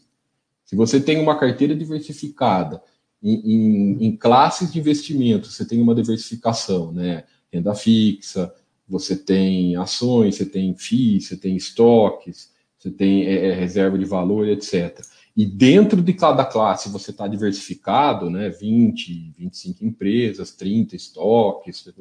Se 0.66 0.76
você 0.76 1.00
tem 1.00 1.18
uma 1.18 1.40
carteira 1.40 1.74
diversificada, 1.74 2.84
em, 3.28 4.06
em, 4.06 4.16
classes 4.16 4.72
de 4.72 4.78
investimento, 4.78 5.50
você 5.50 5.66
tem 5.66 5.82
uma 5.82 5.96
diversificação, 5.96 6.92
né? 6.92 7.24
Renda 7.52 7.74
fixa, 7.74 8.54
você 8.88 9.16
tem 9.16 9.76
ações, 9.76 10.36
você 10.36 10.46
tem 10.46 10.76
FIIs, 10.76 11.28
você 11.28 11.38
tem 11.38 11.56
estoques, 11.56 12.52
você 12.78 12.92
tem 12.92 13.26
é, 13.26 13.48
é, 13.48 13.54
reserva 13.54 13.98
de 13.98 14.06
valor, 14.06 14.48
etc. 14.48 15.02
E 15.36 15.44
dentro 15.44 16.04
de 16.04 16.14
cada 16.14 16.46
classe 16.46 16.90
você 16.90 17.10
está 17.10 17.28
diversificado, 17.28 18.30
né? 18.30 18.50
20, 18.50 19.34
25 19.38 19.84
empresas, 19.84 20.52
30 20.52 20.96
estoques, 20.96 21.92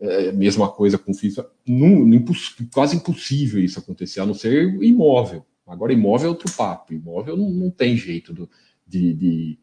é, 0.00 0.30
mesma 0.30 0.68
coisa 0.68 0.96
com 0.96 1.12
FIIs, 1.12 1.36
quase 2.72 2.94
impossível 2.94 3.62
isso 3.62 3.80
acontecer, 3.80 4.20
a 4.20 4.26
não 4.26 4.34
ser 4.34 4.72
imóvel. 4.82 5.44
Agora, 5.66 5.92
imóvel 5.92 6.28
é 6.28 6.30
outro 6.30 6.50
papo. 6.56 6.92
Imóvel 6.92 7.36
não, 7.36 7.50
não 7.50 7.70
tem 7.70 7.96
jeito 7.96 8.32
do, 8.32 8.48
de, 8.86 9.14
de 9.14 9.58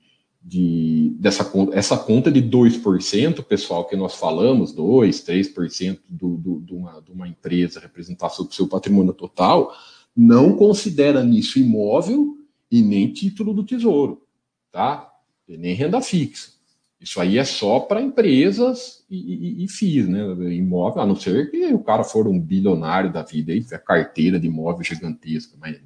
de, 0.47 1.13
dessa 1.19 1.43
conta, 1.43 1.77
essa 1.77 1.97
conta 1.97 2.31
de 2.31 2.41
2%, 2.41 3.43
pessoal, 3.43 3.83
que 3.83 3.97
nós 3.97 4.15
falamos, 4.15 4.73
2%, 4.73 5.25
3% 5.25 5.99
do, 6.07 6.37
do, 6.37 6.61
de, 6.61 6.73
uma, 6.73 7.01
de 7.01 7.11
uma 7.11 7.27
empresa 7.27 7.81
representar 7.81 8.27
o 8.27 8.49
seu 8.49 8.65
patrimônio 8.65 9.11
total, 9.11 9.75
não 10.15 10.55
considera 10.55 11.21
nisso 11.21 11.59
imóvel 11.59 12.37
e 12.71 12.81
nem 12.81 13.11
título 13.11 13.53
do 13.53 13.61
tesouro, 13.61 14.23
tá? 14.71 15.11
E 15.49 15.57
nem 15.57 15.75
renda 15.75 16.01
fixa. 16.01 16.53
Isso 16.99 17.19
aí 17.19 17.37
é 17.37 17.43
só 17.43 17.81
para 17.81 18.01
empresas 18.01 19.03
e, 19.09 19.17
e, 19.17 19.65
e 19.65 19.67
FIIs, 19.67 20.07
né? 20.07 20.21
Imóvel, 20.53 21.01
a 21.01 21.05
não 21.05 21.15
ser 21.17 21.51
que 21.51 21.65
o 21.73 21.79
cara 21.79 22.05
for 22.05 22.25
um 22.25 22.39
bilionário 22.39 23.11
da 23.11 23.21
vida 23.21 23.53
e 23.53 23.65
a 23.73 23.77
carteira 23.77 24.39
de 24.39 24.47
imóvel 24.47 24.81
gigantesca, 24.81 25.57
mas 25.59 25.77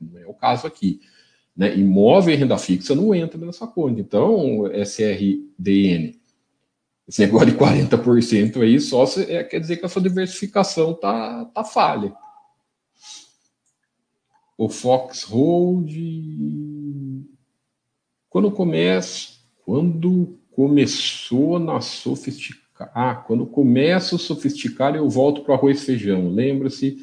não 0.00 0.18
é 0.18 0.26
o 0.26 0.34
caso 0.34 0.66
aqui. 0.66 1.00
Né? 1.56 1.76
Imóvel 1.76 2.34
e 2.34 2.36
renda 2.36 2.56
fixa 2.58 2.94
não 2.94 3.14
entra 3.14 3.38
nessa 3.38 3.66
conta. 3.66 4.00
Então, 4.00 4.66
SRDN, 4.72 6.18
esse 7.06 7.20
negócio 7.20 7.50
de 7.50 7.56
40% 7.56 8.62
aí, 8.62 8.80
só 8.80 9.04
se, 9.04 9.30
é, 9.30 9.44
quer 9.44 9.60
dizer 9.60 9.76
que 9.76 9.84
a 9.84 9.88
sua 9.88 10.02
diversificação 10.02 10.94
tá, 10.94 11.44
tá 11.46 11.64
falha. 11.64 12.14
O 14.56 14.68
Foxhold. 14.68 15.92
Quando 18.28 18.50
começa. 18.50 19.32
Quando 19.64 20.38
começou 20.52 21.58
na 21.58 21.80
sofisticar. 21.80 22.90
Ah, 22.94 23.14
quando 23.14 23.46
começa 23.46 24.16
o 24.16 24.18
sofisticar, 24.18 24.94
eu 24.94 25.08
volto 25.08 25.42
para 25.42 25.54
arroz 25.54 25.82
e 25.82 25.86
feijão. 25.86 26.28
Lembra-se 26.28 26.98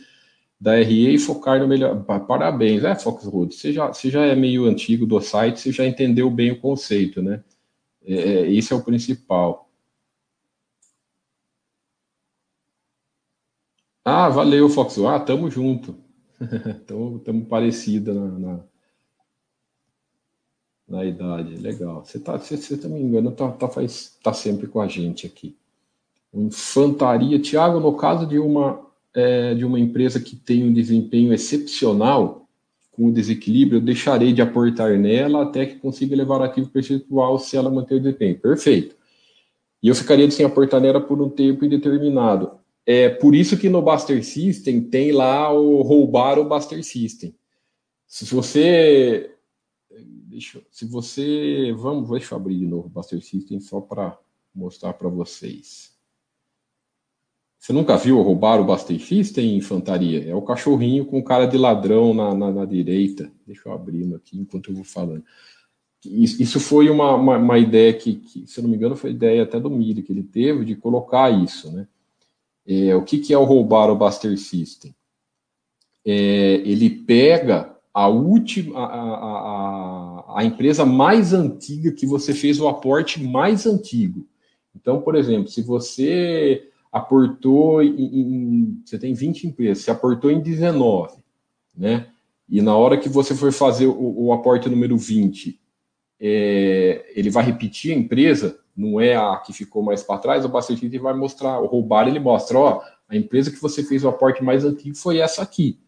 da 0.59 0.75
RE 0.75 1.15
e 1.15 1.19
focar 1.19 1.59
no 1.59 1.67
melhor. 1.67 2.03
Parabéns, 2.03 2.83
é, 2.83 2.95
Foxwood. 2.95 3.55
Você 3.55 3.71
já, 3.71 3.87
você 3.87 4.09
já 4.09 4.25
é 4.25 4.35
meio 4.35 4.65
antigo 4.65 5.05
do 5.05 5.19
site, 5.21 5.59
você 5.59 5.71
já 5.71 5.85
entendeu 5.85 6.29
bem 6.29 6.51
o 6.51 6.59
conceito, 6.59 7.21
né? 7.21 7.43
É, 8.03 8.13
é 8.13 8.51
esse 8.51 8.73
é 8.73 8.75
o 8.75 8.83
principal. 8.83 9.69
Ah, 14.03 14.27
valeu, 14.27 14.67
Foxwood. 14.69 15.15
Ah, 15.15 15.19
tamo 15.19 15.49
junto. 15.49 15.95
Estamos 16.81 17.47
parecidos 17.47 18.15
na, 18.15 18.27
na, 18.27 18.59
na, 20.87 21.05
idade. 21.05 21.55
Legal. 21.55 22.03
Você 22.03 22.19
tá, 22.19 22.37
você, 22.37 22.57
você 22.57 22.77
tá 22.77 22.87
me 22.87 22.99
engano, 22.99 23.31
tá, 23.31 23.51
tá, 23.51 23.69
faz, 23.69 24.17
tá 24.23 24.33
sempre 24.33 24.67
com 24.67 24.81
a 24.81 24.87
gente 24.87 25.25
aqui. 25.27 25.55
Infantaria. 26.33 27.39
Tiago, 27.39 27.79
no 27.79 27.95
caso 27.95 28.25
de 28.25 28.39
uma 28.39 28.88
é, 29.13 29.53
de 29.55 29.65
uma 29.65 29.79
empresa 29.79 30.19
que 30.19 30.35
tem 30.35 30.63
um 30.63 30.73
desempenho 30.73 31.33
excepcional, 31.33 32.39
com 32.99 33.07
o 33.07 33.13
desequilíbrio, 33.13 33.77
eu 33.77 33.81
deixarei 33.81 34.33
de 34.33 34.41
aportar 34.41 34.97
nela 34.99 35.43
até 35.43 35.65
que 35.65 35.75
consiga 35.75 36.17
levar 36.17 36.41
o 36.41 36.43
ativo 36.43 36.69
percentual 36.69 37.39
se 37.39 37.55
ela 37.55 37.71
manter 37.71 37.95
o 37.95 37.99
desempenho. 38.01 38.37
Perfeito. 38.37 38.93
E 39.81 39.87
eu 39.87 39.95
ficaria 39.95 40.29
sem 40.29 40.45
aportar 40.45 40.81
nela 40.81 40.99
por 40.99 41.21
um 41.21 41.29
tempo 41.29 41.63
indeterminado. 41.63 42.59
É 42.85 43.07
por 43.07 43.33
isso 43.33 43.57
que 43.57 43.69
no 43.69 43.81
Buster 43.81 44.21
System 44.25 44.81
tem 44.81 45.13
lá 45.13 45.49
o 45.49 45.81
roubar 45.81 46.37
o 46.37 46.43
Buster 46.43 46.83
System. 46.83 47.33
Se 48.05 48.25
você. 48.25 49.33
Deixa, 50.27 50.61
se 50.69 50.85
você. 50.85 51.73
Vamos, 51.77 52.09
deixa 52.09 52.35
eu 52.35 52.37
abrir 52.37 52.57
de 52.57 52.65
novo 52.65 52.87
o 52.87 52.89
Buster 52.89 53.21
System 53.21 53.61
só 53.61 53.79
para 53.79 54.17
mostrar 54.53 54.91
para 54.93 55.07
vocês. 55.07 55.97
Você 57.59 57.73
nunca 57.73 57.97
viu 57.97 58.21
roubar 58.21 58.61
o 58.61 58.63
Basteixista 58.63 59.41
em 59.41 59.57
infantaria? 59.57 60.25
É 60.29 60.33
o 60.33 60.41
cachorrinho 60.41 61.05
com 61.05 61.21
cara 61.21 61.45
de 61.45 61.57
ladrão 61.57 62.13
na, 62.13 62.33
na, 62.33 62.51
na 62.51 62.65
direita. 62.65 63.29
Deixa 63.45 63.67
eu 63.67 63.73
abrir 63.73 64.15
aqui 64.15 64.39
enquanto 64.39 64.69
eu 64.69 64.75
vou 64.75 64.85
falando. 64.85 65.23
Isso 66.05 66.61
foi 66.61 66.89
uma, 66.89 67.13
uma, 67.15 67.37
uma 67.37 67.59
ideia 67.59 67.93
que, 67.93 68.15
que, 68.15 68.47
se 68.47 68.57
eu 68.57 68.63
não 68.63 68.69
me 68.69 68.77
engano, 68.77 68.95
foi 68.95 69.11
ideia 69.11 69.43
até 69.43 69.59
do 69.59 69.69
Miri 69.69 70.01
que 70.01 70.13
ele 70.13 70.23
teve 70.23 70.63
de 70.63 70.77
colocar 70.77 71.29
isso, 71.29 71.69
né? 71.73 71.85
É, 72.65 72.95
o 72.95 73.03
que, 73.03 73.17
que 73.17 73.33
é 73.33 73.37
o 73.37 73.43
roubar 73.43 73.89
o 73.89 73.95
Buster 73.97 74.37
System? 74.37 74.95
É, 76.05 76.61
ele 76.63 76.89
pega 76.89 77.75
a 77.93 78.07
última, 78.07 78.79
a, 78.79 78.85
a, 78.85 80.39
a, 80.39 80.45
empresa 80.45 80.85
mais 80.85 81.33
antiga 81.33 81.91
que 81.91 82.05
você 82.05 82.33
fez 82.33 82.61
o 82.61 82.67
aporte 82.69 83.21
mais 83.21 83.65
antigo. 83.65 84.25
Então, 84.73 85.01
por 85.01 85.15
exemplo, 85.15 85.49
se 85.49 85.61
você 85.61 86.68
aportou 86.91 87.81
em, 87.83 87.89
em 87.89 88.81
você 88.85 88.97
tem 88.97 89.13
20 89.13 89.47
empresas, 89.47 89.83
você 89.83 89.91
aportou 89.91 90.31
em 90.31 90.41
19, 90.41 91.23
né? 91.75 92.09
E 92.47 92.61
na 92.61 92.75
hora 92.75 92.97
que 92.97 93.07
você 93.07 93.35
for 93.35 93.51
fazer 93.51 93.85
o, 93.85 94.25
o 94.25 94.33
aporte 94.33 94.67
número 94.67 94.97
20, 94.97 95.59
é, 96.19 97.11
ele 97.15 97.29
vai 97.29 97.43
repetir 97.43 97.93
a 97.93 97.97
empresa, 97.97 98.59
não 98.75 98.99
é 98.99 99.15
a 99.15 99.37
que 99.37 99.53
ficou 99.53 99.83
mais 99.83 100.01
para 100.01 100.19
trás, 100.19 100.43
o 100.43 100.49
Bastard 100.49 100.97
vai 100.97 101.13
mostrar, 101.13 101.59
o 101.59 101.67
roubar 101.67 102.07
ele 102.07 102.19
mostra, 102.19 102.57
ó, 102.57 102.81
a 103.07 103.15
empresa 103.15 103.51
que 103.51 103.61
você 103.61 103.83
fez 103.83 104.03
o 104.03 104.09
aporte 104.09 104.43
mais 104.43 104.65
antigo 104.65 104.95
foi 104.95 105.19
essa 105.19 105.41
aqui. 105.41 105.79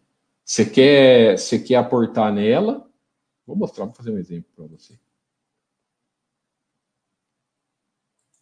Você 0.44 0.66
quer, 0.66 1.38
você 1.38 1.60
quer 1.60 1.76
aportar 1.76 2.34
nela? 2.34 2.88
Vou 3.46 3.56
mostrar, 3.56 3.86
vou 3.86 3.94
fazer 3.94 4.12
um 4.12 4.18
exemplo 4.18 4.50
para 4.56 4.66
você. 4.66 4.94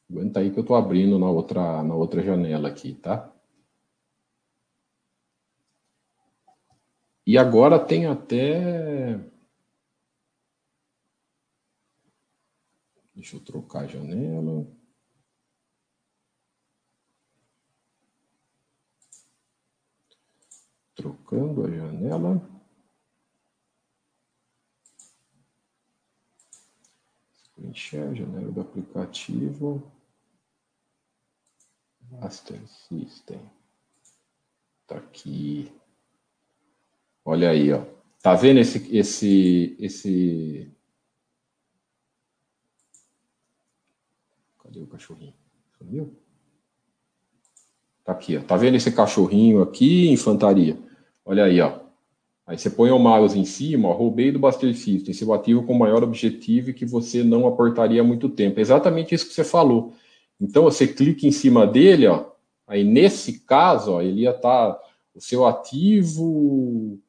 Aguenta 0.10 0.40
aí 0.40 0.52
que 0.52 0.58
eu 0.58 0.62
estou 0.62 0.76
abrindo 0.76 1.20
na 1.20 1.30
outra, 1.30 1.84
na 1.84 1.94
outra 1.94 2.24
janela 2.24 2.68
aqui, 2.68 2.96
tá? 2.96 3.32
E 7.26 7.38
agora 7.38 7.78
tem 7.78 8.08
até. 8.08 9.20
Deixa 13.14 13.36
eu 13.36 13.40
trocar 13.42 13.84
a 13.84 13.88
janela. 13.88 14.66
Trocando 20.96 21.66
a 21.66 21.70
janela. 21.70 22.42
Screen 27.76 28.16
janela 28.16 28.52
do 28.52 28.62
aplicativo. 28.62 29.99
Master 32.12 32.60
System. 32.68 33.40
Tá 34.88 34.96
aqui. 34.96 35.72
Olha 37.24 37.50
aí, 37.52 37.72
ó. 37.72 37.84
Tá 38.22 38.36
vendo 38.36 38.60
esse 38.60 38.96
esse 38.96 39.78
esse 39.80 40.72
Cadê 44.64 44.82
o 44.82 44.88
cachorrinho? 44.88 45.34
Sumiu? 45.78 46.14
Tá 48.04 48.12
aqui, 48.12 48.38
ó. 48.38 48.42
Tá 48.42 48.56
vendo 48.56 48.76
esse 48.76 48.92
cachorrinho 48.92 49.62
aqui, 49.62 50.10
infantaria? 50.10 50.78
Olha 51.26 51.46
aí, 51.46 51.60
ó. 51.60 51.80
Aí 52.46 52.58
você 52.58 52.70
põe 52.70 52.90
o 52.90 52.98
mouse 52.98 53.38
em 53.38 53.46
cima, 53.46 53.90
ó, 53.90 53.94
roubei 53.94 54.32
do 54.32 54.40
Buster 54.40 54.76
System, 54.76 55.14
seu 55.14 55.32
ativo 55.34 55.64
com 55.64 55.76
maior 55.76 56.04
objetivo 56.04 56.72
e 56.72 56.74
que 56.74 56.86
você 56.86 57.24
não 57.24 57.48
aportaria 57.48 58.04
muito 58.04 58.28
tempo. 58.28 58.60
Exatamente 58.60 59.14
isso 59.14 59.28
que 59.28 59.34
você 59.34 59.44
falou. 59.44 59.94
Então 60.40 60.64
você 60.64 60.88
clica 60.88 61.28
em 61.28 61.32
cima 61.32 61.68
dele, 61.68 62.08
ó. 62.08 62.30
Aí 62.68 62.84
nesse 62.84 63.40
caso, 63.40 63.94
ó, 63.94 64.02
ele 64.02 64.22
ia 64.22 64.32
estar 64.32 64.74
tá, 64.74 64.82
o 65.14 65.20
seu 65.20 65.46
ativo 65.46 67.00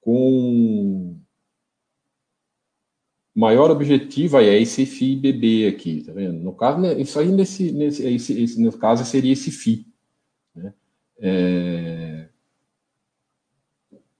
com 0.00 1.16
maior 3.34 3.70
objetivo 3.70 4.36
aí 4.36 4.48
é 4.48 4.60
esse 4.60 4.84
FI 4.84 5.14
BB 5.14 5.68
aqui, 5.68 6.02
tá 6.02 6.12
vendo? 6.12 6.40
No 6.40 6.52
caso, 6.52 6.80
né, 6.80 7.00
isso 7.00 7.20
aí 7.20 7.28
nesse, 7.30 7.70
nesse 7.70 8.04
esse, 8.04 8.42
esse, 8.42 8.60
no 8.60 8.72
caso 8.72 9.04
seria 9.04 9.32
esse 9.32 9.52
FI, 9.52 9.86
né? 10.54 10.74
É, 11.20 12.28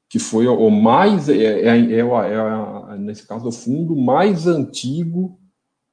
que 0.09 0.19
foi 0.19 0.47
o 0.47 0.71
mais, 0.71 1.29
é, 1.29 1.37
é, 1.37 1.67
é, 1.67 2.01
é, 2.01 2.99
nesse 2.99 3.27
caso, 3.27 3.49
o 3.49 3.53
fundo 3.53 3.95
mais 3.95 4.47
antigo 4.47 5.38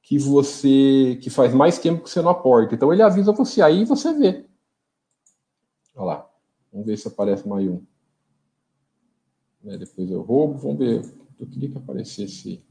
que 0.06 0.20
você, 0.20 1.18
que 1.20 1.28
faz 1.28 1.52
mais 1.52 1.80
tempo 1.80 2.04
que 2.04 2.08
você 2.08 2.22
não 2.22 2.30
aporta. 2.30 2.76
Então 2.76 2.92
ele 2.92 3.02
avisa 3.02 3.32
você 3.32 3.60
aí 3.60 3.80
e 3.80 3.84
você 3.84 4.14
vê. 4.14 4.46
Olha 5.96 6.06
lá. 6.06 6.30
Vamos 6.72 6.86
ver 6.86 6.96
se 6.96 7.08
aparece 7.08 7.48
mais 7.48 7.68
um. 7.68 7.82
É, 9.64 9.76
depois 9.76 10.08
eu 10.08 10.22
roubo, 10.22 10.58
vamos 10.58 10.78
ver. 10.78 11.02
Eu 11.40 11.46
queria 11.48 11.68
que 11.72 11.78
aparecesse. 11.78 12.62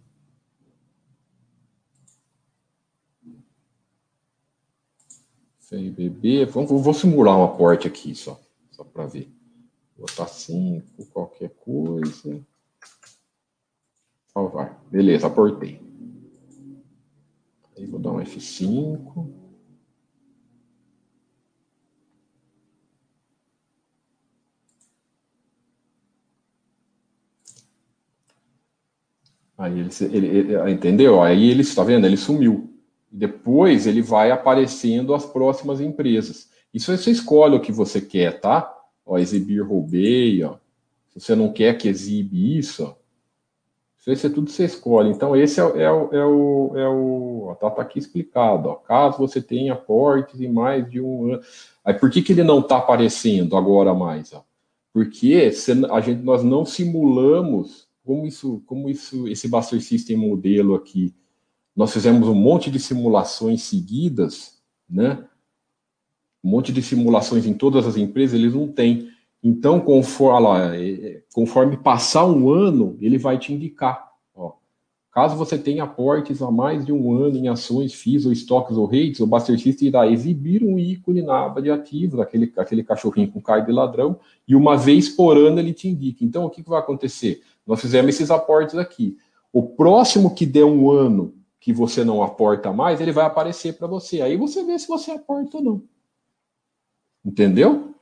FRBB. 5.59 6.45
Vamos, 6.45 6.69
vou 6.69 6.93
simular 6.93 7.37
um 7.37 7.43
aporte 7.43 7.85
aqui 7.85 8.15
só, 8.15 8.39
só 8.71 8.85
para 8.85 9.07
ver 9.07 9.29
botar 9.97 10.27
5, 10.27 11.05
qualquer 11.07 11.49
coisa. 11.49 12.41
Salvar. 14.27 14.81
Beleza, 14.89 15.27
aportei. 15.27 15.81
Aí 17.77 17.85
vou 17.85 17.99
dar 17.99 18.11
um 18.11 18.19
F5. 18.19 19.27
Aí 29.57 29.79
ele, 29.79 29.89
ele, 30.11 30.27
ele, 30.27 30.71
entendeu? 30.71 31.21
Aí 31.21 31.49
ele 31.49 31.61
está 31.61 31.83
vendo, 31.83 32.05
ele 32.05 32.17
sumiu. 32.17 32.73
Depois 33.09 33.87
ele 33.87 34.01
vai 34.01 34.31
aparecendo 34.31 35.13
as 35.13 35.25
próximas 35.25 35.79
empresas. 35.79 36.49
Isso 36.73 36.95
você 36.95 37.11
escolhe 37.11 37.55
o 37.55 37.61
que 37.61 37.71
você 37.71 38.01
quer, 38.01 38.39
tá? 38.41 38.75
ó, 39.05 39.17
exibir 39.17 39.61
roubei, 39.61 40.43
ó. 40.43 40.57
Se 41.09 41.19
você 41.19 41.35
não 41.35 41.53
quer 41.53 41.77
que 41.77 41.87
exibe 41.87 42.57
isso, 42.57 42.83
ó, 42.83 42.95
isso 44.13 44.27
é 44.27 44.29
tudo 44.29 44.49
você 44.49 44.65
escolhe. 44.65 45.09
Então, 45.09 45.35
esse 45.35 45.59
é, 45.59 45.63
é, 45.63 45.91
o, 45.91 46.09
é 46.13 46.25
o. 46.25 46.73
É 46.75 46.87
o 46.87 47.47
ó, 47.47 47.55
tá, 47.55 47.69
tá 47.71 47.81
aqui 47.81 47.97
explicado. 47.99 48.69
Ó, 48.69 48.75
caso 48.75 49.17
você 49.17 49.41
tenha 49.41 49.73
aportes 49.73 50.39
em 50.39 50.51
mais 50.51 50.89
de 50.89 51.01
um 51.01 51.33
ano. 51.33 51.41
Aí, 51.83 51.93
por 51.93 52.09
que, 52.09 52.21
que 52.21 52.33
ele 52.33 52.43
não 52.43 52.59
está 52.59 52.77
aparecendo 52.77 53.57
agora 53.57 53.93
mais? 53.93 54.31
Ó? 54.33 54.43
Porque 54.93 55.51
a 55.91 56.01
gente, 56.01 56.23
nós 56.23 56.43
não 56.43 56.65
simulamos 56.65 57.87
como 58.05 58.25
isso, 58.25 58.61
como 58.65 58.89
isso, 58.89 59.27
esse 59.27 59.47
Buster 59.47 59.81
System 59.81 60.15
modelo 60.15 60.75
aqui. 60.75 61.13
Nós 61.75 61.91
fizemos 61.91 62.27
um 62.27 62.35
monte 62.35 62.69
de 62.69 62.79
simulações 62.79 63.63
seguidas, 63.63 64.61
né? 64.89 65.25
um 66.45 66.49
monte 66.49 66.71
de 66.71 66.81
simulações 66.83 67.47
em 67.47 67.53
todas 67.55 67.87
as 67.87 67.97
empresas, 67.97 68.39
eles 68.39 68.53
não 68.53 68.67
têm. 68.67 69.09
Então, 69.47 69.79
conforme, 69.79 70.43
lá, 70.43 70.75
é, 70.75 70.91
é, 70.91 71.21
conforme 71.31 71.77
passar 71.77 72.25
um 72.25 72.49
ano, 72.49 72.97
ele 72.99 73.19
vai 73.19 73.37
te 73.37 73.53
indicar. 73.53 74.11
Ó, 74.33 74.53
caso 75.11 75.35
você 75.35 75.55
tenha 75.55 75.83
aportes 75.83 76.41
há 76.41 76.49
mais 76.49 76.83
de 76.83 76.91
um 76.91 77.13
ano 77.13 77.37
em 77.37 77.47
ações, 77.47 77.93
FIIs 77.93 78.25
ou 78.25 78.31
estoques 78.31 78.75
ou 78.75 78.87
rates, 78.87 79.19
o 79.19 79.27
Buster 79.27 79.59
System 79.59 79.89
irá 79.89 80.07
exibir 80.07 80.63
um 80.63 80.79
ícone 80.79 81.21
na 81.21 81.45
aba 81.45 81.61
de 81.61 81.69
ativos, 81.69 82.19
aquele, 82.19 82.51
aquele 82.57 82.83
cachorrinho 82.83 83.31
com 83.31 83.39
cara 83.39 83.61
de 83.61 83.71
ladrão, 83.71 84.19
e 84.47 84.55
uma 84.55 84.75
vez 84.75 85.09
por 85.09 85.37
ano 85.37 85.59
ele 85.59 85.73
te 85.73 85.87
indica. 85.87 86.25
Então, 86.25 86.45
o 86.45 86.49
que, 86.49 86.63
que 86.63 86.69
vai 86.69 86.79
acontecer? 86.79 87.43
Nós 87.67 87.79
fizemos 87.79 88.15
esses 88.15 88.31
aportes 88.31 88.73
aqui. 88.73 89.15
O 89.53 89.61
próximo 89.61 90.33
que 90.33 90.47
der 90.47 90.65
um 90.65 90.89
ano 90.89 91.35
que 91.59 91.71
você 91.71 92.03
não 92.03 92.23
aporta 92.23 92.73
mais, 92.73 92.99
ele 92.99 93.11
vai 93.11 93.25
aparecer 93.25 93.77
para 93.77 93.85
você. 93.85 94.23
Aí 94.23 94.37
você 94.37 94.63
vê 94.63 94.79
se 94.79 94.87
você 94.87 95.11
aporta 95.11 95.57
ou 95.57 95.63
não. 95.63 95.83
Entendeu? 97.23 97.94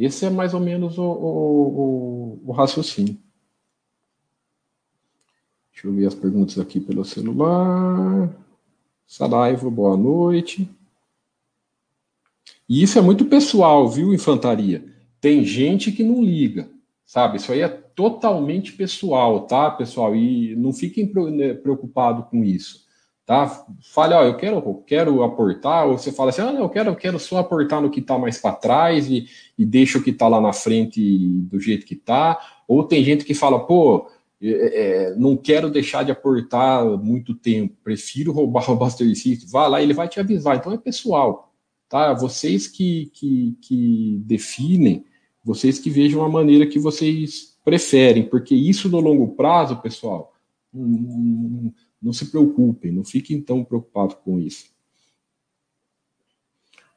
Esse 0.00 0.24
é 0.24 0.30
mais 0.30 0.54
ou 0.54 0.60
menos 0.60 0.96
o, 0.96 1.02
o, 1.02 2.42
o, 2.46 2.52
raciocínio. 2.52 3.18
Deixa 5.70 5.86
eu 5.86 5.92
ver 5.92 6.06
as 6.06 6.14
perguntas 6.14 6.58
aqui 6.58 6.80
pelo 6.80 7.04
celular. 7.04 8.34
Saraiva, 9.06 9.70
boa 9.70 9.98
noite. 9.98 10.66
E 12.66 12.82
isso 12.82 12.98
é 12.98 13.02
muito 13.02 13.26
pessoal, 13.26 13.86
viu, 13.90 14.14
infantaria? 14.14 14.82
Tem 15.20 15.44
gente 15.44 15.92
que 15.92 16.02
não 16.02 16.24
liga, 16.24 16.70
sabe? 17.04 17.36
Isso 17.36 17.52
aí 17.52 17.60
é 17.60 17.68
totalmente 17.68 18.72
pessoal, 18.72 19.46
tá, 19.46 19.70
pessoal? 19.70 20.16
E 20.16 20.56
não 20.56 20.72
fiquem 20.72 21.12
né, 21.30 21.52
preocupados 21.52 22.26
com 22.30 22.42
isso 22.42 22.88
tá? 23.30 23.64
Fale, 23.80 24.12
ó, 24.12 24.24
eu 24.24 24.36
quero, 24.36 24.56
eu 24.56 24.82
quero 24.84 25.22
aportar, 25.22 25.86
ou 25.86 25.96
você 25.96 26.10
fala 26.10 26.30
assim, 26.30 26.40
ah, 26.40 26.52
não, 26.52 26.62
eu 26.62 26.68
quero, 26.68 26.90
eu 26.90 26.96
quero 26.96 27.16
só 27.16 27.38
aportar 27.38 27.80
no 27.80 27.88
que 27.88 28.00
está 28.00 28.18
mais 28.18 28.38
para 28.38 28.56
trás 28.56 29.08
e, 29.08 29.28
e 29.56 29.64
deixa 29.64 29.98
o 29.98 30.02
que 30.02 30.10
está 30.10 30.26
lá 30.26 30.40
na 30.40 30.52
frente 30.52 31.00
do 31.48 31.60
jeito 31.60 31.86
que 31.86 31.94
está. 31.94 32.40
Ou 32.66 32.82
tem 32.82 33.04
gente 33.04 33.24
que 33.24 33.32
fala, 33.32 33.64
pô, 33.64 34.10
é, 34.42 34.48
é, 34.48 35.14
não 35.14 35.36
quero 35.36 35.70
deixar 35.70 36.02
de 36.02 36.10
aportar 36.10 36.84
muito 36.98 37.32
tempo, 37.32 37.76
prefiro 37.84 38.32
roubar 38.32 38.68
o 38.68 38.74
Buster. 38.74 39.06
Vá 39.48 39.68
lá, 39.68 39.80
ele 39.80 39.94
vai 39.94 40.08
te 40.08 40.18
avisar. 40.18 40.56
Então 40.56 40.72
é 40.72 40.76
pessoal, 40.76 41.52
tá? 41.88 42.12
Vocês 42.12 42.66
que, 42.66 43.12
que, 43.14 43.56
que 43.62 44.20
definem, 44.24 45.04
vocês 45.44 45.78
que 45.78 45.88
vejam 45.88 46.24
a 46.24 46.28
maneira 46.28 46.66
que 46.66 46.80
vocês 46.80 47.56
preferem, 47.64 48.24
porque 48.24 48.56
isso 48.56 48.88
no 48.88 48.98
longo 48.98 49.36
prazo, 49.36 49.76
pessoal, 49.76 50.32
hum, 50.74 51.70
não 52.00 52.12
se 52.12 52.26
preocupem, 52.26 52.92
não 52.92 53.04
fiquem 53.04 53.40
tão 53.40 53.64
preocupados 53.64 54.16
com 54.24 54.38
isso. 54.38 54.70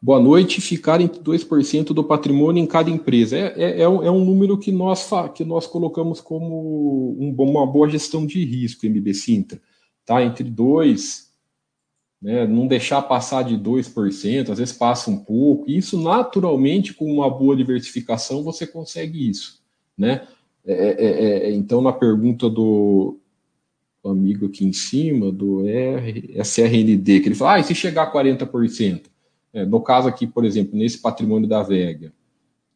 Boa 0.02 0.20
noite, 0.20 0.60
ficar 0.60 1.00
em 1.00 1.08
2% 1.08 1.94
do 1.94 2.04
patrimônio 2.04 2.62
em 2.62 2.68
cada 2.68 2.90
empresa. 2.90 3.38
É, 3.38 3.54
é, 3.56 3.82
é, 3.84 3.88
um, 3.88 4.04
é 4.04 4.12
um 4.12 4.24
número 4.24 4.58
que 4.58 4.70
nós, 4.70 5.10
que 5.34 5.46
nós 5.46 5.66
colocamos 5.66 6.20
como 6.20 7.16
um, 7.18 7.34
uma 7.40 7.66
boa 7.66 7.90
gestão 7.90 8.26
de 8.26 8.44
risco, 8.44 8.86
MB 8.86 9.14
Sintra. 9.14 9.62
Tá? 10.06 10.22
Entre 10.22 10.44
2%, 10.44 11.24
né, 12.22 12.46
não 12.46 12.68
deixar 12.68 13.02
passar 13.04 13.44
de 13.44 13.58
2%, 13.58 14.50
às 14.50 14.58
vezes 14.58 14.76
passa 14.76 15.10
um 15.10 15.18
pouco. 15.18 15.72
Isso, 15.72 15.98
naturalmente, 15.98 16.94
com 16.94 17.06
uma 17.06 17.30
boa 17.30 17.56
diversificação, 17.56 18.44
você 18.44 18.68
consegue 18.68 19.30
isso. 19.30 19.62
Né? 19.98 20.28
É, 20.66 20.74
é, 20.74 21.06
é, 21.06 21.50
é 21.50 21.52
então, 21.54 21.82
na 21.82 21.94
pergunta 21.94 22.50
do, 22.50 23.22
amigo 24.10 24.48
aqui 24.48 24.66
em 24.66 24.74
cima, 24.74 25.32
do 25.32 25.68
R, 25.68 26.34
SRND, 26.44 27.22
que 27.22 27.30
ele 27.30 27.36
fala, 27.36 27.54
ah, 27.54 27.60
e 27.60 27.64
se 27.64 27.74
chegar 27.74 28.04
a 28.04 28.12
40%? 28.12 29.04
É, 29.54 29.66
no 29.66 29.82
caso 29.82 30.08
aqui, 30.08 30.26
por 30.26 30.44
exemplo, 30.44 30.78
nesse 30.78 30.98
patrimônio 30.98 31.48
da 31.48 31.62
VEG, 31.62 32.12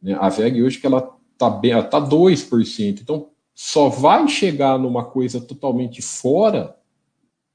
né, 0.00 0.16
a 0.18 0.28
VEG 0.28 0.62
hoje 0.62 0.78
que 0.78 0.86
ela 0.86 0.98
está 1.32 1.60
está 1.62 2.00
2%, 2.00 3.00
então 3.02 3.28
só 3.54 3.88
vai 3.88 4.26
chegar 4.28 4.78
numa 4.78 5.04
coisa 5.04 5.40
totalmente 5.40 6.00
fora 6.00 6.76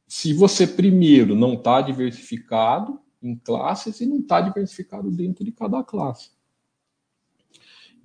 se 0.08 0.34
você 0.34 0.68
primeiro 0.68 1.36
não 1.36 1.54
está 1.54 1.82
diversificado 1.82 3.00
em 3.22 3.36
classes 3.36 4.02
e 4.02 4.06
não 4.06 4.18
está 4.18 4.42
diversificado 4.42 5.10
dentro 5.10 5.44
de 5.44 5.52
cada 5.52 5.82
classe. 5.82 6.30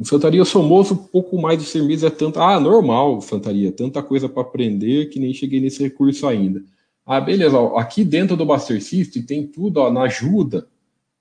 Infantaria 0.00 0.44
Somoso, 0.44 0.96
pouco 1.10 1.40
mais 1.40 1.58
de 1.58 1.64
ser 1.64 1.82
mês 1.82 2.04
é 2.04 2.10
tanto. 2.10 2.40
Ah, 2.40 2.60
normal, 2.60 3.18
infantaria, 3.18 3.72
tanta 3.72 4.02
coisa 4.02 4.28
para 4.28 4.42
aprender 4.42 5.06
que 5.06 5.18
nem 5.18 5.34
cheguei 5.34 5.60
nesse 5.60 5.82
recurso 5.82 6.26
ainda. 6.26 6.62
Ah, 7.04 7.20
beleza, 7.20 7.58
ó, 7.58 7.78
aqui 7.78 8.04
dentro 8.04 8.36
do 8.36 8.46
Buster 8.46 8.82
System 8.82 9.22
tem 9.22 9.46
tudo 9.46 9.78
ó, 9.78 9.90
na 9.90 10.02
ajuda, 10.02 10.68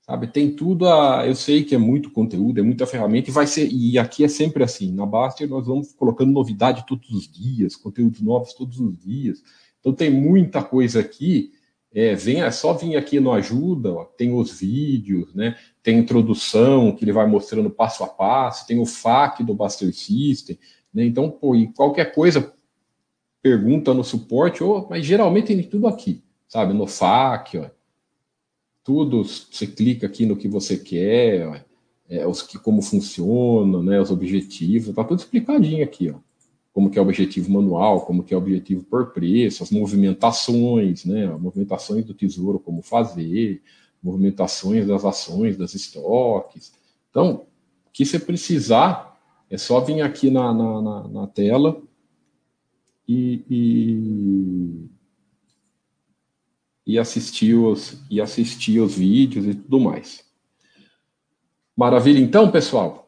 sabe? 0.01 0.28
Tem 0.28 0.51
tudo 0.51 0.88
a. 0.88 1.25
Eu 1.25 1.34
sei 1.34 1.63
que 1.63 1.73
é 1.73 1.78
muito 1.78 2.11
conteúdo, 2.11 2.59
é 2.59 2.63
muita 2.63 2.86
ferramenta, 2.86 3.30
e 3.30 3.34
vai 3.34 3.47
ser. 3.47 3.67
E 3.71 3.97
aqui 3.97 4.23
é 4.23 4.28
sempre 4.28 4.63
assim. 4.63 4.91
Na 4.91 5.05
Baster 5.05 5.49
nós 5.49 5.65
vamos 5.65 5.93
colocando 5.93 6.32
novidade 6.32 6.86
todos 6.88 7.09
os 7.09 7.28
dias, 7.28 7.75
conteúdos 7.75 8.21
novos 8.21 8.53
todos 8.53 8.80
os 8.80 8.95
dias. 8.99 9.41
Então 9.80 9.91
tem 9.91 10.11
muita 10.11 10.61
coisa 10.61 10.99
aqui 10.99 11.51
é, 11.93 12.13
vem, 12.13 12.41
é 12.41 12.51
só 12.51 12.73
vir 12.73 12.95
aqui 12.95 13.19
no 13.19 13.32
Ajuda, 13.32 13.91
ó, 13.91 14.03
tem 14.03 14.34
os 14.34 14.59
vídeos, 14.59 15.34
né? 15.34 15.55
Tem 15.88 16.00
introdução 16.00 16.94
que 16.94 17.06
ele 17.06 17.14
vai 17.14 17.26
mostrando 17.26 17.70
passo 17.70 18.04
a 18.04 18.08
passo, 18.08 18.68
tem 18.68 18.78
o 18.78 18.86
FAQ 18.86 19.42
do 19.42 19.54
Buster 19.54 19.96
System, 19.96 20.60
né? 20.94 21.06
Então, 21.06 21.32
pô, 21.32 21.56
e 21.56 21.72
qualquer 21.72 22.14
coisa, 22.14 22.54
pergunta 23.42 23.94
no 23.94 24.04
suporte, 24.04 24.62
oh, 24.62 24.86
mas 24.90 25.06
geralmente 25.06 25.48
tem 25.48 25.64
tudo 25.64 25.88
aqui, 25.88 26.22
sabe? 26.46 26.74
No 26.74 26.88
FAQ, 26.88 27.60
ó, 27.60 27.70
tudo, 28.84 29.24
você 29.24 29.66
clica 29.66 30.08
aqui 30.08 30.26
no 30.26 30.36
que 30.36 30.50
você 30.50 30.76
quer, 30.76 31.48
ó, 31.48 31.56
é, 32.10 32.28
os 32.28 32.42
que 32.42 32.60
como 32.60 32.82
funciona, 32.82 33.82
né? 33.82 34.02
Os 34.02 34.12
objetivos, 34.12 34.94
tá 34.94 35.06
tudo 35.06 35.20
explicadinho 35.20 35.86
aqui, 35.86 36.12
ó 36.12 36.20
como 36.74 36.92
que 36.92 37.00
é 37.00 37.02
o 37.02 37.06
objetivo 37.06 37.52
manual, 37.52 38.06
como 38.06 38.24
que 38.24 38.36
é 38.36 38.38
o 38.38 38.40
objetivo 38.40 38.84
por 38.84 39.12
preço, 39.12 39.64
as 39.64 39.72
movimentações, 39.72 41.06
né, 41.06 41.26
movimentações 41.26 42.06
do 42.06 42.14
tesouro, 42.14 42.60
como 42.60 42.84
fazer, 42.84 43.64
movimentações 44.02 44.88
das 44.88 45.04
ações, 45.04 45.58
das 45.58 45.74
estoques. 45.74 46.74
Então, 47.10 47.48
o 47.86 47.91
que 47.91 48.06
você 48.06 48.20
precisar, 48.20 49.18
é 49.50 49.58
só 49.58 49.80
vir 49.80 50.02
aqui 50.02 50.30
na, 50.30 50.54
na, 50.54 50.82
na, 50.82 51.08
na 51.08 51.28
tela 51.28 51.82
e, 53.08 53.43
e, 53.50 54.89
e, 56.86 57.00
assistir 57.00 57.56
os, 57.56 58.04
e 58.10 58.20
assistir 58.20 58.80
os 58.80 58.95
vídeos 58.95 59.45
e 59.45 59.56
tudo 59.56 59.80
mais. 59.80 60.26
Maravilha, 61.76 62.20
então, 62.20 62.52
pessoal? 62.52 63.08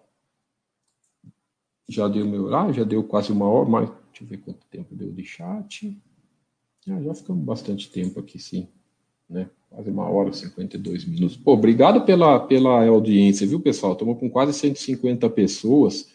Já 1.88 2.08
deu 2.08 2.26
meu. 2.26 2.56
Ah, 2.56 2.72
já 2.72 2.84
deu 2.84 3.04
quase 3.04 3.32
uma 3.32 3.48
hora, 3.48 3.68
mas 3.68 3.90
deixa 3.90 4.24
eu 4.24 4.28
ver 4.28 4.38
quanto 4.38 4.66
tempo 4.68 4.96
deu 4.96 5.12
de 5.12 5.26
chat. 5.26 6.00
Ah, 6.88 7.02
já 7.02 7.14
ficamos 7.14 7.44
bastante 7.44 7.90
tempo 7.90 8.20
aqui, 8.20 8.40
sim. 8.40 8.70
Né? 9.30 9.50
Quase 9.70 9.92
uma 9.92 10.10
hora 10.10 10.30
e 10.30 10.34
52 10.34 11.06
minutos. 11.06 11.38
Pô, 11.38 11.54
obrigado 11.54 12.04
pela, 12.04 12.40
pela 12.40 12.88
audiência, 12.88 13.46
viu, 13.46 13.60
pessoal? 13.60 13.94
Estamos 13.94 14.18
com 14.20 14.30
quase 14.30 14.54
150 14.54 15.30
pessoas. 15.30 16.10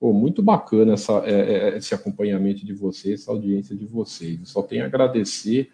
Pô, 0.00 0.12
muito 0.12 0.42
bacana 0.42 0.94
essa, 0.94 1.22
é, 1.24 1.74
é, 1.74 1.76
esse 1.78 1.94
acompanhamento 1.94 2.66
de 2.66 2.74
vocês, 2.74 3.20
essa 3.20 3.30
audiência 3.30 3.76
de 3.76 3.86
vocês. 3.86 4.40
Eu 4.40 4.46
só 4.46 4.62
tenho 4.62 4.82
a 4.82 4.86
agradecer 4.86 5.70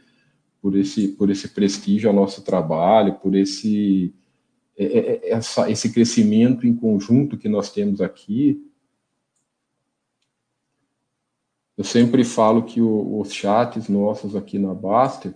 por 0.60 0.76
esse, 0.76 1.08
por 1.08 1.30
esse 1.30 1.48
prestígio 1.48 2.08
ao 2.08 2.14
nosso 2.14 2.42
trabalho, 2.42 3.14
por 3.14 3.34
esse, 3.34 4.14
é, 4.76 4.84
é, 4.84 4.98
é 4.98 5.30
essa, 5.30 5.70
esse 5.70 5.90
crescimento 5.92 6.66
em 6.66 6.74
conjunto 6.74 7.38
que 7.38 7.48
nós 7.48 7.72
temos 7.72 8.00
aqui. 8.00 8.62
Eu 11.76 11.82
sempre 11.82 12.22
falo 12.22 12.62
que 12.62 12.80
o, 12.80 13.18
os 13.18 13.32
chats 13.32 13.88
nossos 13.88 14.36
aqui 14.36 14.58
na 14.58 14.74
Baster, 14.74 15.34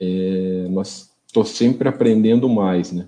é, 0.00 0.66
nós 0.70 1.10
estou 1.26 1.44
sempre 1.44 1.88
aprendendo 1.88 2.48
mais, 2.48 2.90
né? 2.90 3.06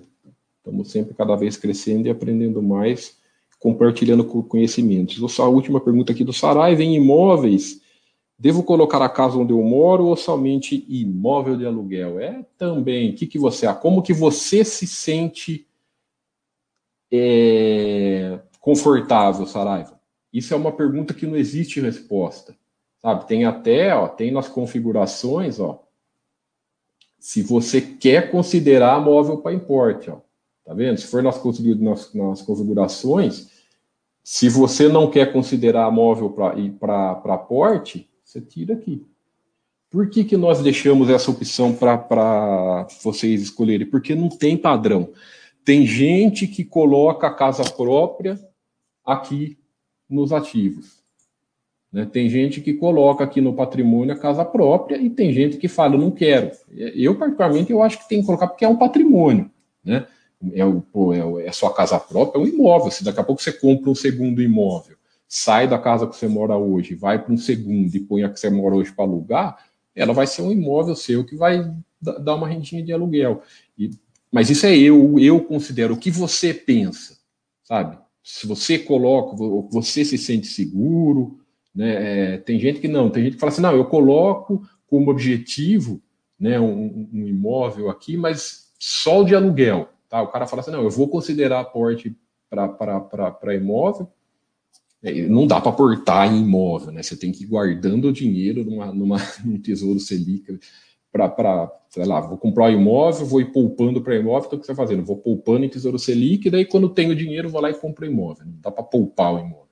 Estamos 0.57 0.91
sempre 0.91 1.13
cada 1.13 1.35
vez 1.35 1.57
crescendo 1.57 2.07
e 2.07 2.11
aprendendo 2.11 2.61
mais, 2.61 3.17
compartilhando 3.59 4.23
conhecimentos. 4.23 5.39
A 5.39 5.47
última 5.47 5.81
pergunta 5.81 6.13
aqui 6.13 6.23
do 6.23 6.31
Saraiva, 6.31 6.83
em 6.83 6.95
imóveis, 6.95 7.81
devo 8.37 8.63
colocar 8.63 9.01
a 9.01 9.09
casa 9.09 9.37
onde 9.37 9.51
eu 9.51 9.61
moro 9.61 10.05
ou 10.05 10.15
somente 10.15 10.85
imóvel 10.87 11.57
de 11.57 11.65
aluguel? 11.65 12.19
É 12.19 12.45
também, 12.57 13.09
o 13.09 13.15
que, 13.15 13.27
que 13.27 13.37
você, 13.37 13.71
como 13.75 14.01
que 14.01 14.13
você 14.13 14.63
se 14.63 14.87
sente 14.87 15.67
é, 17.11 18.39
confortável, 18.61 19.45
Saraiva? 19.45 19.99
Isso 20.31 20.53
é 20.53 20.57
uma 20.57 20.71
pergunta 20.71 21.13
que 21.13 21.27
não 21.27 21.35
existe 21.35 21.81
resposta. 21.81 22.55
Sabe? 23.01 23.27
Tem 23.27 23.43
até, 23.43 23.93
ó, 23.93 24.07
tem 24.07 24.31
nas 24.31 24.47
configurações, 24.47 25.59
ó, 25.59 25.83
se 27.23 27.41
você 27.41 27.79
quer 27.79 28.29
considerar 28.31 28.99
móvel 28.99 29.37
para 29.37 29.53
importe, 29.53 30.09
ó. 30.09 30.17
Tá 30.65 30.73
vendo? 30.73 30.99
Se 30.99 31.07
for 31.07 31.23
nas, 31.23 31.41
nas, 31.79 32.13
nas 32.13 32.41
configurações, 32.41 33.49
se 34.21 34.49
você 34.49 34.89
não 34.89 35.09
quer 35.09 35.31
considerar 35.31 35.89
móvel 35.89 36.29
para 36.29 37.37
porte, 37.37 38.09
você 38.21 38.41
tira 38.41 38.73
aqui. 38.73 39.05
Por 39.89 40.09
que, 40.09 40.25
que 40.25 40.35
nós 40.35 40.61
deixamos 40.61 41.09
essa 41.09 41.31
opção 41.31 41.73
para 41.73 42.85
vocês 43.01 43.41
escolherem? 43.41 43.89
Porque 43.89 44.13
não 44.13 44.27
tem 44.27 44.57
padrão. 44.57 45.09
Tem 45.63 45.85
gente 45.85 46.45
que 46.45 46.65
coloca 46.65 47.27
a 47.27 47.33
casa 47.33 47.63
própria 47.63 48.37
aqui 49.05 49.57
nos 50.09 50.33
ativos. 50.33 51.01
Né? 51.93 52.07
Tem 52.11 52.27
gente 52.27 52.59
que 52.59 52.73
coloca 52.73 53.23
aqui 53.23 53.39
no 53.39 53.53
patrimônio 53.53 54.15
a 54.15 54.17
casa 54.17 54.43
própria 54.43 54.97
e 54.97 55.11
tem 55.11 55.31
gente 55.31 55.57
que 55.57 55.67
fala, 55.67 55.95
não 55.95 56.09
quero. 56.09 56.51
Eu, 56.75 57.15
particularmente, 57.15 57.71
eu 57.71 57.83
acho 57.83 57.99
que 57.99 58.09
tem 58.09 58.19
que 58.19 58.25
colocar 58.25 58.47
porque 58.47 58.65
é 58.65 58.67
um 58.67 58.77
patrimônio. 58.77 59.49
Né? 59.85 60.07
É, 60.53 60.65
o, 60.65 60.83
é, 61.13 61.45
é 61.45 61.51
sua 61.51 61.71
casa 61.71 61.99
própria, 61.99 62.39
é 62.39 62.43
um 62.43 62.47
imóvel. 62.47 62.89
Se 62.89 63.03
daqui 63.03 63.19
a 63.19 63.23
pouco 63.23 63.41
você 63.41 63.53
compra 63.53 63.91
um 63.91 63.95
segundo 63.95 64.41
imóvel, 64.41 64.97
sai 65.27 65.67
da 65.67 65.77
casa 65.77 66.07
que 66.07 66.15
você 66.15 66.27
mora 66.27 66.57
hoje, 66.57 66.95
vai 66.95 67.23
para 67.23 67.31
um 67.31 67.37
segundo 67.37 67.95
e 67.95 67.99
põe 67.99 68.23
a 68.23 68.29
que 68.29 68.39
você 68.39 68.49
mora 68.49 68.75
hoje 68.75 68.91
para 68.91 69.05
alugar, 69.05 69.57
ela 69.95 70.13
vai 70.13 70.25
ser 70.25 70.41
um 70.41 70.51
imóvel 70.51 70.95
seu 70.95 71.23
que 71.23 71.35
vai 71.35 71.71
dar 72.01 72.35
uma 72.35 72.47
rendinha 72.47 72.83
de 72.83 72.91
aluguel. 72.91 73.43
E, 73.77 73.91
mas 74.31 74.49
isso 74.49 74.65
é 74.65 74.75
eu, 74.75 75.19
eu 75.19 75.39
considero 75.41 75.93
o 75.93 75.97
que 75.97 76.09
você 76.09 76.53
pensa, 76.53 77.17
sabe? 77.63 77.97
se 78.23 78.47
você 78.47 78.79
coloca, 78.79 79.35
você 79.69 80.05
se 80.05 80.17
sente 80.17 80.47
seguro, 80.47 81.39
né? 81.73 82.33
É, 82.33 82.37
tem 82.37 82.59
gente 82.59 82.79
que 82.79 82.87
não, 82.87 83.09
tem 83.09 83.23
gente 83.23 83.33
que 83.33 83.39
fala 83.39 83.51
assim, 83.51 83.61
não, 83.61 83.75
eu 83.75 83.85
coloco 83.85 84.61
como 84.87 85.09
objetivo 85.09 86.01
né, 86.39 86.59
um, 86.59 87.09
um 87.11 87.27
imóvel 87.27 87.89
aqui, 87.89 88.15
mas 88.15 88.71
só 88.79 89.23
de 89.23 89.33
aluguel. 89.33 89.89
Tá? 90.09 90.21
O 90.21 90.27
cara 90.27 90.45
fala 90.45 90.61
assim, 90.61 90.71
não, 90.71 90.83
eu 90.83 90.89
vou 90.89 91.07
considerar 91.07 91.61
aporte 91.61 92.15
para 92.49 93.55
imóvel, 93.55 94.11
é, 95.01 95.27
não 95.27 95.47
dá 95.47 95.59
para 95.59 95.71
aportar 95.71 96.31
em 96.31 96.41
imóvel, 96.41 96.91
né? 96.91 97.03
Você 97.03 97.17
tem 97.17 97.31
que 97.31 97.43
ir 97.43 97.47
guardando 97.47 98.05
o 98.05 98.13
dinheiro 98.13 98.63
numa, 98.63 98.93
numa, 98.93 99.17
num 99.43 99.59
tesouro 99.59 99.99
Selic 99.99 100.59
para, 101.11 101.71
sei 101.89 102.05
lá, 102.05 102.19
vou 102.19 102.37
comprar 102.37 102.65
um 102.65 102.73
imóvel, 102.73 103.25
vou 103.25 103.39
ir 103.39 103.51
poupando 103.51 104.01
para 104.01 104.15
imóvel, 104.15 104.47
então 104.47 104.57
o 104.57 104.59
que 104.59 104.65
você 104.65 104.71
está 104.71 104.83
fazendo? 104.83 105.05
Vou 105.05 105.17
poupando 105.17 105.63
em 105.63 105.69
Tesouro 105.69 105.99
Selic, 105.99 106.47
e 106.47 106.51
daí 106.51 106.65
quando 106.65 106.89
tenho 106.89 107.15
dinheiro 107.15 107.49
vou 107.49 107.61
lá 107.61 107.69
e 107.69 107.75
compro 107.75 108.05
imóvel. 108.05 108.47
Não 108.47 108.59
dá 108.59 108.71
para 108.71 108.83
poupar 108.83 109.35
o 109.35 109.39
imóvel. 109.39 109.67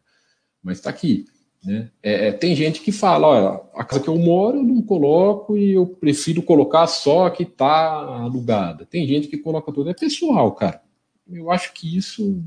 Mas 0.62 0.78
está 0.78 0.92
aqui. 0.92 1.26
Né? 1.64 1.92
É, 2.02 2.28
é, 2.28 2.32
tem 2.32 2.56
gente 2.56 2.82
que 2.82 2.92
fala, 2.92 3.28
olha, 3.28 3.62
a 3.76 3.84
casa 3.84 4.02
que 4.02 4.10
eu 4.10 4.18
moro 4.18 4.58
eu 4.58 4.64
não 4.64 4.82
coloco 4.82 5.56
e 5.56 5.74
eu 5.74 5.86
prefiro 5.86 6.42
colocar 6.42 6.88
só 6.88 7.28
a 7.28 7.32
que 7.32 7.44
está 7.44 7.94
alugada. 7.94 8.86
Tem 8.86 9.08
gente 9.08 9.28
que 9.28 9.38
coloca 9.38 9.72
tudo. 9.72 9.90
É 9.90 9.94
pessoal, 9.94 10.52
cara. 10.54 10.82
Eu 11.30 11.52
acho 11.52 11.72
que 11.74 11.96
isso 11.96 12.44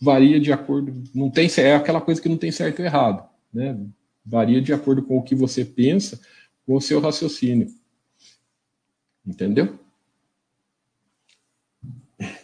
varia 0.00 0.40
de 0.40 0.52
acordo. 0.52 0.92
Não 1.14 1.30
tem 1.30 1.48
é 1.58 1.74
aquela 1.74 2.00
coisa 2.00 2.20
que 2.20 2.28
não 2.28 2.36
tem 2.36 2.50
certo 2.50 2.80
ou 2.80 2.84
errado, 2.84 3.28
né? 3.52 3.78
Varia 4.24 4.60
de 4.60 4.72
acordo 4.72 5.02
com 5.02 5.18
o 5.18 5.22
que 5.22 5.34
você 5.34 5.64
pensa, 5.64 6.18
com 6.66 6.74
o 6.74 6.80
seu 6.80 7.00
raciocínio. 7.00 7.68
Entendeu? 9.26 9.78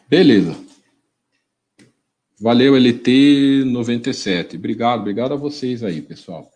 Beleza. 0.08 0.69
Valeu, 2.40 2.72
LT97. 2.72 4.56
Obrigado, 4.56 5.00
obrigado 5.00 5.32
a 5.32 5.36
vocês 5.36 5.84
aí, 5.84 6.00
pessoal. 6.00 6.50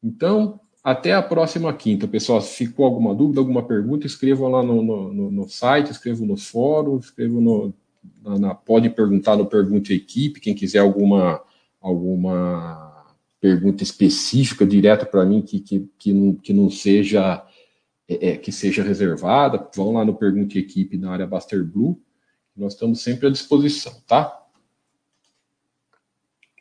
Então, 0.00 0.60
até 0.82 1.12
a 1.12 1.22
próxima 1.22 1.72
quinta, 1.72 2.06
pessoal. 2.06 2.40
Se 2.40 2.66
ficou 2.66 2.84
alguma 2.84 3.12
dúvida, 3.12 3.40
alguma 3.40 3.66
pergunta, 3.66 4.06
escrevam 4.06 4.48
lá 4.48 4.62
no, 4.62 4.80
no, 4.80 5.30
no 5.32 5.48
site, 5.48 5.90
escrevam 5.90 6.26
nos 6.26 6.46
fóruns, 6.48 7.06
escrevam 7.06 7.40
no. 7.40 7.74
Na, 8.22 8.38
na, 8.38 8.54
pode 8.54 8.90
perguntar 8.90 9.34
no 9.34 9.46
Pergunte 9.46 9.94
Equipe, 9.94 10.40
quem 10.40 10.54
quiser 10.54 10.80
alguma, 10.80 11.42
alguma 11.80 13.06
pergunta 13.40 13.82
específica, 13.82 14.66
direta 14.66 15.06
para 15.06 15.24
mim, 15.24 15.40
que, 15.40 15.58
que, 15.58 15.88
que, 15.98 16.12
não, 16.12 16.34
que 16.34 16.52
não 16.52 16.70
seja 16.70 17.42
é, 18.06 18.28
é, 18.28 18.36
que 18.36 18.52
seja 18.52 18.82
reservada, 18.82 19.66
vão 19.74 19.92
lá 19.94 20.04
no 20.04 20.14
Pergunte 20.14 20.58
Equipe 20.58 20.98
na 20.98 21.12
área 21.12 21.26
Baster 21.26 21.64
Blue, 21.64 21.98
nós 22.54 22.74
estamos 22.74 23.00
sempre 23.00 23.26
à 23.26 23.30
disposição, 23.30 23.94
tá? 24.06 24.43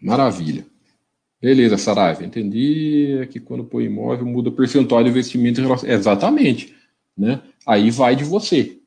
Maravilha. 0.08 0.66
Beleza, 1.42 1.78
Saraiva, 1.78 2.24
entendi 2.24 3.28
que 3.30 3.40
quando 3.40 3.66
põe 3.66 3.84
imóvel 3.84 4.26
muda 4.26 4.48
o 4.50 4.54
percentual 4.54 5.04
de 5.04 5.10
investimento 5.10 5.60
em 5.60 5.64
relação... 5.64 5.90
Exatamente, 5.90 6.74
né? 7.18 7.42
Aí 7.66 7.92
vai 7.92 8.16
de 8.16 8.24
você, 8.24 8.80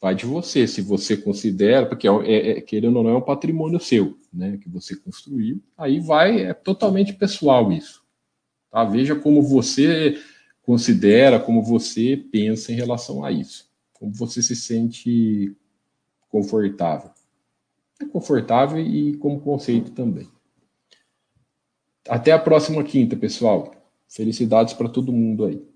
vai 0.00 0.14
de 0.14 0.26
você, 0.26 0.66
se 0.66 0.82
você 0.82 1.16
considera, 1.16 1.86
porque 1.86 2.06
é, 2.06 2.12
é, 2.26 2.50
é, 2.50 2.60
querendo 2.60 2.96
ou 2.96 3.02
não 3.02 3.10
é 3.10 3.16
um 3.16 3.22
patrimônio 3.22 3.80
seu, 3.80 4.18
né, 4.30 4.58
que 4.58 4.68
você 4.68 4.94
construiu, 4.96 5.62
aí 5.78 5.98
vai, 5.98 6.42
é 6.42 6.52
totalmente 6.52 7.14
pessoal 7.14 7.72
isso, 7.72 8.02
tá? 8.70 8.84
Veja 8.84 9.14
como 9.14 9.40
você 9.40 10.18
considera, 10.62 11.40
como 11.40 11.62
você 11.62 12.22
pensa 12.30 12.70
em 12.70 12.74
relação 12.74 13.24
a 13.24 13.32
isso, 13.32 13.70
como 13.94 14.12
você 14.12 14.42
se 14.42 14.54
sente 14.54 15.56
confortável. 16.28 17.10
É 17.98 18.04
confortável 18.04 18.78
e 18.78 19.16
como 19.16 19.40
conceito 19.40 19.90
também. 19.90 20.28
Até 22.08 22.32
a 22.32 22.38
próxima 22.38 22.82
quinta, 22.82 23.16
pessoal. 23.16 23.72
Felicidades 24.08 24.74
para 24.74 24.88
todo 24.88 25.12
mundo 25.12 25.44
aí. 25.44 25.73